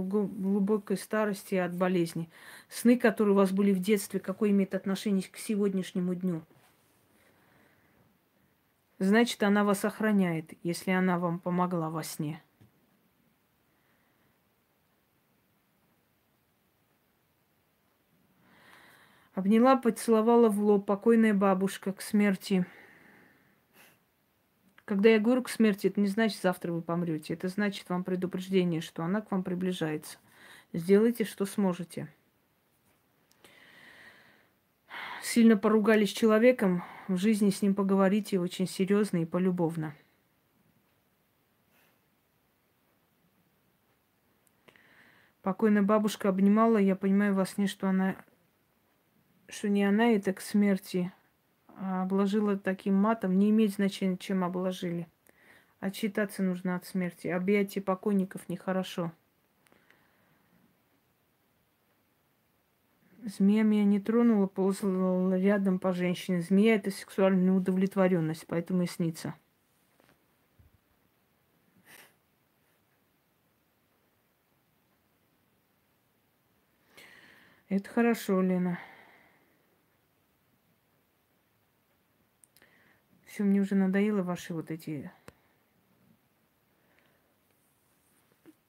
глубокой 0.04 0.98
старости 0.98 1.56
от 1.56 1.76
болезни. 1.76 2.30
Сны, 2.70 2.98
которые 2.98 3.34
у 3.34 3.38
вас 3.38 3.52
были 3.52 3.72
в 3.74 3.80
детстве, 3.80 4.20
какое 4.20 4.52
имеет 4.52 4.76
отношение 4.76 5.24
к 5.24 5.38
сегодняшнему 5.38 6.16
дню? 6.16 6.44
Значит, 9.00 9.44
она 9.44 9.64
вас 9.64 9.86
охраняет, 9.86 10.54
если 10.64 10.92
она 10.92 11.20
вам 11.20 11.40
помогла 11.40 11.90
во 11.90 12.04
сне. 12.04 12.44
Обняла, 19.34 19.78
поцеловала 19.78 20.50
в 20.50 20.60
лоб 20.60 20.86
покойная 20.86 21.34
бабушка 21.34 21.94
к 21.94 22.02
смерти– 22.02 22.66
когда 24.90 25.10
я 25.10 25.20
говорю 25.20 25.44
к 25.44 25.50
смерти, 25.50 25.86
это 25.86 26.02
не 26.02 26.08
значит, 26.08 26.42
завтра 26.42 26.72
вы 26.72 26.82
помрете. 26.82 27.36
Это 27.36 27.48
значит 27.48 27.88
вам 27.90 28.04
предупреждение, 28.04 28.82
что 28.82 29.04
она 29.04 29.22
к 29.22 29.30
вам 29.30 29.44
приближается. 29.44 30.18
Сделайте, 30.74 31.26
что 31.26 31.46
сможете. 31.46 32.12
Сильно 35.22 35.58
поругались 35.58 36.10
с 36.10 36.14
человеком, 36.14 36.84
в 37.08 37.18
жизни 37.18 37.52
с 37.52 37.62
ним 37.62 37.76
поговорите 37.76 38.40
очень 38.40 38.68
серьезно 38.68 39.18
и 39.18 39.26
полюбовно. 39.26 39.94
Покойная 45.44 45.84
бабушка 45.84 46.30
обнимала, 46.30 46.78
я 46.80 46.96
понимаю 46.96 47.36
во 47.36 47.46
сне, 47.46 47.68
что 47.68 47.88
она, 47.88 48.16
что 49.50 49.70
не 49.70 49.84
она 49.84 50.14
это 50.14 50.34
к 50.34 50.42
смерти, 50.42 51.14
обложила 51.80 52.58
таким 52.58 52.96
матом. 52.96 53.38
Не 53.38 53.50
имеет 53.50 53.74
значения, 53.74 54.18
чем 54.18 54.44
обложили. 54.44 55.08
Отчитаться 55.80 56.44
нужно 56.44 56.76
от 56.76 56.86
смерти. 56.86 57.28
Объятие 57.28 57.82
покойников 57.82 58.50
нехорошо. 58.50 59.12
Змея 63.24 63.64
меня 63.64 63.84
не 63.84 64.00
тронула, 64.00 64.48
ползала 64.48 65.38
рядом 65.38 65.80
по 65.80 65.94
женщине. 65.94 66.42
Змея– 66.42 66.76
это 66.78 66.90
сексуальная 66.90 67.54
удовлетворенность, 67.54 68.46
поэтому 68.48 68.84
и 68.84 68.88
снится. 68.88 69.36
Это 77.68 77.88
хорошо, 77.90 78.42
Лена. 78.42 78.80
Все, 83.30 83.44
мне 83.44 83.62
уже 83.62 83.76
надоело 83.76 84.24
ваши 84.24 84.56
вот 84.56 84.72
эти... 84.72 85.12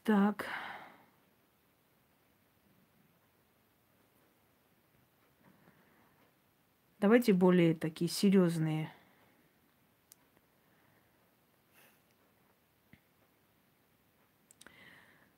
Так. 0.05 0.45
Давайте 6.99 7.33
более 7.33 7.75
такие 7.75 8.11
серьезные. 8.11 8.93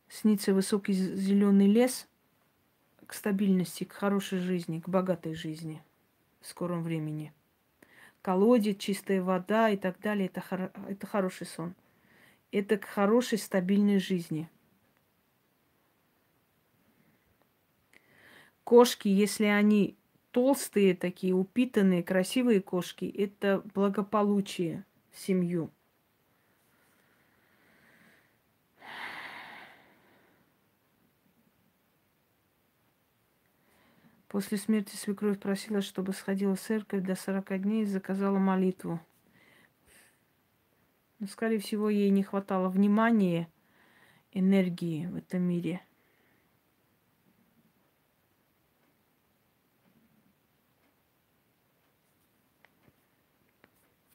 Снится 0.09 0.53
высокий 0.53 0.95
зеленый 0.95 1.69
лес 1.69 2.09
к 3.07 3.15
стабильности, 3.15 3.85
к 3.85 3.93
хорошей 3.93 4.41
жизни, 4.41 4.81
к 4.81 4.89
богатой 4.89 5.35
жизни 5.35 5.81
в 6.41 6.49
скором 6.49 6.83
времени. 6.83 7.33
Колодец, 8.23 8.79
чистая 8.79 9.21
вода 9.21 9.69
и 9.69 9.77
так 9.77 10.01
далее. 10.01 10.27
Это, 10.27 10.41
хор- 10.41 10.73
это 10.89 11.07
хороший 11.07 11.47
сон. 11.47 11.75
Это 12.53 12.79
к 12.79 12.85
хорошей 12.85 13.39
стабильной 13.39 13.99
жизни. 13.99 14.49
Кошки, 18.63 19.09
если 19.09 19.47
они 19.47 19.97
толстые 20.31 20.95
такие, 20.95 21.35
упитанные, 21.35 22.05
красивые 22.05 22.61
кошки– 22.61 23.05
это 23.19 23.63
благополучие 23.75 24.85
в 25.11 25.19
семью. 25.19 25.71
После 34.33 34.57
смерти 34.57 34.97
свекровь 34.97 35.39
просила, 35.39 35.83
чтобы 35.83 36.15
сходила 36.15 36.57
в 36.57 36.61
церковь 36.61 37.05
до 37.05 37.15
40 37.15 37.61
дней 37.61 37.83
и 37.83 37.87
заказала 37.87 38.39
молитву. 38.39 38.99
Но, 41.19 41.27
скорее 41.27 41.59
всего, 41.59 41.91
ей 41.91 42.09
не 42.09 42.23
хватало 42.23 42.71
внимания, 42.71 43.47
энергии 44.33 45.07
в 45.07 45.17
этом 45.17 45.43
мире– 45.43 45.83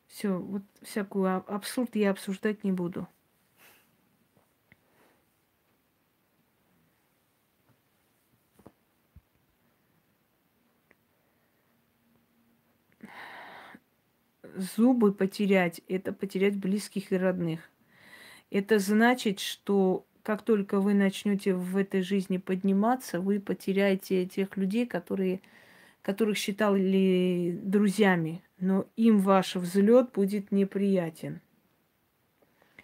Все, 0.07 0.35
вот 0.35 0.63
всякую 0.81 1.43
абсурд 1.47 1.95
я 1.95 2.09
обсуждать 2.09 2.63
не 2.63 2.71
буду. 2.71 3.07
Зубы 14.75 15.13
потерять– 15.13 15.81
это 15.87 16.11
потерять 16.13 16.57
близких 16.57 17.11
и 17.11 17.17
родных. 17.17 17.61
Это 18.49 18.79
значит, 18.79 19.39
что 19.39 20.05
как 20.23 20.41
только 20.41 20.79
вы 20.79 20.93
начнете 20.93 21.53
в 21.53 21.77
этой 21.77 22.01
жизни 22.01 22.37
подниматься, 22.37 23.21
вы 23.21 23.39
потеряете 23.39 24.25
тех 24.25 24.57
людей, 24.57 24.85
которые 24.85 25.41
которых 26.07 26.37
считали 26.37 27.59
друзьями, 27.61 28.41
но 28.59 28.87
им 28.95 29.19
ваш 29.19 29.55
взлет 29.55 30.13
будет 30.13 30.53
неприятен. 30.53 31.41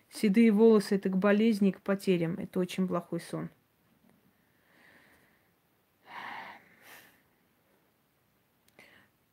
Седые 0.09 0.51
волосы– 0.51 0.95
это 0.97 1.07
к 1.07 1.17
болезни, 1.17 1.71
к 1.71 1.79
потерям. 1.79 2.35
Это 2.35 2.59
очень 2.59 2.85
плохой 2.85 3.21
сон. 3.21 3.49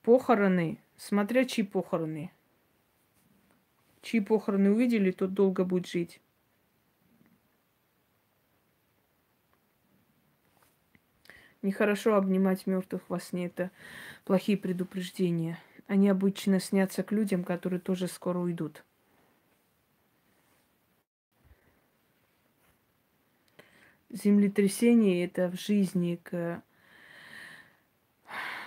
Похороны, 0.02 0.78
смотря 0.96 1.44
чьи 1.44 1.64
похороны. 1.64 2.30
Чьи 4.02 4.20
похороны 4.20 4.70
увидели, 4.70 5.10
тот 5.10 5.34
долго 5.34 5.64
будет 5.64 5.86
жить. 5.86 6.20
Нехорошо 11.62 12.14
обнимать 12.14 12.66
мертвых 12.66 13.02
во 13.08 13.20
сне. 13.20 13.46
Это 13.46 13.70
плохие 14.24 14.56
предупреждения. 14.56 15.58
Они 15.86 16.08
обычно 16.08 16.60
снятся 16.60 17.02
к 17.02 17.12
людям, 17.12 17.44
которые 17.44 17.80
тоже 17.80 18.08
скоро 18.08 18.38
уйдут. 18.38 18.84
Землетрясение 24.08 25.24
это 25.24 25.48
в 25.48 25.60
жизни 25.60 26.18
к, 26.22 26.62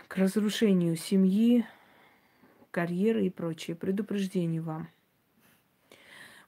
к 0.07 0.17
разрушению 0.17 0.95
семьи, 0.95 1.65
карьеры 2.71 3.25
и 3.25 3.29
прочее. 3.29 3.75
Предупреждение 3.75 4.61
вам. 4.61 4.87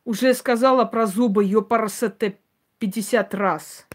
Уже 0.06 0.36
сказала 0.36 0.86
про 0.86 1.07
зубы 1.07 1.44
ёпарасете 1.44 2.38
50 2.77 3.34
раз. 3.34 3.88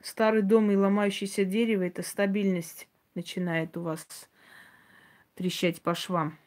Старый 0.00 0.40
дом 0.40 0.70
и 0.70 0.76
ломающееся 0.76 1.44
дерево– 1.44 1.82
это 1.84 2.02
стабильность 2.02 2.88
начинает 3.14 3.76
у 3.76 3.82
вас 3.82 4.30
трещать 5.34 5.82
по 5.82 5.94
швам. 5.94 6.38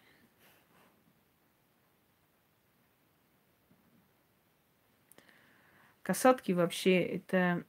Касатки 6.01 6.51
вообще 6.53 7.03
это 7.03 7.63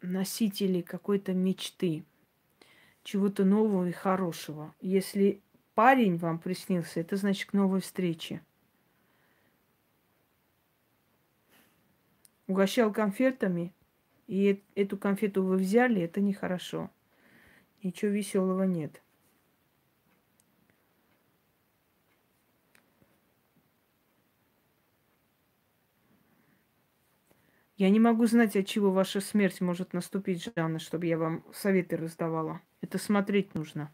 носители 0.00 0.80
какой-то 0.80 1.32
мечты, 1.32 2.04
чего-то 3.02 3.44
нового 3.44 3.88
и 3.88 3.92
хорошего. 3.92 4.74
Если 4.80 5.40
парень 5.74 6.16
вам 6.16 6.38
приснился, 6.38 7.00
это 7.00 7.16
значит 7.16 7.50
к 7.50 7.52
новой 7.52 7.80
встрече. 7.80 8.42
Угощал 12.46 12.92
конфетами– 12.92 13.72
и 14.32 14.62
эту 14.74 14.96
конфету 14.96 15.42
вы 15.42 15.56
взяли, 15.56 16.00
это 16.00 16.22
нехорошо. 16.22 16.90
Ничего 17.82 18.10
веселого 18.10 18.62
нет. 18.62 19.02
Я 27.76 27.90
не 27.90 28.00
могу 28.00 28.24
знать, 28.24 28.56
от 28.56 28.66
чего 28.66 28.90
ваша 28.90 29.20
смерть 29.20 29.60
может 29.60 29.92
наступить, 29.92 30.50
Жанна, 30.56 30.78
чтобы 30.78 31.04
я 31.04 31.18
вам 31.18 31.44
советы 31.52 31.98
раздавала. 31.98 32.62
Это 32.82 32.98
смотреть 32.98 33.54
нужно. 33.54 33.90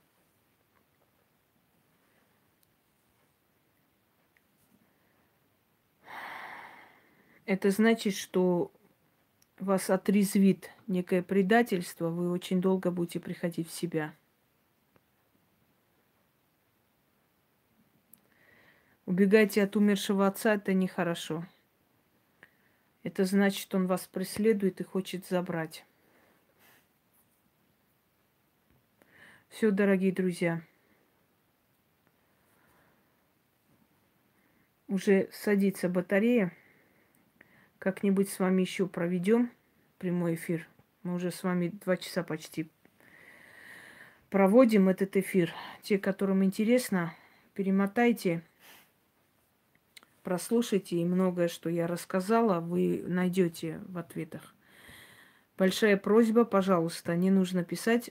Это 7.46 7.70
значит, 7.70 8.14
что 8.14 8.72
вас 9.58 9.88
отрезвит 9.88 10.70
некое 10.86 11.22
предательство, 11.22 12.08
вы 12.08 12.30
очень 12.30 12.60
долго 12.60 12.90
будете 12.90 13.20
приходить 13.20 13.68
в 13.68 13.72
себя. 13.72 14.14
Убегайте 19.06 19.62
от 19.62 19.76
умершего 19.76 20.26
отца, 20.26 20.54
это 20.54 20.74
нехорошо. 20.74 21.46
Это 23.02 23.24
значит, 23.24 23.74
он 23.74 23.86
вас 23.86 24.06
преследует 24.06 24.80
и 24.80 24.84
хочет 24.84 25.26
забрать. 25.26 25.86
Все, 29.48 29.70
дорогие 29.70 30.12
друзья. 30.12 30.62
Уже 34.86 35.28
садится 35.32 35.88
батарея. 35.88 36.52
Как-нибудь 37.78 38.28
с 38.28 38.38
вами 38.38 38.60
еще 38.60 38.86
проведем 38.86 39.50
прямой 39.98 40.34
эфир. 40.34 40.68
Мы 41.02 41.14
уже 41.14 41.30
с 41.30 41.42
вами 41.42 41.68
два 41.68 41.96
часа 41.96 42.22
почти 42.22 42.70
проводим 44.28 44.88
этот 44.88 45.16
эфир. 45.16 45.52
Те, 45.82 45.98
которым 45.98 46.44
интересно, 46.44 47.14
перемотайте, 47.54 48.42
прослушайте, 50.22 50.96
и 50.96 51.04
многое, 51.04 51.48
что 51.48 51.70
я 51.70 51.86
рассказала, 51.86 52.60
вы 52.60 53.02
найдете 53.06 53.80
в 53.88 53.96
ответах. 53.96 54.54
Большая 55.56 55.96
просьба, 55.96 56.44
пожалуйста, 56.44 57.16
не 57.16 57.30
нужно 57.30 57.64
писать 57.64 58.10